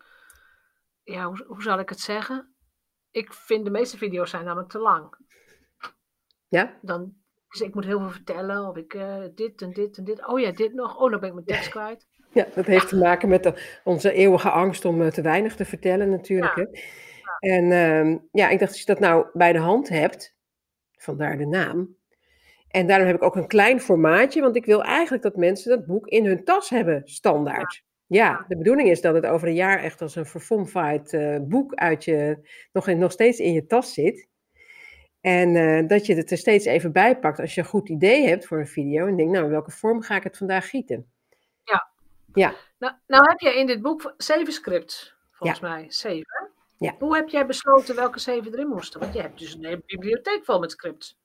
ja, 1.03 1.27
hoe, 1.27 1.45
hoe 1.47 1.63
zal 1.63 1.79
ik 1.79 1.89
het 1.89 2.01
zeggen? 2.01 2.55
Ik 3.11 3.33
vind 3.33 3.65
de 3.65 3.71
meeste 3.71 3.97
video's 3.97 4.31
zijn 4.31 4.45
namelijk 4.45 4.71
te 4.71 4.79
lang. 4.79 5.17
ja, 6.49 6.79
Dan, 6.83 7.15
dus 7.49 7.61
ik 7.61 7.75
moet 7.75 7.85
heel 7.85 8.01
veel 8.01 8.11
vertellen, 8.11 8.69
of 8.69 8.77
ik 8.77 8.95
eh, 8.95 9.25
dit 9.35 9.63
en 9.63 9.73
dit 9.73 9.97
en 9.97 10.05
dit. 10.05 10.27
Oh 10.27 10.41
ja, 10.41 10.53
dit 10.53 10.75
nog. 10.75 10.97
Oh, 10.97 11.11
dan 11.11 11.21
ben 11.21 11.29
ik 11.29 11.35
mijn 11.35 11.47
tekst 11.47 11.69
kwijt. 11.69 12.07
Ja, 12.35 12.47
dat 12.55 12.67
heeft 12.67 12.89
te 12.89 12.97
maken 12.97 13.29
met 13.29 13.43
de, 13.43 13.81
onze 13.85 14.13
eeuwige 14.13 14.51
angst 14.51 14.85
om 14.85 15.03
eh, 15.03 15.09
te 15.09 15.23
weinig 15.23 15.57
te 15.57 15.65
vertellen 15.65 16.11
natuurlijk. 16.11 16.57
Ja. 16.57 16.67
Hè? 16.71 16.81
En 17.43 17.73
ehm, 17.73 18.19
ja, 18.31 18.49
ik 18.49 18.59
dacht, 18.59 18.71
als 18.71 18.81
je 18.81 18.87
dat 18.87 18.99
nou 18.99 19.27
bij 19.33 19.53
de 19.53 19.59
hand 19.59 19.89
hebt, 19.89 20.37
vandaar 20.97 21.37
de 21.37 21.47
naam. 21.47 21.97
En 22.69 22.87
daarom 22.87 23.07
heb 23.07 23.17
ik 23.17 23.23
ook 23.23 23.37
een 23.37 23.47
klein 23.47 23.81
formaatje, 23.81 24.41
want 24.41 24.57
ik 24.57 24.65
wil 24.65 24.83
eigenlijk 24.83 25.23
dat 25.23 25.37
mensen 25.37 25.71
dat 25.71 25.87
boek 25.87 26.07
in 26.07 26.27
hun 26.27 26.45
tas 26.45 26.71
hebben, 26.71 27.03
standaard. 27.05 27.85
Ja, 28.13 28.31
Ja. 28.31 28.45
de 28.49 28.57
bedoeling 28.57 28.89
is 28.89 29.01
dat 29.01 29.15
het 29.15 29.27
over 29.27 29.49
een 29.49 29.55
jaar 29.55 29.79
echt 29.79 30.03
als 30.03 30.17
een 30.17 30.27
verfomfaaid 30.27 31.13
eh, 31.13 31.37
boek 31.41 31.75
uit 31.75 32.05
je, 32.05 32.39
nog, 32.73 32.89
in, 32.89 32.99
nog 32.99 33.13
steeds 33.13 33.39
in 33.39 33.53
je 33.53 33.67
tas 33.67 33.93
zit. 33.93 34.29
En 35.21 35.57
eh, 35.57 35.89
dat 35.89 36.07
je 36.07 36.15
het 36.15 36.31
er 36.31 36.39
steeds 36.39 36.65
even 36.65 36.93
bij 36.93 37.19
pakt 37.19 37.41
als 37.41 37.55
je 37.55 37.61
een 37.61 37.67
goed 37.67 37.89
idee 37.89 38.27
hebt 38.29 38.47
voor 38.47 38.59
een 38.59 38.67
video. 38.67 39.07
En 39.07 39.17
denkt, 39.17 39.33
nou, 39.33 39.45
in 39.45 39.51
welke 39.51 39.71
vorm 39.71 40.03
ga 40.03 40.17
ik 40.17 40.23
het 40.23 40.37
vandaag 40.37 40.69
gieten? 40.69 41.13
Nou, 42.79 42.95
nou 43.07 43.29
heb 43.29 43.41
jij 43.41 43.55
in 43.55 43.67
dit 43.67 43.83
boek 43.83 44.15
zeven 44.17 44.53
scripts, 44.53 45.17
volgens 45.31 45.61
mij. 45.61 45.85
Zeven. 45.89 46.51
Ja. 46.79 46.95
Hoe 46.99 47.17
heb 47.17 47.29
jij 47.29 47.47
besloten 47.47 47.97
welke 47.97 48.19
zeven 48.19 48.53
erin 48.53 48.69
moesten? 48.69 49.01
Want 49.01 49.15
je 49.15 49.21
hebt 49.21 49.39
dus 49.39 49.55
een 49.55 49.65
hele 49.65 49.83
bibliotheek 49.87 50.45
vol 50.45 50.59
met 50.59 50.71
scripts. 50.71 51.19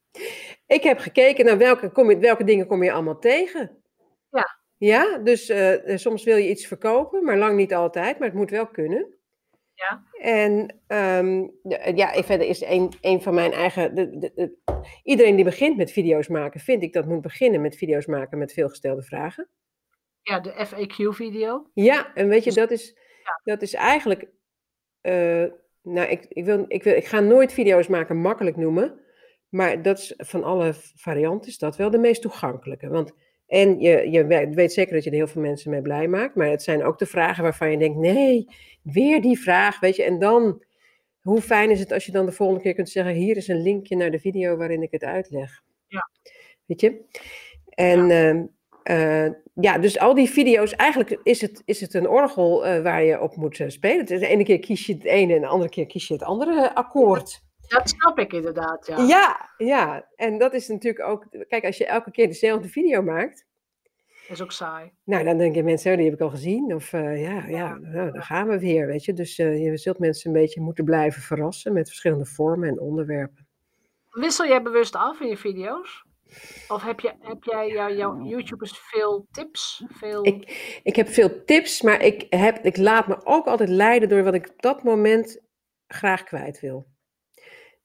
Ik 0.66 0.82
heb 0.82 0.98
gekeken 0.98 1.44
naar 1.44 1.58
welke, 1.58 1.90
kom 1.90 2.10
je, 2.10 2.18
welke 2.18 2.44
dingen 2.44 2.66
kom 2.66 2.82
je 2.82 2.92
allemaal 2.92 3.18
tegen. 3.18 3.77
Ja. 4.78 5.18
Dus 5.18 5.48
eh, 5.48 5.96
soms 5.96 6.24
wil 6.24 6.36
je 6.36 6.48
iets 6.48 6.66
verkopen, 6.66 7.24
maar 7.24 7.36
lang 7.38 7.56
niet 7.56 7.74
altijd, 7.74 8.18
maar 8.18 8.28
het 8.28 8.36
moet 8.36 8.50
wel 8.50 8.66
kunnen. 8.66 9.16
Ja. 9.74 10.02
En 10.20 10.80
de- 11.62 11.92
ja, 11.94 12.22
verder 12.22 12.46
is 12.46 12.60
een, 12.62 12.92
een 13.00 13.22
van 13.22 13.34
mijn 13.34 13.52
eigen. 13.52 13.94
De, 13.94 14.18
de- 14.18 14.32
de- 14.34 14.56
iedereen 15.02 15.36
die 15.36 15.44
begint 15.44 15.76
met 15.76 15.90
video's 15.92 16.28
maken, 16.28 16.60
vind 16.60 16.82
ik 16.82 16.92
dat 16.92 17.06
moet 17.06 17.20
beginnen 17.22 17.60
met 17.60 17.76
video's 17.76 18.06
maken 18.06 18.38
met 18.38 18.52
veelgestelde 18.52 19.02
vragen. 19.02 19.48
Ja, 20.22 20.40
de 20.40 20.66
FAQ-video. 20.66 21.70
Ja, 21.74 22.14
en 22.14 22.28
weet 22.28 22.44
je, 22.44 22.50
Dus- 22.50 22.54
dat 22.58 22.70
is, 22.70 22.96
dat 23.44 23.62
is 23.62 23.74
eigenlijk. 23.74 24.26
eh, 25.00 25.44
nou, 25.82 26.08
ik, 26.08 26.24
ik, 26.28 26.44
wil, 26.44 26.64
ik, 26.68 26.82
wil, 26.82 26.94
ik 26.94 27.06
ga 27.06 27.20
nooit 27.20 27.52
video's 27.52 27.86
maken 27.86 28.16
makkelijk 28.16 28.56
noemen. 28.56 29.00
Maar 29.48 29.82
dat 29.82 29.98
is 29.98 30.14
van 30.16 30.44
alle 30.44 30.72
varianten 30.94 31.50
is 31.50 31.58
dat 31.58 31.76
wel 31.76 31.90
de 31.90 31.98
meest 31.98 32.22
toegankelijke. 32.22 32.88
Want, 32.88 33.12
en 33.48 33.80
je, 33.80 34.10
je 34.10 34.26
we- 34.26 34.50
weet 34.54 34.72
zeker 34.72 34.94
dat 34.94 35.04
je 35.04 35.10
er 35.10 35.16
heel 35.16 35.26
veel 35.26 35.42
mensen 35.42 35.70
mee 35.70 35.82
blij 35.82 36.08
maakt. 36.08 36.34
Maar 36.34 36.48
het 36.50 36.62
zijn 36.62 36.84
ook 36.84 36.98
de 36.98 37.06
vragen 37.06 37.42
waarvan 37.42 37.70
je 37.70 37.78
denkt: 37.78 37.98
nee, 37.98 38.46
weer 38.82 39.22
die 39.22 39.38
vraag. 39.40 39.80
Weet 39.80 39.96
je, 39.96 40.02
en 40.02 40.18
dan. 40.18 40.66
Hoe 41.18 41.40
fijn 41.40 41.70
is 41.70 41.80
het 41.80 41.92
als 41.92 42.06
je 42.06 42.12
dan 42.12 42.26
de 42.26 42.32
volgende 42.32 42.62
keer 42.62 42.74
kunt 42.74 42.88
zeggen: 42.88 43.14
hier 43.14 43.36
is 43.36 43.48
een 43.48 43.62
linkje 43.62 43.96
naar 43.96 44.10
de 44.10 44.18
video 44.18 44.56
waarin 44.56 44.82
ik 44.82 44.90
het 44.90 45.04
uitleg. 45.04 45.62
Ja. 45.86 46.10
Weet 46.66 46.80
je? 46.80 47.00
En 47.68 48.10
ehm, 48.10 48.44
eh, 48.82 49.32
ja, 49.54 49.78
dus 49.78 49.98
al 49.98 50.14
die 50.14 50.30
video's, 50.30 50.72
eigenlijk 50.72 51.20
is 51.22 51.40
het, 51.40 51.62
is 51.64 51.80
het 51.80 51.94
een 51.94 52.08
orgel 52.08 52.66
eh, 52.66 52.82
waar 52.82 53.02
je 53.02 53.20
op 53.20 53.36
moet 53.36 53.60
eh, 53.60 53.68
spelen. 53.68 54.06
De 54.06 54.26
ene 54.26 54.44
keer 54.44 54.58
kies 54.58 54.86
je 54.86 54.92
het 54.94 55.04
ene 55.04 55.34
en 55.34 55.40
de 55.40 55.46
andere 55.46 55.70
keer 55.70 55.86
kies 55.86 56.08
je 56.08 56.14
het 56.14 56.22
andere 56.22 56.74
akkoord. 56.74 57.46
Dat 57.68 57.88
snap 57.88 58.18
ik 58.18 58.32
inderdaad, 58.32 58.86
ja. 58.86 59.02
Ja, 59.02 59.50
ja. 59.56 60.08
En 60.16 60.38
dat 60.38 60.54
is 60.54 60.68
natuurlijk 60.68 61.04
ook, 61.08 61.26
kijk, 61.48 61.64
als 61.64 61.76
je 61.78 61.86
elke 61.86 62.10
keer 62.10 62.26
dezelfde 62.26 62.68
video 62.68 63.02
maakt, 63.02 63.46
Dat 64.28 64.36
is 64.36 64.42
ook 64.42 64.52
saai. 64.52 64.92
nou 65.04 65.24
dan 65.24 65.38
denken 65.38 65.64
mensen, 65.64 65.90
oh, 65.90 65.96
die 65.96 66.06
heb 66.06 66.14
ik 66.14 66.20
al 66.20 66.30
gezien. 66.30 66.74
Of 66.74 66.92
eh, 66.92 67.22
ja, 67.22 67.46
ja, 67.46 67.74
nou, 67.74 68.12
dan 68.12 68.22
gaan 68.22 68.48
we 68.48 68.58
weer, 68.58 68.86
weet 68.86 69.04
je. 69.04 69.12
Dus 69.12 69.38
eh, 69.38 69.64
je 69.64 69.76
zult 69.76 69.98
mensen 69.98 70.30
een 70.30 70.40
beetje 70.40 70.60
moeten 70.60 70.84
blijven 70.84 71.22
verrassen 71.22 71.72
met 71.72 71.88
verschillende 71.88 72.26
vormen 72.26 72.68
en 72.68 72.80
onderwerpen. 72.80 73.46
Wissel 74.10 74.46
jij 74.46 74.62
bewust 74.62 74.96
af 74.96 75.20
in 75.20 75.28
je 75.28 75.36
video's? 75.36 76.06
Of 76.68 76.82
heb, 76.82 77.00
je, 77.00 77.12
heb 77.20 77.44
jij 77.44 77.68
jou, 77.68 77.96
jouw 77.96 78.22
YouTubers 78.22 78.78
veel 78.78 79.26
tips? 79.30 79.84
Veel... 79.88 80.26
Ik, 80.26 80.80
ik 80.82 80.96
heb 80.96 81.08
veel 81.08 81.44
tips, 81.44 81.82
maar 81.82 82.02
ik, 82.02 82.26
heb, 82.30 82.58
ik 82.64 82.76
laat 82.76 83.08
me 83.08 83.24
ook 83.24 83.46
altijd 83.46 83.68
leiden 83.68 84.08
door 84.08 84.22
wat 84.22 84.34
ik 84.34 84.48
op 84.48 84.62
dat 84.62 84.82
moment 84.82 85.40
graag 85.86 86.24
kwijt 86.24 86.60
wil. 86.60 86.86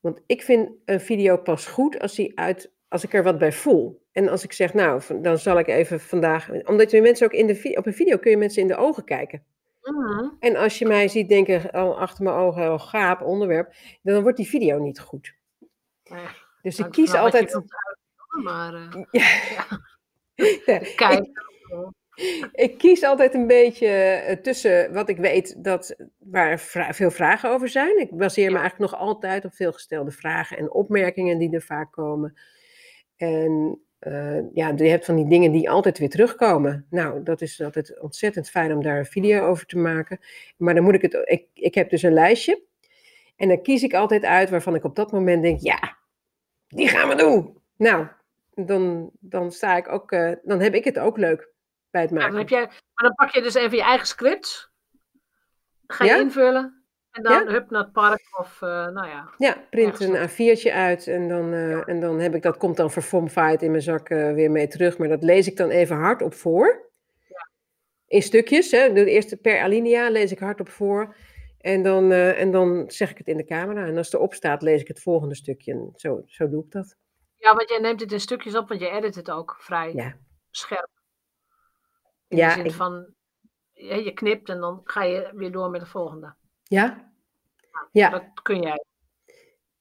Want 0.03 0.21
ik 0.25 0.41
vind 0.41 0.69
een 0.85 1.01
video 1.01 1.37
pas 1.37 1.65
goed 1.65 1.99
als, 1.99 2.15
die 2.15 2.39
uit, 2.39 2.71
als 2.87 3.03
ik 3.03 3.13
er 3.13 3.23
wat 3.23 3.37
bij 3.37 3.53
voel. 3.53 4.05
En 4.11 4.27
als 4.29 4.43
ik 4.43 4.53
zeg, 4.53 4.73
nou, 4.73 5.21
dan 5.21 5.37
zal 5.37 5.59
ik 5.59 5.67
even 5.67 5.99
vandaag. 5.99 6.49
Omdat 6.65 6.91
je 6.91 7.01
mensen 7.01 7.25
ook 7.25 7.33
in 7.33 7.47
de 7.47 7.73
op 7.77 7.85
een 7.85 7.93
video 7.93 8.17
kun 8.17 8.31
je 8.31 8.37
mensen 8.37 8.61
in 8.61 8.67
de 8.67 8.75
ogen 8.75 9.03
kijken. 9.03 9.43
Mhm. 9.81 10.29
En 10.39 10.55
als 10.55 10.79
je 10.79 10.85
mij 10.85 11.07
ziet 11.07 11.29
denken, 11.29 11.71
al 11.71 11.99
achter 11.99 12.23
mijn 12.23 12.35
ogen, 12.35 12.67
al 12.67 12.79
gaap 12.79 13.21
onderwerp, 13.21 13.73
dan 14.01 14.21
wordt 14.21 14.37
die 14.37 14.47
video 14.47 14.79
niet 14.79 14.99
goed. 14.99 15.35
Ja, 16.03 16.35
Dus 16.61 16.79
ik 16.79 16.91
kies 16.91 17.13
altijd. 17.13 17.51
wilt 17.51 17.65
Maar 18.43 18.73
Ja. 19.11 19.25
ja, 19.55 19.79
Ja, 20.65 20.79
kijk. 20.95 21.25
Ik 21.25 22.02
kies 22.77 23.03
altijd 23.03 23.33
een 23.33 23.47
beetje 23.47 23.87
eh, 23.87 24.35
tussen 24.35 24.93
wat 24.93 25.09
ik 25.09 25.17
weet 25.17 25.63
dat, 25.63 25.95
waar 26.17 26.59
vra- 26.59 26.93
veel 26.93 27.11
vragen 27.11 27.49
over 27.49 27.69
zijn. 27.69 27.99
Ik 27.99 28.17
baseer 28.17 28.51
me 28.51 28.57
eigenlijk 28.59 28.91
nog 28.91 29.01
altijd 29.01 29.45
op 29.45 29.53
veelgestelde 29.53 30.11
vragen 30.11 30.57
en 30.57 30.71
opmerkingen 30.71 31.37
die 31.37 31.53
er 31.53 31.61
vaak 31.61 31.91
komen. 31.91 32.33
En 33.17 33.79
eh, 33.99 34.39
ja, 34.53 34.73
je 34.75 34.83
hebt 34.89 35.05
van 35.05 35.15
die 35.15 35.27
dingen 35.27 35.51
die 35.51 35.69
altijd 35.69 35.97
weer 35.97 36.09
terugkomen. 36.09 36.85
Nou, 36.89 37.23
dat 37.23 37.41
is 37.41 37.61
altijd 37.61 37.99
ontzettend 37.99 38.49
fijn 38.49 38.73
om 38.73 38.83
daar 38.83 38.97
een 38.97 39.05
video 39.05 39.45
over 39.45 39.65
te 39.65 39.77
maken. 39.77 40.19
Maar 40.57 40.73
dan 40.73 40.83
moet 40.83 40.93
ik 40.93 41.01
het. 41.01 41.13
Ik, 41.23 41.47
ik 41.53 41.75
heb 41.75 41.89
dus 41.89 42.03
een 42.03 42.13
lijstje. 42.13 42.63
En 43.35 43.47
dan 43.47 43.61
kies 43.61 43.83
ik 43.83 43.93
altijd 43.93 44.23
uit 44.25 44.49
waarvan 44.49 44.75
ik 44.75 44.83
op 44.83 44.95
dat 44.95 45.11
moment 45.11 45.43
denk: 45.43 45.59
ja, 45.61 45.97
die 46.67 46.87
gaan 46.87 47.09
we 47.09 47.15
doen. 47.15 47.57
Nou, 47.77 48.07
dan, 48.53 49.11
dan 49.19 49.51
sta 49.51 49.77
ik 49.77 49.91
ook. 49.91 50.11
eh, 50.11 50.31
dan 50.43 50.59
heb 50.61 50.73
ik 50.75 50.83
het 50.83 50.99
ook 50.99 51.17
leuk 51.17 51.52
bij 51.93 52.01
het 52.01 52.09
Ja, 52.09 52.15
maken. 52.15 52.31
dan 52.31 52.39
heb 52.41 52.49
jij, 52.49 52.65
maar 52.65 53.03
dan 53.07 53.13
pak 53.15 53.29
je 53.29 53.41
dus 53.41 53.53
even 53.53 53.77
je 53.77 53.83
eigen 53.83 54.07
script. 54.07 54.71
Ga 55.87 56.03
je 56.03 56.09
Ja? 56.11 56.17
invullen. 56.17 56.83
En 57.11 57.23
dan 57.23 57.31
Ja? 57.33 57.45
hup 57.51 57.69
naar 57.69 57.81
het 57.83 57.91
park 57.91 58.21
of 58.39 58.61
eh, 58.61 58.69
nou 58.87 59.07
ja. 59.07 59.29
Ja, 59.37 59.65
print 59.69 59.99
een 59.99 60.29
A4'tje 60.29 60.71
uit 60.71 61.07
en 61.07 61.27
dan, 61.27 61.53
eh, 61.53 61.89
en 61.89 61.99
dan 61.99 62.19
heb 62.19 62.35
ik 62.35 62.41
dat, 62.41 62.57
komt 62.57 62.77
dan 62.77 62.91
verfomfaaid 62.91 63.61
in 63.61 63.71
mijn 63.71 63.83
zak 63.83 64.09
eh, 64.09 64.33
weer 64.33 64.51
mee 64.51 64.67
terug. 64.67 64.97
Maar 64.97 65.07
dat 65.07 65.23
lees 65.23 65.47
ik 65.47 65.57
dan 65.57 65.69
even 65.69 65.95
hardop 65.95 66.33
voor. 66.33 66.91
In 68.07 68.21
stukjes, 68.21 68.71
hè. 68.71 68.93
De 68.93 69.05
eerste 69.05 69.37
per 69.37 69.61
alinea 69.61 70.09
lees 70.09 70.31
ik 70.31 70.39
hardop 70.39 70.69
voor. 70.69 71.15
En 71.59 71.83
dan, 71.83 72.11
en 72.11 72.51
dan 72.51 72.83
zeg 72.91 73.11
ik 73.11 73.17
het 73.17 73.27
in 73.27 73.37
de 73.37 73.45
camera. 73.45 73.85
En 73.85 73.97
als 73.97 74.05
het 74.05 74.15
erop 74.15 74.33
staat, 74.33 74.61
lees 74.61 74.81
ik 74.81 74.87
het 74.87 75.01
volgende 75.01 75.35
stukje. 75.35 75.71
En 75.71 75.91
zo, 75.95 76.21
zo 76.25 76.49
doe 76.49 76.63
ik 76.63 76.71
dat. 76.71 76.95
Ja, 77.37 77.55
want 77.55 77.69
jij 77.69 77.79
neemt 77.79 77.99
het 77.99 78.11
in 78.11 78.19
stukjes 78.19 78.55
op, 78.55 78.67
want 78.67 78.79
je 78.81 78.89
edit 78.89 79.15
het 79.15 79.31
ook 79.31 79.55
vrij 79.59 79.93
Ja. 79.93 80.15
scherp. 80.51 80.89
In 82.33 82.39
Ja, 82.39 82.47
de 82.49 82.53
zin 82.55 82.65
ik- 82.65 82.71
van, 82.71 83.13
je, 83.73 84.03
je 84.03 84.13
knipt 84.13 84.49
en 84.49 84.59
dan 84.59 84.81
ga 84.83 85.03
je 85.03 85.31
weer 85.35 85.51
door 85.51 85.69
met 85.69 85.81
de 85.81 85.87
volgende. 85.87 86.33
Ja? 86.63 87.11
Ja, 87.91 88.09
Dat 88.09 88.23
kun 88.41 88.61
jij. 88.61 88.83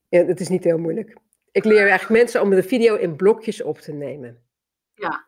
ja, 0.08 0.24
het 0.24 0.40
is 0.40 0.48
niet 0.48 0.64
heel 0.64 0.78
moeilijk. 0.78 1.16
Ik 1.52 1.64
leer 1.64 1.88
eigenlijk 1.88 2.10
mensen 2.22 2.40
om 2.42 2.50
de 2.50 2.62
video 2.62 2.94
in 2.94 3.16
blokjes 3.16 3.62
op 3.62 3.78
te 3.78 3.92
nemen. 3.92 4.42
Ja. 4.94 5.26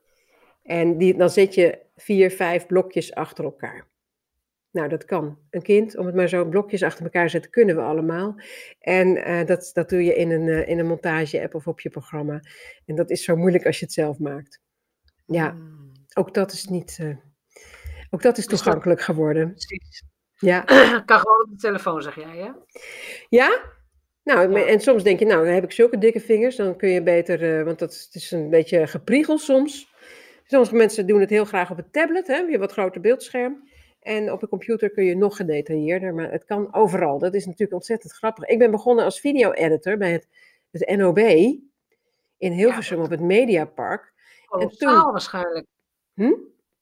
En 0.63 0.99
die, 0.99 1.17
dan 1.17 1.31
zet 1.31 1.55
je 1.55 1.79
vier, 1.97 2.31
vijf 2.31 2.67
blokjes 2.67 3.15
achter 3.15 3.45
elkaar. 3.45 3.87
Nou, 4.71 4.89
dat 4.89 5.05
kan. 5.05 5.39
Een 5.51 5.63
kind, 5.63 5.97
om 5.97 6.07
het 6.07 6.15
maar 6.15 6.29
zo 6.29 6.45
blokjes 6.45 6.83
achter 6.83 7.05
elkaar 7.05 7.25
te 7.25 7.31
zetten, 7.31 7.51
kunnen 7.51 7.77
we 7.77 7.83
allemaal. 7.83 8.35
En 8.81 9.17
eh, 9.25 9.47
dat, 9.47 9.71
dat 9.73 9.89
doe 9.89 10.05
je 10.05 10.15
in 10.15 10.31
een, 10.31 10.49
eh, 10.49 10.69
in 10.69 10.79
een 10.79 10.87
montage-app 10.87 11.55
of 11.55 11.67
op 11.67 11.81
je 11.81 11.91
programma. 11.91 12.41
En 12.87 12.95
dat 12.95 13.11
is 13.11 13.25
zo 13.25 13.37
moeilijk 13.37 13.67
als 13.67 13.79
je 13.79 13.85
het 13.85 13.95
zelf 13.95 14.19
maakt. 14.19 14.61
Ja, 15.27 15.51
Hmm, 15.51 15.84
ook 16.15 16.35
dat 16.35 16.53
is 16.53 16.65
niet. 16.65 16.99
eh, 17.01 17.17
ook 18.11 18.23
dat 18.23 18.39
is 18.39 18.47
toegankelijk 18.47 19.01
geworden. 19.01 19.51
precies. 19.51 20.03
Ja. 20.39 20.61
kan 21.07 21.19
gewoon 21.19 21.43
op 21.45 21.51
de 21.51 21.57
telefoon, 21.57 22.03
zeg 22.03 22.15
jij, 22.15 22.37
hè? 22.37 22.51
Ja? 23.29 23.61
Nou, 24.23 24.59
Ja. 24.59 24.67
en 24.67 24.81
soms 24.81 25.03
denk 25.03 25.19
je, 25.19 25.25
nou, 25.27 25.45
dan 25.45 25.55
heb 25.55 25.65
ik 25.65 25.73
zulke 25.73 25.99
dikke 25.99 26.21
vingers, 26.21 26.57
dan 26.57 26.77
kun 26.77 26.89
je 26.89 27.03
beter, 27.03 27.59
eh, 27.59 27.65
want 27.65 27.79
dat 27.79 28.09
is, 28.13 28.31
een 28.31 28.51
beetje 28.51 28.87
gepriegel 28.87 29.39
soms. 29.39 29.93
Sommige 30.47 30.75
mensen 30.75 31.07
doen 31.07 31.21
het 31.21 31.31
heel 31.31 31.45
graag 31.45 31.71
op 31.71 31.77
het 31.77 31.93
tablet, 31.93 32.27
hè, 32.27 32.47
weer 32.47 32.59
wat 32.59 32.73
groter 32.73 33.01
beeldscherm. 33.01 33.69
En 34.01 34.33
op 34.33 34.41
de 34.41 34.49
computer 34.49 34.91
kun 34.91 35.05
je 35.05 35.17
nog 35.17 35.37
gedetailleerder, 35.37 36.15
maar 36.15 36.31
het 36.33 36.45
kan 36.45 36.75
overal. 36.75 37.19
Dat 37.19 37.35
is 37.35 37.45
natuurlijk 37.45 37.73
ontzettend 37.73 38.13
grappig. 38.13 38.45
Ik 38.49 38.59
ben 38.59 38.71
begonnen 38.71 39.05
als 39.05 39.21
video-editor 39.21 39.97
bij 39.97 40.13
het, 40.13 40.27
het 40.71 40.97
NOB 40.97 41.19
in 42.39 42.53
Hilversum 42.53 43.01
op 43.01 43.11
het 43.11 43.21
Mediapark. 43.21 44.13
Kolossaal 44.47 45.03
toen- 45.03 45.11
waarschijnlijk. 45.13 45.67
Hm? 46.15 46.33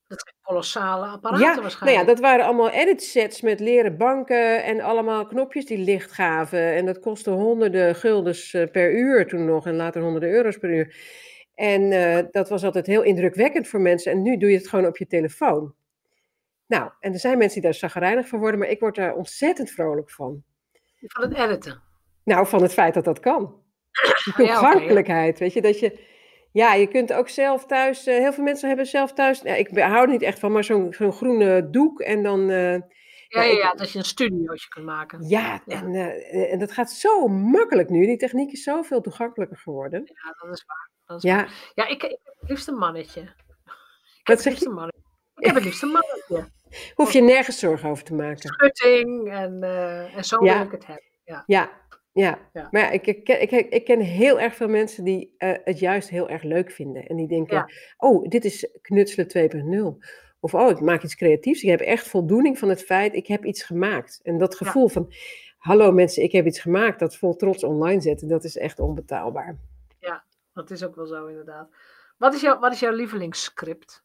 Dat 0.08 0.20
zijn 0.20 0.36
kolossale 0.42 1.06
apparaten 1.06 1.44
Ja, 1.44 1.50
nou 1.50 1.62
waarschijnlijk. 1.62 2.00
ja, 2.00 2.06
dat 2.06 2.20
waren 2.20 2.44
allemaal 2.44 2.70
edit 2.70 3.02
sets 3.02 3.40
met 3.40 3.60
leren 3.60 3.96
banken 3.96 4.64
en 4.64 4.80
allemaal 4.80 5.26
knopjes 5.26 5.66
die 5.66 5.78
licht 5.78 6.12
gaven. 6.12 6.74
En 6.74 6.86
dat 6.86 7.00
kostte 7.00 7.30
honderden 7.30 7.94
guldens 7.94 8.54
eh, 8.54 8.70
per 8.70 8.92
uur 8.94 9.26
toen 9.26 9.44
nog 9.44 9.66
en 9.66 9.76
later 9.76 10.02
honderden 10.02 10.30
euro's 10.30 10.58
per 10.58 10.70
uur. 10.70 10.96
En 11.54 11.92
eh, 11.92 12.24
dat 12.30 12.48
was 12.48 12.64
altijd 12.64 12.86
heel 12.86 13.02
indrukwekkend 13.02 13.68
voor 13.68 13.80
mensen. 13.80 14.12
En 14.12 14.22
nu 14.22 14.36
doe 14.36 14.50
je 14.50 14.56
het 14.56 14.68
gewoon 14.68 14.86
op 14.86 14.96
je 14.96 15.06
telefoon. 15.06 15.74
Nou, 16.66 16.90
en 17.00 17.12
er 17.12 17.18
zijn 17.18 17.38
mensen 17.38 17.60
die 17.60 17.70
daar 17.70 17.78
zagrijnig 17.78 18.28
van 18.28 18.38
worden, 18.38 18.58
maar 18.58 18.68
ik 18.68 18.80
word 18.80 18.94
daar 18.94 19.14
ontzettend 19.14 19.70
vrolijk 19.70 20.10
van. 20.10 20.42
Van 21.00 21.22
het 21.22 21.34
editen. 21.34 21.82
Nou, 22.24 22.46
van 22.46 22.62
het 22.62 22.72
feit 22.72 22.94
dat 22.94 23.04
dat 23.04 23.20
kan. 23.20 23.60
Die 24.24 24.46
ja, 24.46 24.52
ja. 24.52 24.60
toegankelijkheid, 24.60 25.38
weet 25.38 25.52
je, 25.52 25.62
dat 25.62 25.78
je... 25.78 26.10
Ja, 26.52 26.74
je 26.74 26.86
kunt 26.86 27.12
ook 27.12 27.28
zelf 27.28 27.66
thuis... 27.66 28.06
eh, 28.06 28.16
heel 28.18 28.32
veel 28.32 28.44
mensen 28.44 28.68
hebben 28.68 28.86
zelf 28.86 29.12
thuis... 29.12 29.40
Ja, 29.40 29.54
ik 29.54 29.78
hou 29.78 30.02
er 30.02 30.08
niet 30.08 30.22
echt 30.22 30.38
van, 30.38 30.52
maar 30.52 30.64
zo'n 30.64 30.92
zo'n 30.92 31.12
groene 31.12 31.70
doek 31.70 32.00
en 32.00 32.22
dan... 32.22 32.50
eh, 32.50 32.72
Ja, 33.28 33.42
Ja, 33.42 33.70
dat 33.72 33.92
je 33.92 33.98
een 33.98 34.04
studiootje 34.04 34.68
kunt 34.68 34.86
maken. 34.86 35.28
ja, 35.28 35.62
Ja. 35.66 35.82
En, 35.82 35.94
eh, 35.94 36.52
en 36.52 36.58
dat 36.58 36.72
gaat 36.72 36.90
zo 36.90 37.28
makkelijk 37.28 37.88
nu. 37.90 38.06
Die 38.06 38.16
techniek 38.16 38.52
is 38.52 38.62
zoveel 38.62 39.00
toegankelijker 39.00 39.56
geworden. 39.58 40.00
Ja, 40.04 40.46
dat 40.46 40.56
is 40.56 40.64
waar. 40.66 40.90
Dat 41.06 41.16
is 41.16 41.30
Ja, 41.30 41.36
waar. 41.36 41.72
ja 41.74 41.86
ik, 41.86 42.02
ik 42.02 42.18
heb 42.22 42.34
het 42.40 42.48
liefst 42.48 42.68
een 42.68 42.74
mannetje. 42.78 43.20
Ik 43.20 43.30
Wat 44.28 44.40
zeg 44.42 44.64
mannetje. 44.64 45.00
Ik 45.36 45.46
heb 45.46 45.54
het 45.54 45.64
liefst 45.64 45.82
een 45.82 45.88
mannetje. 45.88 46.52
hoef 46.94 47.12
je 47.12 47.20
nergens 47.22 47.58
zorgen 47.58 47.88
over 47.90 48.04
te 48.04 48.14
maken. 48.14 48.48
Schutting 48.54 49.30
en, 49.32 49.62
en 50.14 50.24
zo 50.24 50.44
Ja. 50.44 50.56
wil 50.56 50.66
ik 50.66 50.70
het 50.72 50.86
hebben. 50.86 51.04
Ja. 51.24 51.42
Ja, 51.46 51.70
ja. 52.12 52.38
Ja. 52.52 52.68
Maar 52.70 52.82
ja, 52.82 52.90
ik, 52.90 53.06
ik, 53.06 53.24
ken- 53.24 53.42
ik, 53.42 53.50
ik 53.50 53.84
ken 53.84 54.00
heel 54.00 54.40
erg 54.40 54.54
veel 54.54 54.68
mensen 54.68 55.04
die 55.04 55.34
eh, 55.38 55.52
het 55.64 55.78
juist 55.78 56.08
heel 56.08 56.28
erg 56.28 56.42
leuk 56.42 56.70
vinden. 56.70 57.06
En 57.06 57.16
die 57.16 57.28
denken, 57.28 57.56
Ja. 57.56 57.68
oh, 57.96 58.28
dit 58.28 58.44
is 58.44 58.78
knutselen 58.82 59.26
2.0. 59.98 60.06
Of, 60.40 60.54
oh, 60.54 60.70
ik 60.70 60.80
maak 60.80 61.02
iets 61.02 61.14
creatiefs. 61.16 61.62
Ik 61.62 61.68
heb 61.70 61.80
echt 61.80 62.08
voldoening 62.08 62.58
van 62.58 62.68
het 62.68 62.82
feit, 62.84 63.14
ik 63.14 63.26
heb 63.26 63.44
iets 63.44 63.62
gemaakt. 63.62 64.20
En 64.22 64.38
dat 64.38 64.56
Ja. 64.58 64.66
gevoel 64.66 64.88
van, 64.88 65.12
hallo 65.58 65.92
mensen, 65.92 66.22
ik 66.22 66.32
heb 66.32 66.46
iets 66.46 66.60
gemaakt. 66.60 66.98
Dat 66.98 67.16
vol 67.16 67.36
trots 67.36 67.64
online 67.64 68.00
zetten, 68.00 68.28
dat 68.28 68.44
is 68.44 68.56
echt 68.56 68.78
onbetaalbaar. 68.80 69.56
Dat 70.54 70.70
is 70.70 70.84
ook 70.84 70.96
wel 70.96 71.06
zo 71.06 71.26
inderdaad. 71.26 71.68
Wat 72.18 72.34
is, 72.34 72.40
jouw, 72.40 72.58
wat 72.58 72.72
is 72.72 72.80
jouw 72.80 72.92
lievelingsscript? 72.92 74.04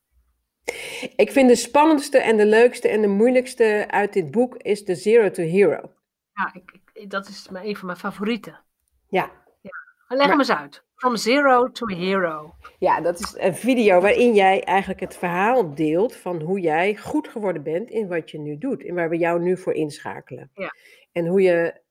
Ik 1.15 1.31
vind 1.31 1.49
de 1.49 1.55
spannendste 1.55 2.17
en 2.17 2.37
de 2.37 2.45
leukste 2.45 2.87
en 2.87 3.01
de 3.01 3.07
moeilijkste 3.07 3.85
uit 3.87 4.13
dit 4.13 4.31
boek 4.31 4.55
is 4.55 4.85
de 4.85 4.95
Zero 4.95 5.29
to 5.29 5.43
Hero. 5.43 5.91
Ja, 6.33 6.51
ik, 6.53 6.71
dat 7.07 7.27
is 7.27 7.47
een 7.53 7.75
van 7.75 7.85
mijn 7.85 7.97
favorieten. 7.97 8.59
Ja. 9.07 9.31
ja. 9.61 9.71
Leg 10.07 10.17
maar, 10.17 10.27
hem 10.27 10.39
eens 10.39 10.51
uit. 10.51 10.83
From 10.95 11.15
zero 11.15 11.71
to 11.71 11.87
hero. 11.87 12.55
Ja, 12.79 13.01
dat 13.01 13.19
is 13.19 13.35
een 13.37 13.55
video 13.55 14.01
waarin 14.01 14.33
jij 14.33 14.63
eigenlijk 14.63 14.99
het 14.99 15.17
verhaal 15.17 15.75
deelt 15.75 16.15
van 16.15 16.41
hoe 16.41 16.59
jij 16.59 16.95
goed 16.95 17.27
geworden 17.27 17.63
bent 17.63 17.89
in 17.89 18.07
wat 18.07 18.31
je 18.31 18.39
nu 18.39 18.57
doet. 18.57 18.85
En 18.85 18.95
waar 18.95 19.09
we 19.09 19.17
jou 19.17 19.41
nu 19.41 19.57
voor 19.57 19.73
inschakelen. 19.73 20.49
Ja. 20.53 20.73
En 21.11 21.27
hoe 21.27 21.41
je 21.41 21.81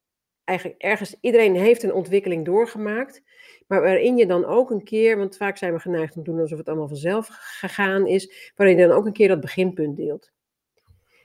eigenlijk 0.45 0.83
ergens, 0.83 1.17
iedereen 1.21 1.55
heeft 1.55 1.83
een 1.83 1.93
ontwikkeling 1.93 2.45
doorgemaakt. 2.45 3.23
Maar 3.67 3.81
waarin 3.81 4.17
je 4.17 4.27
dan 4.27 4.45
ook 4.45 4.71
een 4.71 4.85
keer, 4.85 5.19
want 5.19 5.37
vaak 5.37 5.57
zijn 5.57 5.73
we 5.73 5.81
geneigd 5.81 6.17
om 6.17 6.25
te 6.25 6.31
doen 6.31 6.41
alsof 6.41 6.59
het 6.59 6.69
allemaal 6.69 6.89
vanzelf 6.89 7.29
gegaan 7.31 8.07
is, 8.07 8.53
waarin 8.57 8.77
je 8.77 8.87
dan 8.87 8.97
ook 8.97 9.07
een 9.07 9.13
keer 9.13 9.29
dat 9.29 9.41
beginpunt 9.41 9.97
deelt. 9.97 10.31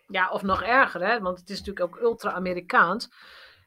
Ja, 0.07 0.29
of 0.29 0.41
nog 0.41 0.63
erger, 0.63 1.07
hè? 1.07 1.19
want 1.19 1.39
het 1.39 1.49
is 1.49 1.59
natuurlijk 1.59 1.85
ook 1.85 2.01
ultra-Amerikaans. 2.01 3.09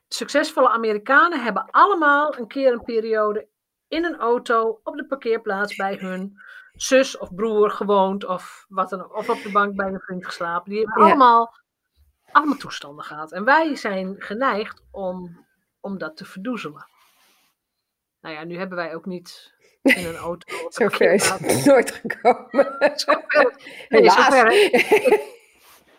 Succesvolle 0.09 0.69
Amerikanen 0.69 1.43
hebben 1.43 1.71
allemaal 1.71 2.39
een 2.39 2.47
keer 2.47 2.73
een 2.73 2.85
periode 2.85 3.49
in 3.89 4.05
een 4.05 4.17
auto 4.17 4.81
op 4.83 4.97
de 4.97 5.07
parkeerplaats 5.07 5.77
bij 5.77 5.95
hun 5.95 6.43
zus 6.73 7.19
of 7.19 7.35
broer 7.35 7.71
gewoond 7.71 8.25
of 8.25 8.65
wat 8.69 8.91
dan 8.91 9.05
ook, 9.05 9.17
of 9.17 9.29
op 9.29 9.43
de 9.43 9.51
bank 9.51 9.77
bij 9.77 9.87
een 9.87 10.01
vriend 10.01 10.27
geslapen. 10.27 10.71
Die 10.71 10.79
hebben 10.79 11.05
allemaal, 11.05 11.55
allemaal 12.33 12.57
toestanden 12.57 13.05
gehad. 13.05 13.33
En 13.33 13.45
wij 13.45 13.77
zijn 13.77 14.15
geneigd 14.19 14.83
om, 14.91 15.47
om 15.81 15.99
dat 15.99 16.17
te 16.17 16.25
verdoezelen. 16.25 16.87
Nou 18.21 18.35
ja, 18.35 18.45
nu 18.45 18.59
hebben 18.59 18.77
wij 18.77 18.95
ook 18.95 19.07
niet 19.07 19.55
in 19.83 20.07
een 20.07 20.17
auto. 20.17 20.57
Zover 20.69 21.13
is 21.13 21.31
het 21.31 21.65
nooit 21.67 21.91
gekomen. 21.91 22.93
Zover, 22.95 23.61
nee, 23.89 24.11
zover 24.11 24.53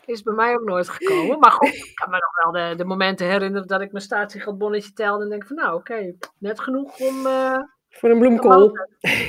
is 0.05 0.21
bij 0.21 0.33
mij 0.33 0.53
ook 0.53 0.63
nooit 0.63 0.89
gekomen. 0.89 1.39
Maar 1.39 1.51
goed, 1.51 1.73
ik 1.73 1.91
kan 1.95 2.09
me 2.09 2.17
nog 2.17 2.43
wel 2.43 2.69
de, 2.69 2.75
de 2.75 2.85
momenten 2.85 3.27
herinneren 3.27 3.67
dat 3.67 3.81
ik 3.81 3.91
mijn 3.91 4.03
statiegeldbonnetje 4.03 4.93
telde 4.93 5.23
en 5.23 5.29
denk 5.29 5.47
van 5.47 5.55
nou 5.55 5.75
oké, 5.75 6.13
net 6.39 6.59
genoeg 6.59 6.99
om... 6.99 7.25
Uh, 7.25 7.57
voor 7.89 8.09
een 8.09 8.19
bloemkool. 8.19 8.77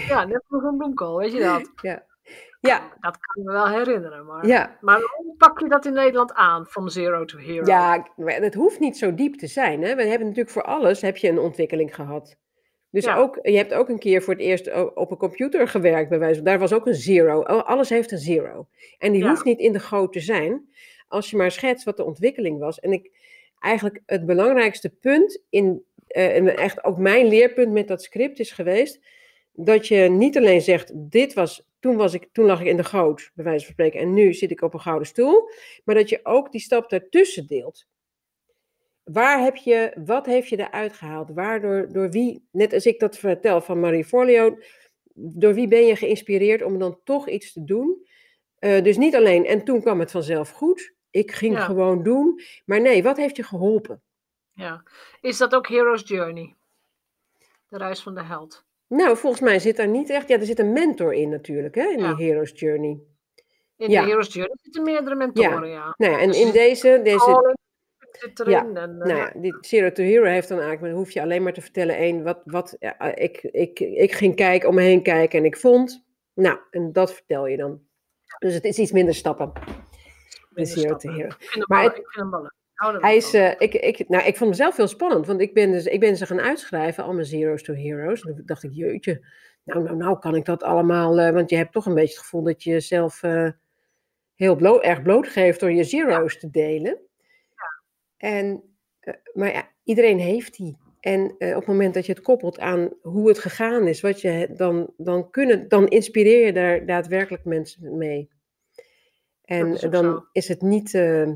Ja, 0.09 0.25
net 0.25 0.43
genoeg 0.47 0.63
voor 0.63 0.71
een 0.71 0.77
bloemkool, 0.77 1.19
weet 1.19 1.33
je 1.33 1.41
dat? 1.41 1.71
Ja. 1.83 2.05
Ja. 2.61 2.79
Dat 3.01 3.19
kan 3.19 3.43
ik 3.43 3.49
me 3.49 3.53
wel 3.53 3.69
herinneren. 3.69 4.27
Maar, 4.27 4.47
ja. 4.47 4.77
maar 4.81 5.01
hoe 5.17 5.35
pak 5.37 5.61
je 5.61 5.69
dat 5.69 5.85
in 5.85 5.93
Nederland 5.93 6.35
aan, 6.35 6.67
from 6.67 6.89
zero 6.89 7.25
to 7.25 7.39
hero? 7.39 7.67
Ja, 7.67 8.07
het 8.17 8.55
hoeft 8.55 8.79
niet 8.81 8.99
zo 8.99 9.15
diep 9.15 9.35
te 9.35 9.47
zijn. 9.47 9.83
Hè? 9.83 9.95
We 9.95 10.03
hebben 10.03 10.27
natuurlijk 10.27 10.55
voor 10.55 10.63
alles 10.63 11.01
heb 11.01 11.17
je 11.17 11.29
een 11.29 11.39
ontwikkeling 11.39 11.95
gehad. 11.95 12.37
Dus 12.91 13.09
ook, 13.09 13.39
je 13.43 13.57
hebt 13.57 13.75
ook 13.75 13.89
een 13.89 13.99
keer 13.99 14.23
voor 14.23 14.35
het 14.35 14.43
eerst 14.43 14.73
op 14.95 15.11
een 15.11 15.17
computer 15.17 15.69
gewerkt, 15.69 16.09
bij 16.09 16.19
wijze 16.19 16.35
van. 16.35 16.45
Daar 16.45 16.59
was 16.59 16.73
ook 16.73 16.87
een 16.87 16.95
zero. 16.95 17.43
Alles 17.43 17.89
heeft 17.89 18.13
een 18.13 18.19
zero. 18.19 18.69
En 18.99 19.13
die 19.13 19.29
hoeft 19.29 19.45
niet 19.45 19.59
in 19.59 19.73
de 19.73 19.81
goot 19.81 20.13
te 20.13 20.21
zijn, 20.21 20.69
als 21.09 21.31
je 21.31 21.37
maar 21.37 21.51
schetst 21.51 21.85
wat 21.85 21.97
de 21.97 22.05
ontwikkeling 22.05 22.59
was. 22.59 22.81
En 22.81 22.93
ik, 22.93 23.11
eigenlijk 23.59 24.03
het 24.07 24.27
belangrijkste 24.27 24.89
punt 24.89 25.43
in, 25.51 25.83
uh, 26.09 26.37
en 26.37 26.57
echt 26.57 26.85
ook 26.85 26.99
mijn 26.99 27.27
leerpunt 27.27 27.73
met 27.73 27.89
dat 27.89 28.03
script 28.03 28.39
is 28.39 28.51
geweest, 28.51 29.01
dat 29.53 29.89
je 29.89 29.99
niet 29.99 30.37
alleen 30.37 30.61
zegt, 30.61 30.93
dit 30.95 31.35
was, 31.35 31.69
toen, 31.81 31.97
was 31.97 32.15
ik, 32.15 32.29
toen 32.33 32.47
lag 32.47 32.61
ik 32.61 32.67
in 32.67 32.77
de 32.77 32.85
goot, 32.85 33.31
bij 33.35 33.45
wijze 33.45 33.65
van 33.65 33.73
spreken, 33.73 34.01
en 34.01 34.15
nu 34.15 34.35
zit 34.35 34.51
ik 34.51 34.63
op 34.63 34.75
een 34.75 34.81
gouden 34.81 35.07
stoel, 35.07 35.51
maar 35.85 35.95
dat 35.95 36.09
je 36.09 36.21
ook 36.23 36.53
die 36.53 36.61
stap 36.61 36.91
daartussen 36.91 37.47
deelt. 37.47 37.87
Waar 39.13 39.41
heb 39.41 39.57
je, 39.57 39.93
wat 40.05 40.27
heeft 40.27 40.49
je 40.49 40.59
eruit 40.59 40.93
gehaald? 40.93 41.31
Waardoor, 41.31 41.93
door 41.93 42.11
wie, 42.11 42.49
net 42.51 42.73
als 42.73 42.87
ik 42.87 43.01
dat 43.01 43.19
vertel 43.19 43.61
van 43.61 43.81
Marie 43.81 44.05
Forleo, 44.05 44.59
door 45.15 45.55
wie 45.55 45.69
ben 45.69 45.87
je 45.87 45.97
geïnspireerd 45.97 46.63
om 46.63 46.79
dan 46.79 47.01
toch 47.05 47.29
iets 47.29 47.53
te 47.53 47.65
doen? 47.65 48.07
Uh, 48.61 48.83
dus 48.83 48.97
niet 48.97 49.15
alleen, 49.15 49.45
en 49.45 49.65
toen 49.65 49.81
kwam 49.81 50.01
het 50.01 50.11
vanzelf 50.11 50.51
goed. 50.51 50.95
Ik 51.11 51.33
ging 51.33 51.61
gewoon 51.61 52.03
doen. 52.03 52.41
Maar 52.65 52.81
nee, 52.81 53.03
wat 53.03 53.17
heeft 53.17 53.37
je 53.37 53.43
geholpen? 53.43 54.03
Ja. 54.53 54.83
Is 55.21 55.39
dat 55.39 55.55
ook 55.55 55.69
Hero's 55.69 56.03
Journey? 56.09 56.55
De 57.69 57.79
reis 57.79 58.03
van 58.03 58.15
de 58.15 58.23
held? 58.23 58.65
Nou, 58.87 59.17
volgens 59.17 59.43
mij 59.43 59.59
zit 59.59 59.77
daar 59.77 59.89
niet 59.89 60.11
echt. 60.11 60.29
Ja, 60.29 60.39
er 60.39 60.47
zit 60.47 60.59
een 60.59 60.73
mentor 60.73 61.15
in 61.15 61.29
natuurlijk, 61.29 61.75
hè, 61.75 61.85
in 61.85 61.99
die 61.99 62.27
Hero's 62.27 62.53
Journey. 62.55 63.01
In 63.77 63.91
de 63.91 63.97
Hero's 63.97 64.33
Journey 64.33 64.57
zitten 64.63 64.83
meerdere 64.83 65.15
mentoren, 65.15 65.69
ja. 65.69 65.95
Nou 65.97 66.13
ja, 66.13 66.19
en 66.19 66.27
dus 66.27 66.41
in 66.41 66.53
deze, 66.53 67.01
deze 67.03 67.57
zit 68.19 68.41
erin. 68.41 68.53
Ja, 68.53 68.83
en, 68.83 68.97
nou 68.97 69.17
ja, 69.17 69.33
die 69.37 69.57
Zero 69.61 69.93
to 69.93 70.03
Hero 70.03 70.25
heeft 70.25 70.49
dan 70.49 70.59
eigenlijk, 70.59 70.89
dan 70.89 71.03
hoef 71.03 71.11
je 71.11 71.23
alleen 71.23 71.43
maar 71.43 71.53
te 71.53 71.61
vertellen, 71.61 71.97
één, 71.97 72.23
wat, 72.23 72.41
wat 72.45 72.77
ja, 72.79 73.15
ik, 73.15 73.43
ik, 73.43 73.81
ik 73.81 74.13
ging 74.13 74.35
kijken, 74.35 74.69
om 74.69 74.75
me 74.75 74.83
heen 74.83 75.03
kijken 75.03 75.39
en 75.39 75.45
ik 75.45 75.57
vond. 75.57 76.05
Nou, 76.35 76.59
en 76.71 76.93
dat 76.93 77.15
vertel 77.15 77.47
je 77.47 77.57
dan. 77.57 77.81
Dus 78.39 78.55
het 78.55 78.65
is 78.65 78.79
iets 78.79 78.93
minder 78.93 79.15
stappen. 79.15 79.53
Minder 80.51 80.79
Zero 80.79 80.97
to 80.97 81.11
Hero. 81.11 81.29
Maar 81.67 81.85
ik 81.85 81.93
vind 81.93 82.13
hem 82.13 82.31
wel 82.31 82.51
hij 82.77 83.17
is, 83.17 83.35
uh, 83.35 83.51
ik, 83.59 83.75
ik, 83.75 84.09
nou, 84.09 84.25
ik 84.25 84.37
vond 84.37 84.51
mezelf 84.51 84.77
heel 84.77 84.89
spannend, 84.89 85.27
want 85.27 85.41
ik 85.41 85.55
ben, 85.55 85.73
dus, 85.73 85.85
ik 85.85 86.01
ben 86.01 86.17
ze 86.17 86.27
gaan 86.27 86.41
uitschrijven, 86.41 87.05
al 87.05 87.13
mijn 87.13 87.27
Zero's 87.27 87.63
to 87.63 87.75
Heroes. 87.75 88.23
En 88.23 88.35
toen 88.35 88.47
dacht 88.47 88.63
ik, 88.63 88.73
jeetje, 88.73 89.27
nou, 89.65 89.83
nou, 89.83 89.97
nou 89.97 90.19
kan 90.19 90.35
ik 90.35 90.45
dat 90.45 90.63
allemaal, 90.63 91.19
uh, 91.21 91.31
want 91.31 91.51
je 91.51 91.57
hebt 91.57 91.73
toch 91.73 91.87
een 91.87 91.95
beetje 91.95 92.15
het 92.15 92.23
gevoel 92.23 92.43
dat 92.43 92.63
je 92.63 92.71
jezelf 92.71 93.23
uh, 93.23 93.51
heel 94.35 94.57
bloot, 94.57 94.83
erg 94.83 95.03
blootgeeft 95.03 95.61
door 95.61 95.73
je 95.73 95.85
Zero's 95.85 96.39
te 96.39 96.51
delen. 96.51 96.99
En, 98.17 98.63
eh, 99.01 99.15
maar 99.33 99.53
ja, 99.53 99.69
iedereen 99.85 100.19
heeft 100.19 100.57
die. 100.57 100.79
En 101.01 101.35
uh, 101.39 101.49
op 101.49 101.57
het 101.57 101.67
moment 101.67 101.95
dat 101.95 102.07
je 102.07 102.13
het 102.13 102.23
koppelt 102.23 102.59
aan 102.59 102.91
hoe 103.03 103.29
het 103.29 103.39
gegaan 103.39 103.87
is, 103.87 104.01
wat 104.01 104.21
je, 104.21 104.49
dan, 104.57 104.93
dan, 104.97 105.31
kunnen, 105.31 105.69
dan 105.69 105.89
inspireer 105.89 106.47
je 106.47 106.53
daar 106.53 106.87
daadwerkelijk 106.87 107.45
mensen 107.45 107.97
mee. 107.97 108.29
En 109.45 109.91
dan 109.91 110.29
is 110.33 110.49
het 110.49 110.63
niet. 110.63 110.95
Uh, 110.95 111.29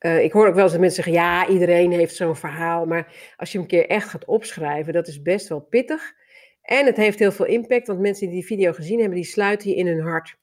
uh, 0.00 0.22
ik 0.22 0.32
hoor 0.32 0.46
ook 0.46 0.54
wel 0.54 0.62
eens 0.62 0.72
dat 0.72 0.80
mensen 0.80 1.02
zeggen: 1.02 1.22
ja, 1.22 1.48
iedereen 1.48 1.92
heeft 1.92 2.14
zo'n 2.14 2.36
verhaal. 2.36 2.86
Maar 2.86 3.34
als 3.36 3.52
je 3.52 3.58
hem 3.58 3.66
een 3.66 3.72
keer 3.72 3.88
echt 3.88 4.08
gaat 4.08 4.24
opschrijven, 4.24 4.92
dat 4.92 5.08
is 5.08 5.22
best 5.22 5.48
wel 5.48 5.60
pittig. 5.60 6.14
En 6.62 6.86
het 6.86 6.96
heeft 6.96 7.18
heel 7.18 7.32
veel 7.32 7.46
impact, 7.46 7.86
want 7.86 8.00
mensen 8.00 8.26
die 8.26 8.34
die 8.34 8.46
video 8.46 8.72
gezien 8.72 8.98
hebben, 8.98 9.16
die 9.16 9.26
sluiten 9.26 9.70
je 9.70 9.76
in 9.76 9.86
hun 9.86 10.00
hart. 10.00 10.38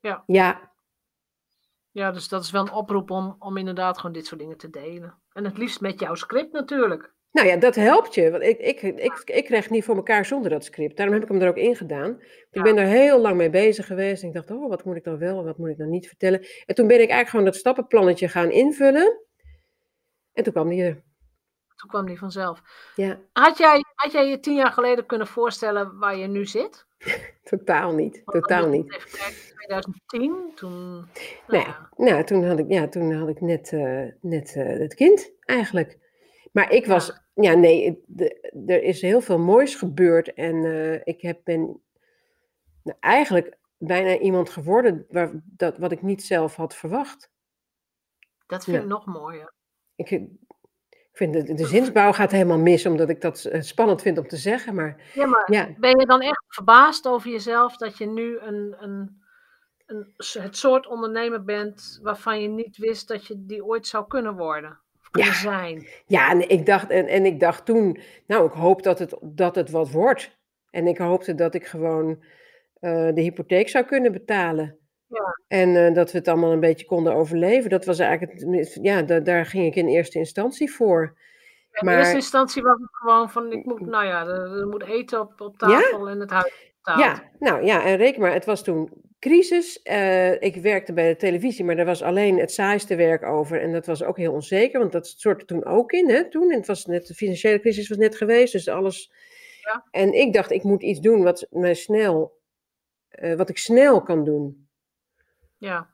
Ja. 0.00 0.22
Ja, 0.26 0.71
ja, 1.92 2.10
dus 2.10 2.28
dat 2.28 2.42
is 2.42 2.50
wel 2.50 2.62
een 2.62 2.72
oproep 2.72 3.10
om, 3.10 3.36
om 3.38 3.56
inderdaad 3.56 3.96
gewoon 3.98 4.12
dit 4.12 4.26
soort 4.26 4.40
dingen 4.40 4.56
te 4.56 4.70
delen. 4.70 5.18
En 5.32 5.44
het 5.44 5.58
liefst 5.58 5.80
met 5.80 6.00
jouw 6.00 6.14
script 6.14 6.52
natuurlijk. 6.52 7.14
Nou 7.32 7.48
ja, 7.48 7.56
dat 7.56 7.74
helpt 7.74 8.14
je. 8.14 8.30
Want 8.30 8.42
ik, 8.42 8.58
ik, 8.58 8.82
ik, 8.82 9.22
ik 9.24 9.44
kreeg 9.44 9.62
het 9.62 9.70
niet 9.70 9.84
voor 9.84 9.96
elkaar 9.96 10.24
zonder 10.24 10.50
dat 10.50 10.64
script. 10.64 10.96
Daarom 10.96 11.14
heb 11.14 11.24
ik 11.24 11.30
hem 11.30 11.40
er 11.40 11.48
ook 11.48 11.56
in 11.56 11.76
gedaan. 11.76 12.20
Ik 12.50 12.62
ben 12.62 12.76
er 12.76 12.86
heel 12.86 13.20
lang 13.20 13.36
mee 13.36 13.50
bezig 13.50 13.86
geweest. 13.86 14.22
En 14.22 14.28
ik 14.28 14.34
dacht, 14.34 14.50
oh, 14.50 14.68
wat 14.68 14.84
moet 14.84 14.96
ik 14.96 15.04
dan 15.04 15.18
wel 15.18 15.38
en 15.38 15.44
wat 15.44 15.58
moet 15.58 15.68
ik 15.68 15.78
dan 15.78 15.90
niet 15.90 16.08
vertellen? 16.08 16.46
En 16.66 16.74
toen 16.74 16.86
ben 16.86 17.00
ik 17.00 17.08
eigenlijk 17.08 17.28
gewoon 17.28 17.44
dat 17.44 17.56
stappenplannetje 17.56 18.28
gaan 18.28 18.50
invullen. 18.50 19.20
En 20.32 20.44
toen 20.44 20.52
kwam 20.52 20.68
die 20.68 20.82
er. 20.82 21.02
Toen 21.82 21.90
kwam 21.90 22.06
die 22.06 22.18
vanzelf. 22.18 22.62
Ja. 22.94 23.18
Had 23.32 23.58
jij, 23.58 23.84
had 23.94 24.12
jij 24.12 24.28
je 24.28 24.40
tien 24.40 24.54
jaar 24.54 24.72
geleden 24.72 25.06
kunnen 25.06 25.26
voorstellen 25.26 25.98
waar 25.98 26.16
je 26.16 26.26
nu 26.26 26.46
zit? 26.46 26.86
totaal 27.50 27.94
niet. 27.94 28.22
Totaal 28.24 28.68
niet. 28.68 28.88
2010, 29.54 30.52
toen. 30.54 30.94
Nou, 30.94 31.06
nee, 31.46 31.60
ja. 31.60 31.88
nou, 31.96 32.24
toen 32.24 32.44
had 32.44 32.58
ik, 32.58 32.68
ja, 32.68 32.88
toen 32.88 33.12
had 33.12 33.28
ik 33.28 33.40
net, 33.40 33.72
uh, 33.72 34.04
net 34.20 34.54
uh, 34.56 34.78
het 34.78 34.94
kind 34.94 35.32
eigenlijk. 35.44 35.98
Maar 36.52 36.72
ik 36.72 36.86
was, 36.86 37.06
ja, 37.06 37.50
ja 37.50 37.54
nee, 37.54 38.02
de, 38.06 38.50
er 38.66 38.82
is 38.82 39.00
heel 39.00 39.20
veel 39.20 39.38
moois 39.38 39.74
gebeurd 39.74 40.34
en 40.34 40.54
uh, 40.54 41.00
ik 41.04 41.20
heb, 41.20 41.40
ben 41.44 41.80
nou, 42.82 42.96
eigenlijk 43.00 43.58
bijna 43.76 44.18
iemand 44.18 44.50
geworden 44.50 45.06
waar, 45.08 45.30
dat, 45.44 45.78
wat 45.78 45.92
ik 45.92 46.02
niet 46.02 46.22
zelf 46.22 46.56
had 46.56 46.74
verwacht. 46.74 47.30
Dat 48.46 48.64
vind 48.64 48.76
ik 48.82 48.88
nog 48.88 49.06
mooier. 49.06 49.54
Ik, 49.94 50.20
ik 51.12 51.18
vind 51.18 51.32
de, 51.32 51.54
de 51.54 51.66
zinsbouw 51.66 52.12
gaat 52.12 52.30
helemaal 52.30 52.58
mis, 52.58 52.86
omdat 52.86 53.08
ik 53.08 53.20
dat 53.20 53.50
spannend 53.58 54.02
vind 54.02 54.18
om 54.18 54.28
te 54.28 54.36
zeggen. 54.36 54.74
Maar, 54.74 55.10
ja, 55.14 55.26
maar 55.26 55.52
ja. 55.52 55.68
ben 55.78 55.98
je 56.00 56.06
dan 56.06 56.20
echt 56.20 56.44
verbaasd 56.48 57.06
over 57.06 57.30
jezelf 57.30 57.76
dat 57.76 57.98
je 57.98 58.06
nu 58.06 58.38
een, 58.38 58.76
een, 58.78 59.22
een, 59.86 60.14
het 60.42 60.56
soort 60.56 60.86
ondernemer 60.86 61.44
bent 61.44 61.98
waarvan 62.02 62.40
je 62.42 62.48
niet 62.48 62.76
wist 62.76 63.08
dat 63.08 63.26
je 63.26 63.34
die 63.38 63.64
ooit 63.64 63.86
zou 63.86 64.06
kunnen 64.06 64.36
worden? 64.36 64.80
Of 65.00 65.10
kunnen 65.10 65.30
ja. 65.30 65.38
zijn? 65.38 65.88
Ja, 66.06 66.30
en 66.30 66.48
ik, 66.48 66.66
dacht, 66.66 66.90
en, 66.90 67.06
en 67.06 67.24
ik 67.24 67.40
dacht 67.40 67.64
toen, 67.64 68.00
nou, 68.26 68.46
ik 68.46 68.52
hoop 68.52 68.82
dat 68.82 68.98
het, 68.98 69.16
dat 69.20 69.54
het 69.54 69.70
wat 69.70 69.90
wordt. 69.90 70.38
En 70.70 70.86
ik 70.86 70.98
hoopte 70.98 71.34
dat 71.34 71.54
ik 71.54 71.66
gewoon 71.66 72.08
uh, 72.80 73.14
de 73.14 73.20
hypotheek 73.20 73.68
zou 73.68 73.84
kunnen 73.84 74.12
betalen. 74.12 74.78
Ja. 75.12 75.38
En 75.48 75.68
uh, 75.68 75.94
dat 75.94 76.12
we 76.12 76.18
het 76.18 76.28
allemaal 76.28 76.52
een 76.52 76.60
beetje 76.60 76.86
konden 76.86 77.14
overleven. 77.14 77.70
Dat 77.70 77.84
was 77.84 77.98
eigenlijk, 77.98 78.40
het, 78.40 78.78
ja, 78.82 79.02
da, 79.02 79.20
daar 79.20 79.46
ging 79.46 79.66
ik 79.66 79.74
in 79.74 79.88
eerste 79.88 80.18
instantie 80.18 80.72
voor. 80.72 81.14
In 81.72 81.84
maar, 81.86 81.98
eerste 81.98 82.14
instantie 82.14 82.62
was 82.62 82.78
het 82.80 82.96
gewoon 82.96 83.30
van, 83.30 83.52
ik 83.52 83.64
moet, 83.64 83.80
nou 83.80 84.06
ja, 84.06 84.26
er, 84.26 84.66
moet 84.66 84.84
eten 84.84 85.20
op, 85.20 85.40
op 85.40 85.58
tafel 85.58 86.08
en 86.08 86.20
het 86.20 86.30
huis 86.30 86.72
Ja, 86.82 87.22
nou 87.38 87.64
ja, 87.64 87.84
en 87.84 87.96
reken 87.96 88.20
maar, 88.20 88.32
het 88.32 88.44
was 88.44 88.62
toen 88.62 88.90
crisis. 89.18 89.80
Uh, 89.84 90.42
ik 90.42 90.56
werkte 90.56 90.92
bij 90.92 91.08
de 91.08 91.16
televisie, 91.16 91.64
maar 91.64 91.76
daar 91.76 91.86
was 91.86 92.02
alleen 92.02 92.38
het 92.38 92.52
saaiste 92.52 92.96
werk 92.96 93.24
over. 93.24 93.60
En 93.60 93.72
dat 93.72 93.86
was 93.86 94.02
ook 94.02 94.16
heel 94.16 94.32
onzeker, 94.32 94.78
want 94.78 94.92
dat 94.92 95.06
soortte 95.06 95.44
toen 95.44 95.64
ook 95.64 95.92
in, 95.92 96.10
hè, 96.10 96.30
toen. 96.30 96.50
En 96.50 96.58
het 96.58 96.66
was 96.66 96.86
net, 96.86 97.06
de 97.06 97.14
financiële 97.14 97.60
crisis 97.60 97.88
was 97.88 97.98
net 97.98 98.16
geweest, 98.16 98.52
dus 98.52 98.68
alles... 98.68 99.12
Ja. 99.62 99.84
En 99.90 100.12
ik 100.12 100.32
dacht, 100.32 100.50
ik 100.50 100.62
moet 100.62 100.82
iets 100.82 101.00
doen 101.00 101.22
wat 101.22 101.46
mij 101.50 101.74
snel 101.74 102.40
eh, 103.12 103.34
wat 103.34 103.48
ik 103.48 103.58
snel 103.58 104.02
kan 104.02 104.24
doen. 104.24 104.68
Ja. 105.62 105.88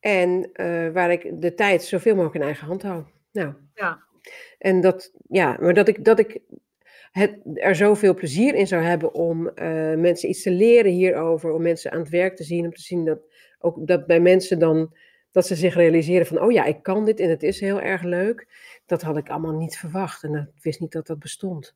En 0.00 0.50
eh, 0.52 0.88
waar 0.90 1.10
ik 1.10 1.40
de 1.40 1.54
tijd 1.54 1.82
zoveel 1.82 2.14
mogelijk 2.14 2.34
in 2.36 2.42
eigen 2.42 2.66
hand 2.66 2.82
hou. 2.82 3.02
Nou. 3.32 3.52
Ja. 3.74 4.02
En 4.58 4.80
dat, 4.80 5.12
ja, 5.28 5.56
maar 5.60 5.74
dat 5.74 5.88
ik, 5.88 6.04
dat 6.04 6.18
ik 6.18 6.40
het, 7.10 7.38
er 7.54 7.74
zoveel 7.74 8.14
plezier 8.14 8.54
in 8.54 8.66
zou 8.66 8.82
hebben 8.82 9.14
om 9.14 9.48
eh, 9.48 9.94
mensen 9.94 10.28
iets 10.28 10.42
te 10.42 10.50
leren 10.50 10.92
hierover, 10.92 11.52
om 11.52 11.62
mensen 11.62 11.92
aan 11.92 12.00
het 12.00 12.08
werk 12.08 12.36
te 12.36 12.44
zien, 12.44 12.64
om 12.64 12.72
te 12.72 12.80
zien 12.80 13.04
dat 13.04 13.18
ook 13.58 13.86
dat 13.86 14.06
bij 14.06 14.20
mensen 14.20 14.58
dan, 14.58 14.94
dat 15.30 15.46
ze 15.46 15.54
zich 15.54 15.74
realiseren 15.74 16.26
van, 16.26 16.40
oh 16.40 16.52
ja, 16.52 16.64
ik 16.64 16.82
kan 16.82 17.04
dit 17.04 17.20
en 17.20 17.30
het 17.30 17.42
is 17.42 17.60
heel 17.60 17.80
erg 17.80 18.02
leuk. 18.02 18.46
Dat 18.86 19.02
had 19.02 19.16
ik 19.16 19.28
allemaal 19.28 19.56
niet 19.56 19.76
verwacht 19.76 20.22
en 20.22 20.34
ik 20.34 20.62
wist 20.62 20.80
niet 20.80 20.92
dat 20.92 21.06
dat 21.06 21.18
bestond. 21.18 21.74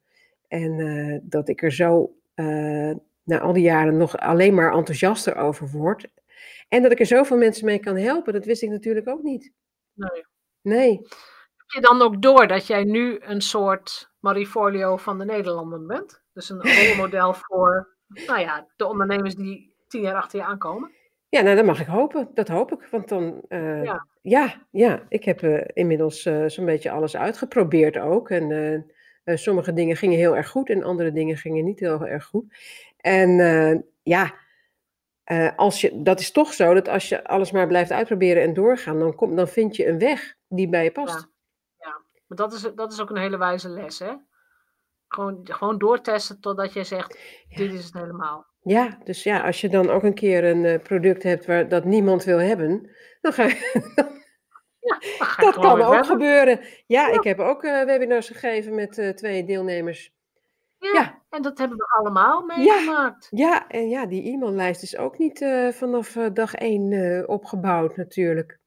En 0.48 0.80
eh, 0.80 1.18
dat 1.22 1.48
ik 1.48 1.62
er 1.62 1.72
zo 1.72 2.12
uh, 2.34 2.94
na 3.24 3.40
al 3.40 3.52
die 3.52 3.62
jaren 3.62 3.96
nog 3.96 4.18
alleen 4.18 4.54
maar 4.54 4.72
enthousiaster 4.72 5.36
over 5.36 5.70
word. 5.70 6.08
En 6.68 6.82
dat 6.82 6.92
ik 6.92 7.00
er 7.00 7.06
zoveel 7.06 7.36
mensen 7.36 7.64
mee 7.64 7.78
kan 7.78 7.96
helpen, 7.96 8.32
dat 8.32 8.44
wist 8.44 8.62
ik 8.62 8.70
natuurlijk 8.70 9.08
ook 9.08 9.22
niet. 9.22 9.52
Nee. 9.94 10.24
Nee. 10.62 10.90
Heb 11.56 11.68
je 11.68 11.80
dan 11.80 12.02
ook 12.02 12.22
door 12.22 12.46
dat 12.46 12.66
jij 12.66 12.84
nu 12.84 13.18
een 13.20 13.40
soort 13.40 14.10
Marie 14.18 14.46
Forleo 14.46 14.96
van 14.96 15.18
de 15.18 15.24
Nederlanden 15.24 15.86
bent? 15.86 16.22
Dus 16.32 16.48
een 16.48 16.62
rolmodel 16.86 17.34
voor 17.34 17.96
nou 18.26 18.40
ja, 18.40 18.68
de 18.76 18.86
ondernemers 18.86 19.34
die 19.34 19.74
tien 19.88 20.02
jaar 20.02 20.14
achter 20.14 20.38
je 20.38 20.44
aankomen? 20.44 20.92
Ja, 21.28 21.40
nou, 21.40 21.56
dat 21.56 21.64
mag 21.64 21.80
ik 21.80 21.86
hopen. 21.86 22.30
Dat 22.34 22.48
hoop 22.48 22.72
ik. 22.72 22.88
Want 22.90 23.08
dan, 23.08 23.42
uh, 23.48 23.84
ja. 23.84 24.06
ja. 24.22 24.66
Ja, 24.70 25.02
ik 25.08 25.24
heb 25.24 25.42
uh, 25.42 25.64
inmiddels 25.72 26.26
uh, 26.26 26.46
zo'n 26.46 26.64
beetje 26.64 26.90
alles 26.90 27.16
uitgeprobeerd 27.16 27.98
ook. 27.98 28.30
En 28.30 28.86
sommige 29.24 29.72
dingen 29.72 29.96
gingen 29.96 30.18
heel 30.18 30.36
erg 30.36 30.48
goed 30.48 30.70
en 30.70 30.82
andere 30.82 31.12
dingen 31.12 31.36
gingen 31.36 31.64
niet 31.64 31.80
heel 31.80 32.06
erg 32.06 32.24
goed. 32.24 32.54
En 32.96 33.30
ja, 34.02 34.34
als 35.56 35.80
je, 35.80 36.02
dat 36.02 36.20
is 36.20 36.32
toch 36.32 36.52
zo 36.52 36.74
dat 36.74 36.88
als 36.88 37.08
je 37.08 37.24
alles 37.24 37.50
maar 37.50 37.66
blijft 37.66 37.90
uitproberen 37.90 38.42
en 38.42 38.54
doorgaan, 38.54 38.98
dan, 38.98 39.14
kom, 39.14 39.36
dan 39.36 39.48
vind 39.48 39.76
je 39.76 39.86
een 39.86 39.98
weg 39.98 40.34
die 40.48 40.68
bij 40.68 40.84
je 40.84 40.92
past. 40.92 41.14
Ja. 41.14 41.28
ja. 41.86 42.00
Maar 42.26 42.38
dat 42.38 42.52
is, 42.52 42.70
dat 42.74 42.92
is 42.92 43.00
ook 43.00 43.10
een 43.10 43.16
hele 43.16 43.38
wijze 43.38 43.68
les, 43.68 43.98
hè? 43.98 44.12
Gewoon, 45.08 45.40
gewoon 45.42 45.78
doortesten 45.78 46.40
totdat 46.40 46.72
je 46.72 46.84
zegt, 46.84 47.18
dit 47.48 47.72
is 47.72 47.84
het 47.84 47.94
helemaal. 47.94 48.46
Ja, 48.62 48.98
dus 49.04 49.22
ja, 49.22 49.40
als 49.40 49.60
je 49.60 49.68
dan 49.68 49.90
ook 49.90 50.02
een 50.02 50.14
keer 50.14 50.44
een 50.44 50.64
uh, 50.64 50.78
product 50.78 51.22
hebt 51.22 51.46
waar 51.46 51.68
dat 51.68 51.84
niemand 51.84 52.24
wil 52.24 52.38
hebben, 52.38 52.90
dan 53.20 53.32
ga 53.32 53.44
je. 53.44 53.80
ja, 54.88 54.96
ga 55.18 55.42
dat 55.42 55.54
kan 55.54 55.80
ook 55.80 55.92
hebben. 55.92 56.04
gebeuren. 56.04 56.60
Ja, 56.86 57.08
ja, 57.08 57.14
ik 57.14 57.22
heb 57.22 57.38
ook 57.38 57.64
uh, 57.64 57.84
webinars 57.84 58.28
gegeven 58.28 58.74
met 58.74 58.98
uh, 58.98 59.08
twee 59.08 59.44
deelnemers. 59.44 60.16
Ja, 60.78 60.92
ja, 60.92 61.22
en 61.30 61.42
dat 61.42 61.58
hebben 61.58 61.76
we 61.76 61.86
allemaal 61.98 62.42
meegemaakt. 62.42 63.28
Ja, 63.30 63.48
ja, 63.48 63.68
en 63.68 63.88
ja, 63.88 64.06
die 64.06 64.32
e-maillijst 64.32 64.82
is 64.82 64.96
ook 64.96 65.18
niet 65.18 65.38
vanaf 65.70 66.12
dag 66.32 66.54
één 66.54 67.28
opgebouwd 67.28 67.96
natuurlijk. 67.96 68.60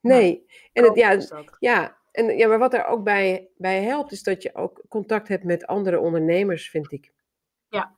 Nee, 0.00 0.46
en 0.72 0.84
het, 0.84 0.94
ja, 0.94 1.18
ja, 1.58 1.98
en, 2.10 2.36
ja, 2.36 2.48
maar 2.48 2.58
wat 2.58 2.74
er 2.74 2.84
ook 2.84 3.04
bij, 3.04 3.50
bij 3.56 3.82
helpt, 3.82 4.12
is 4.12 4.22
dat 4.22 4.42
je 4.42 4.54
ook 4.54 4.82
contact 4.88 5.28
hebt 5.28 5.44
met 5.44 5.66
andere 5.66 6.00
ondernemers, 6.00 6.70
vind 6.70 6.92
ik. 6.92 7.12
Ja, 7.68 7.96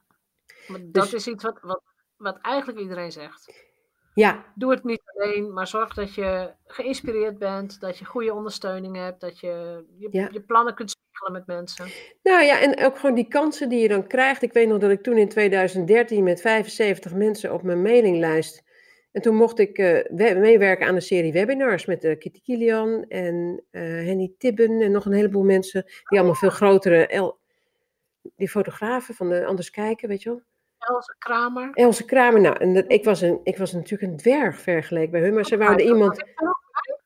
maar 0.69 0.81
dat 0.83 1.05
dus, 1.05 1.15
is 1.15 1.27
iets 1.27 1.45
wat, 1.45 1.61
wat, 1.61 1.83
wat 2.17 2.39
eigenlijk 2.41 2.79
iedereen 2.79 3.13
zegt. 3.13 3.73
Ja. 4.15 4.53
Doe 4.55 4.71
het 4.71 4.85
niet 4.85 5.03
alleen, 5.05 5.53
maar 5.53 5.67
zorg 5.67 5.95
dat 5.95 6.15
je 6.15 6.55
geïnspireerd 6.65 7.39
bent, 7.39 7.81
dat 7.81 7.99
je 7.99 8.05
goede 8.05 8.35
ondersteuning 8.35 8.97
hebt, 8.97 9.21
dat 9.21 9.41
je 9.41 9.85
je, 9.99 10.09
ja. 10.11 10.29
je 10.33 10.41
plannen 10.41 10.75
kunt 10.75 10.97
met 11.33 11.47
mensen. 11.47 11.87
Nou 12.23 12.45
ja, 12.45 12.61
en 12.61 12.85
ook 12.85 12.99
gewoon 12.99 13.15
die 13.15 13.29
kansen 13.29 13.69
die 13.69 13.81
je 13.81 13.89
dan 13.89 14.07
krijgt. 14.07 14.43
Ik 14.43 14.53
weet 14.53 14.69
nog 14.69 14.79
dat 14.79 14.91
ik 14.91 15.03
toen 15.03 15.17
in 15.17 15.29
2013 15.29 16.25
met 16.25 16.41
75 16.41 17.15
mensen 17.15 17.53
op 17.53 17.63
mijn 17.63 17.83
mailinglijst 17.83 18.65
en 19.15 19.23
toen 19.23 19.35
mocht 19.35 19.59
ik 19.59 19.79
uh, 19.79 20.35
meewerken 20.37 20.87
aan 20.87 20.95
een 20.95 21.03
serie 21.03 21.33
webinars 21.33 21.87
met 21.87 22.05
uh, 22.05 22.19
Kitty 22.19 22.41
Kilian 22.43 23.05
en 23.09 23.63
uh, 23.71 23.83
Henny 23.83 24.33
Tibben 24.39 24.81
en 24.81 24.91
nog 24.91 25.05
een 25.05 25.13
heleboel 25.13 25.43
mensen 25.43 25.85
die 25.85 26.19
allemaal 26.19 26.35
veel 26.35 26.51
grotere, 26.51 27.07
El 27.07 27.39
die 28.37 28.49
fotografen 28.49 29.15
van 29.15 29.29
de 29.29 29.45
Anders 29.47 29.71
Kijken, 29.71 30.09
weet 30.09 30.23
je 30.23 30.29
wel. 30.29 30.43
Else 30.79 31.15
Kramer. 31.19 31.71
Else 31.73 32.05
Kramer, 32.05 32.41
nou, 32.41 32.57
en 32.57 32.75
dat, 32.75 32.85
ik, 32.89 33.05
was 33.05 33.21
een, 33.21 33.41
ik 33.43 33.57
was 33.57 33.73
natuurlijk 33.73 34.13
een 34.13 34.17
dwerg 34.17 34.61
vergeleken 34.61 35.11
bij 35.11 35.21
hun, 35.21 35.35
maar 35.35 35.45
ze 35.45 35.57
wouden 35.57 35.87
iemand... 35.87 36.19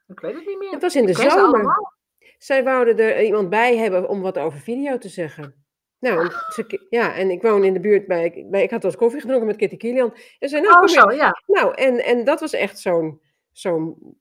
Ik 0.09 0.21
weet 0.21 0.35
het 0.35 0.47
niet 0.47 0.59
meer. 0.59 0.71
Het 0.71 0.83
was 0.83 0.97
in 0.97 1.07
de 1.07 1.15
zomer. 1.15 1.97
Zij 2.39 2.65
wouden 2.65 2.99
er 2.99 3.23
iemand 3.23 3.51
bij 3.51 3.77
hebben 3.77 4.09
om 4.09 4.21
wat 4.21 4.39
over 4.39 4.59
video 4.59 4.99
te 4.99 5.09
zeggen. 5.09 5.67
Nou, 5.99 6.31
ze, 6.49 6.87
ja, 6.91 7.15
en 7.15 7.31
ik 7.31 7.43
woon 7.43 7.65
in 7.65 7.73
de 7.73 7.81
buurt 7.81 8.07
bij, 8.07 8.47
bij 8.51 8.63
ik 8.63 8.71
had 8.71 8.85
als 8.85 8.97
koffie 8.97 9.21
gedronken 9.21 9.47
met 9.47 9.57
Kitty 9.57 9.77
Kilian. 9.77 10.15
En 10.39 10.49
zei, 10.49 10.63
nou, 10.63 10.83
oh, 10.83 10.89
zo, 10.89 11.13
ja. 11.13 11.43
Nou, 11.47 11.75
en, 11.75 12.05
en 12.05 12.25
dat 12.25 12.41
was 12.41 12.53
echt 12.53 12.79
zo'n, 12.79 13.21
zo'n, 13.53 14.17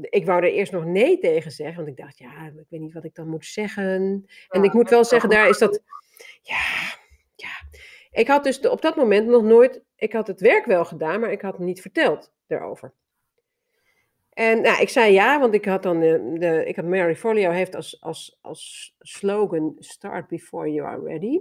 ik 0.00 0.26
wou 0.26 0.42
er 0.42 0.52
eerst 0.52 0.72
nog 0.72 0.84
nee 0.84 1.18
tegen 1.18 1.50
zeggen, 1.50 1.76
want 1.76 1.88
ik 1.88 1.96
dacht, 2.04 2.18
ja, 2.18 2.46
ik 2.46 2.66
weet 2.68 2.80
niet 2.80 2.92
wat 2.92 3.04
ik 3.04 3.14
dan 3.14 3.28
moet 3.28 3.46
zeggen. 3.46 4.24
En 4.48 4.64
ik 4.64 4.72
moet 4.72 4.90
wel 4.90 5.04
zeggen, 5.04 5.30
daar 5.30 5.48
is 5.48 5.58
dat, 5.58 5.82
ja, 6.42 6.64
ja. 7.34 7.50
Ik 8.10 8.28
had 8.28 8.44
dus 8.44 8.60
op 8.60 8.82
dat 8.82 8.96
moment 8.96 9.26
nog 9.26 9.42
nooit, 9.42 9.82
ik 9.96 10.12
had 10.12 10.26
het 10.26 10.40
werk 10.40 10.64
wel 10.64 10.84
gedaan, 10.84 11.20
maar 11.20 11.32
ik 11.32 11.42
had 11.42 11.52
het 11.52 11.62
niet 11.62 11.80
verteld 11.80 12.32
daarover. 12.46 12.94
En 14.32 14.60
nou, 14.60 14.80
ik 14.80 14.88
zei 14.88 15.12
ja, 15.12 15.40
want 15.40 15.54
ik 15.54 15.64
had 15.64 15.82
dan 15.82 16.00
de, 16.00 16.36
de 16.38 16.64
ik 16.66 16.76
had 16.76 16.84
Mary 16.84 17.16
Folio 17.16 17.50
heeft 17.50 17.74
als, 17.74 18.00
als, 18.00 18.38
als 18.40 18.94
slogan 18.98 19.76
Start 19.78 20.28
before 20.28 20.72
you 20.72 20.88
are 20.88 21.02
ready. 21.02 21.40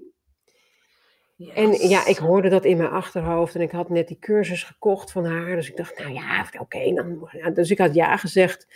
Yes. 1.36 1.54
En 1.54 1.90
ja, 1.90 2.06
ik 2.06 2.18
hoorde 2.18 2.50
dat 2.50 2.66
in 2.66 2.78
mijn 2.78 2.90
achterhoofd 2.90 3.56
en 3.56 3.62
ik 3.62 3.72
had 3.72 3.90
net 3.90 4.08
die 4.08 4.20
cursus 4.20 4.64
gekocht 4.64 5.12
van 5.12 5.26
haar. 5.26 5.56
Dus 5.56 5.70
ik 5.70 5.78
dacht, 5.78 6.00
nou 6.00 6.14
ja, 6.14 6.42
oké, 6.42 6.62
okay, 6.62 6.94
dan. 6.94 7.30
Ja, 7.32 7.50
dus 7.50 7.72
ik 7.72 7.78
had 7.78 7.94
ja 7.94 8.18
gezegd. 8.18 8.68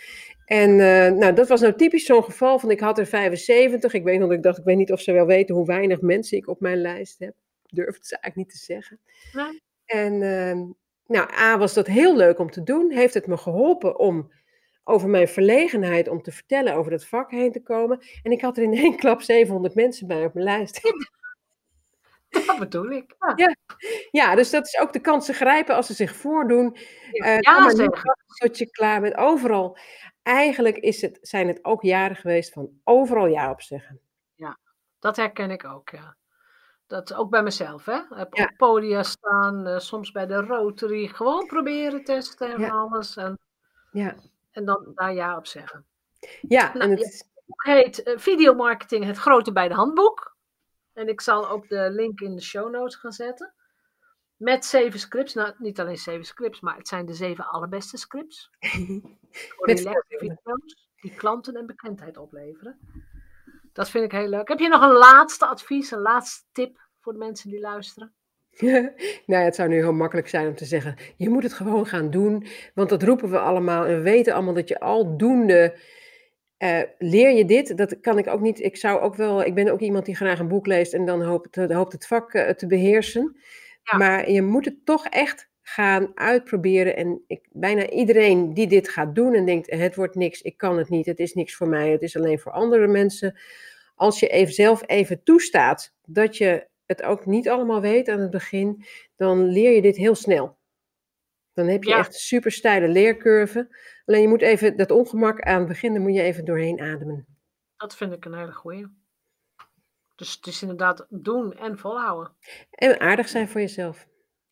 En 0.44 0.70
uh, 0.70 1.08
nou, 1.08 1.32
dat 1.32 1.48
was 1.48 1.60
nou 1.60 1.76
typisch 1.76 2.04
zo'n 2.04 2.24
geval 2.24 2.58
van 2.58 2.70
ik 2.70 2.80
had 2.80 2.98
er 2.98 3.06
75. 3.06 3.92
Ik 3.92 4.04
weet 4.04 4.18
nog, 4.18 4.32
ik 4.32 4.42
dacht, 4.42 4.58
ik 4.58 4.64
weet 4.64 4.76
niet 4.76 4.92
of 4.92 5.00
ze 5.00 5.12
wel 5.12 5.26
weten 5.26 5.54
hoe 5.54 5.66
weinig 5.66 6.00
mensen 6.00 6.38
ik 6.38 6.48
op 6.48 6.60
mijn 6.60 6.80
lijst 6.80 7.18
heb. 7.18 7.34
Durfde 7.66 8.06
ze 8.06 8.18
eigenlijk 8.18 8.36
niet 8.36 8.60
te 8.60 8.64
zeggen. 8.64 9.00
En 9.84 10.22
uh, 10.22 10.74
nou, 11.06 11.30
A 11.32 11.58
was 11.58 11.74
dat 11.74 11.86
heel 11.86 12.16
leuk 12.16 12.38
om 12.38 12.50
te 12.50 12.62
doen. 12.62 12.90
Heeft 12.90 13.14
het 13.14 13.26
me 13.26 13.36
geholpen 13.36 13.98
om 13.98 14.32
over 14.84 15.08
mijn 15.08 15.28
verlegenheid 15.28 16.08
om 16.08 16.22
te 16.22 16.32
vertellen 16.32 16.74
over 16.74 16.90
dat 16.90 17.06
vak 17.06 17.30
heen 17.30 17.52
te 17.52 17.62
komen. 17.62 18.00
En 18.22 18.32
ik 18.32 18.40
had 18.40 18.56
er 18.56 18.62
in 18.62 18.74
één 18.74 18.96
klap 19.02 19.22
700 19.22 19.74
mensen 19.74 20.06
bij 20.06 20.24
op 20.24 20.34
mijn 20.34 20.46
lijst. 20.46 20.80
Dat 22.28 22.58
bedoel 22.58 22.90
ik. 22.90 23.14
Ja. 23.18 23.32
ja. 23.36 23.56
Ja, 24.10 24.34
dus 24.34 24.50
dat 24.50 24.66
is 24.66 24.78
ook 24.78 24.92
de 24.92 25.00
kansen 25.00 25.34
grijpen 25.34 25.74
als 25.74 25.86
ze 25.86 25.94
zich 25.94 26.16
voordoen. 26.16 26.76
Ja, 27.10 27.36
uh, 27.36 27.38
ja 27.40 27.88
Tot 28.38 28.58
je 28.58 28.70
klaar 28.70 29.00
bent. 29.00 29.16
Overal. 29.16 29.78
Eigenlijk 30.22 30.76
is 30.76 31.02
het, 31.02 31.18
zijn 31.20 31.48
het 31.48 31.64
ook 31.64 31.82
jaren 31.82 32.16
geweest 32.16 32.52
van 32.52 32.80
overal 32.84 33.26
ja 33.26 33.50
op 33.50 33.62
zeggen. 33.62 34.00
Ja, 34.34 34.58
dat 34.98 35.16
herken 35.16 35.50
ik 35.50 35.64
ook, 35.64 35.90
ja. 35.90 36.16
Dat 36.86 37.14
ook 37.14 37.30
bij 37.30 37.42
mezelf, 37.42 37.84
hè. 37.84 38.00
Heb 38.08 38.34
ja. 38.34 38.44
op 38.44 38.56
podia 38.56 39.02
staan, 39.02 39.68
uh, 39.68 39.78
soms 39.78 40.12
bij 40.12 40.26
de 40.26 40.40
Rotary. 40.40 41.06
Gewoon 41.06 41.46
proberen 41.46 42.04
testen 42.04 42.52
en 42.52 42.60
ja. 42.60 42.68
alles. 42.68 43.16
En, 43.16 43.38
ja. 43.90 44.14
en 44.50 44.64
dan 44.64 44.92
daar 44.94 45.14
ja 45.14 45.36
op 45.36 45.46
zeggen. 45.46 45.84
Ja, 46.40 46.72
nou, 46.72 46.80
en 46.80 46.90
het 46.90 47.00
is... 47.00 47.24
heet 47.56 48.06
uh, 48.06 48.18
Videomarketing 48.18 49.04
het 49.04 49.16
grote 49.16 49.52
bij 49.52 49.68
de 49.68 49.74
handboek. 49.74 50.36
En 50.92 51.08
ik 51.08 51.20
zal 51.20 51.48
ook 51.48 51.68
de 51.68 51.90
link 51.90 52.20
in 52.20 52.34
de 52.34 52.42
show 52.42 52.70
notes 52.70 52.96
gaan 52.96 53.12
zetten. 53.12 53.54
Met 54.36 54.64
zeven 54.64 55.00
scripts. 55.00 55.34
Nou, 55.34 55.54
niet 55.58 55.80
alleen 55.80 55.96
zeven 55.96 56.24
scripts, 56.24 56.60
maar 56.60 56.76
het 56.76 56.88
zijn 56.88 57.06
de 57.06 57.14
zeven 57.14 57.46
allerbeste 57.46 57.96
scripts. 57.96 58.50
Voor 59.56 59.68
video's 59.68 60.86
die 61.00 61.14
klanten 61.14 61.54
en 61.54 61.66
bekendheid 61.66 62.16
opleveren. 62.16 62.78
Dat 63.76 63.90
vind 63.90 64.04
ik 64.04 64.12
heel 64.12 64.28
leuk. 64.28 64.48
Heb 64.48 64.58
je 64.58 64.68
nog 64.68 64.82
een 64.82 64.96
laatste 64.96 65.46
advies, 65.46 65.90
een 65.90 66.00
laatste 66.00 66.42
tip 66.52 66.88
voor 67.00 67.12
de 67.12 67.18
mensen 67.18 67.50
die 67.50 67.60
luisteren? 67.60 68.14
nou 68.60 68.92
ja, 69.26 69.40
het 69.40 69.54
zou 69.54 69.68
nu 69.68 69.74
heel 69.74 69.92
makkelijk 69.92 70.28
zijn 70.28 70.48
om 70.48 70.54
te 70.54 70.64
zeggen: 70.64 70.96
je 71.16 71.28
moet 71.28 71.42
het 71.42 71.52
gewoon 71.52 71.86
gaan 71.86 72.10
doen. 72.10 72.46
Want 72.74 72.88
dat 72.88 73.02
roepen 73.02 73.30
we 73.30 73.38
allemaal 73.38 73.84
en 73.84 73.96
we 73.96 74.02
weten 74.02 74.34
allemaal 74.34 74.54
dat 74.54 74.68
je 74.68 74.80
aldoende. 74.80 75.78
Uh, 76.58 76.82
leer 76.98 77.30
je 77.30 77.44
dit? 77.44 77.76
Dat 77.76 78.00
kan 78.00 78.18
ik 78.18 78.26
ook 78.26 78.40
niet. 78.40 78.60
Ik 78.60 78.76
zou 78.76 79.00
ook 79.00 79.14
wel. 79.14 79.44
Ik 79.44 79.54
ben 79.54 79.68
ook 79.68 79.80
iemand 79.80 80.04
die 80.04 80.16
graag 80.16 80.38
een 80.38 80.48
boek 80.48 80.66
leest 80.66 80.94
en 80.94 81.06
dan 81.06 81.22
hoopt, 81.22 81.56
hoopt 81.56 81.92
het 81.92 82.06
vak 82.06 82.34
uh, 82.34 82.48
te 82.48 82.66
beheersen. 82.66 83.36
Ja. 83.82 83.98
Maar 83.98 84.30
je 84.30 84.42
moet 84.42 84.64
het 84.64 84.84
toch 84.84 85.06
echt 85.06 85.48
gaan 85.68 86.12
uitproberen. 86.14 86.96
En 86.96 87.22
ik, 87.26 87.46
bijna 87.52 87.88
iedereen 87.88 88.54
die 88.54 88.66
dit 88.66 88.88
gaat 88.88 89.14
doen 89.14 89.34
en 89.34 89.46
denkt: 89.46 89.70
het 89.70 89.96
wordt 89.96 90.14
niks, 90.14 90.42
ik 90.42 90.56
kan 90.56 90.78
het 90.78 90.88
niet, 90.88 91.06
het 91.06 91.18
is 91.18 91.34
niks 91.34 91.54
voor 91.54 91.68
mij, 91.68 91.90
het 91.90 92.02
is 92.02 92.16
alleen 92.16 92.38
voor 92.38 92.52
andere 92.52 92.86
mensen. 92.86 93.38
Als 93.94 94.20
je 94.20 94.28
even 94.28 94.54
zelf 94.54 94.82
even 94.86 95.22
toestaat 95.22 95.94
dat 96.04 96.36
je 96.36 96.66
het 96.86 97.02
ook 97.02 97.26
niet 97.26 97.48
allemaal 97.48 97.80
weet 97.80 98.08
aan 98.08 98.20
het 98.20 98.30
begin, 98.30 98.84
dan 99.16 99.44
leer 99.44 99.70
je 99.74 99.82
dit 99.82 99.96
heel 99.96 100.14
snel. 100.14 100.58
Dan 101.52 101.66
heb 101.66 101.84
je 101.84 101.90
Ja. 101.90 101.98
echt 101.98 102.14
een 102.14 102.20
super 102.20 102.52
steile 102.52 102.88
leercurve. 102.88 103.76
Alleen 104.04 104.22
je 104.22 104.28
moet 104.28 104.42
even 104.42 104.76
dat 104.76 104.90
ongemak 104.90 105.40
aan 105.40 105.58
het 105.58 105.68
begin, 105.68 105.92
daar 105.92 106.02
moet 106.02 106.14
je 106.14 106.22
even 106.22 106.44
doorheen 106.44 106.80
ademen. 106.80 107.26
Dat 107.76 107.96
vind 107.96 108.12
ik 108.12 108.24
een 108.24 108.34
hele 108.38 108.52
goeie. 108.52 108.86
Dus 110.14 110.34
het 110.34 110.46
is 110.46 110.62
inderdaad 110.62 111.06
doen 111.08 111.52
en 111.56 111.78
volhouden. 111.78 112.32
En 112.70 113.00
aardig 113.00 113.28
zijn 113.28 113.48
voor 113.48 113.60
jezelf. 113.60 114.06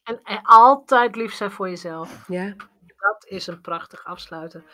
En, 0.04 0.20
en 0.24 0.40
altijd 0.42 1.16
lief 1.16 1.32
zijn 1.32 1.50
voor 1.50 1.68
jezelf. 1.68 2.24
Ja. 2.28 2.54
Dat 2.96 3.24
is 3.26 3.46
een 3.46 3.60
prachtig 3.60 4.04
afsluiten. 4.04 4.64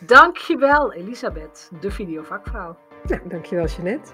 Dankjewel, 0.00 0.92
Elisabeth, 0.92 1.70
de 1.80 1.90
videovakvrouw. 1.90 2.76
Nou, 3.02 3.28
dankjewel 3.28 3.66
Jeanette. 3.66 4.12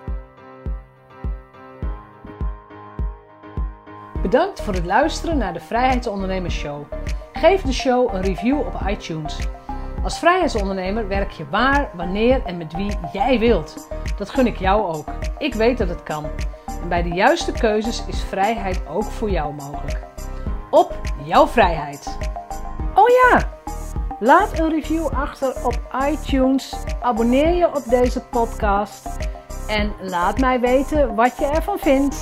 Bedankt 4.23 4.61
voor 4.61 4.75
het 4.75 4.87
luisteren 4.87 5.39
naar 5.39 5.53
de 5.53 5.61
Vrijheidsondernemers 5.61 6.55
Show. 6.55 6.85
Geef 7.33 7.62
de 7.62 7.73
show 7.73 8.14
een 8.14 8.23
review 8.23 8.59
op 8.59 8.81
iTunes. 8.87 9.39
Als 10.03 10.18
vrijheidsondernemer 10.18 11.09
werk 11.09 11.31
je 11.31 11.49
waar, 11.49 11.91
wanneer 11.95 12.45
en 12.45 12.57
met 12.57 12.73
wie 12.73 12.99
jij 13.12 13.39
wilt. 13.39 13.89
Dat 14.16 14.31
gun 14.31 14.47
ik 14.47 14.57
jou 14.57 14.95
ook. 14.95 15.09
Ik 15.39 15.55
weet 15.55 15.79
dat 15.79 15.89
het 15.89 16.03
kan. 16.03 16.25
En 16.83 16.89
bij 16.89 17.03
de 17.03 17.14
juiste 17.14 17.53
keuzes 17.53 18.07
is 18.07 18.23
vrijheid 18.23 18.87
ook 18.87 19.05
voor 19.05 19.31
jou 19.31 19.55
mogelijk. 19.55 20.12
Op 20.73 21.01
jouw 21.25 21.47
vrijheid. 21.47 22.18
Oh 22.95 23.09
ja, 23.09 23.49
laat 24.20 24.59
een 24.59 24.68
review 24.68 25.07
achter 25.07 25.55
op 25.64 25.81
iTunes. 26.11 26.75
Abonneer 27.01 27.55
je 27.55 27.66
op 27.66 27.83
deze 27.89 28.20
podcast. 28.20 29.07
En 29.68 29.93
laat 30.01 30.39
mij 30.39 30.61
weten 30.61 31.14
wat 31.14 31.37
je 31.37 31.47
ervan 31.47 31.79
vindt. 31.79 32.16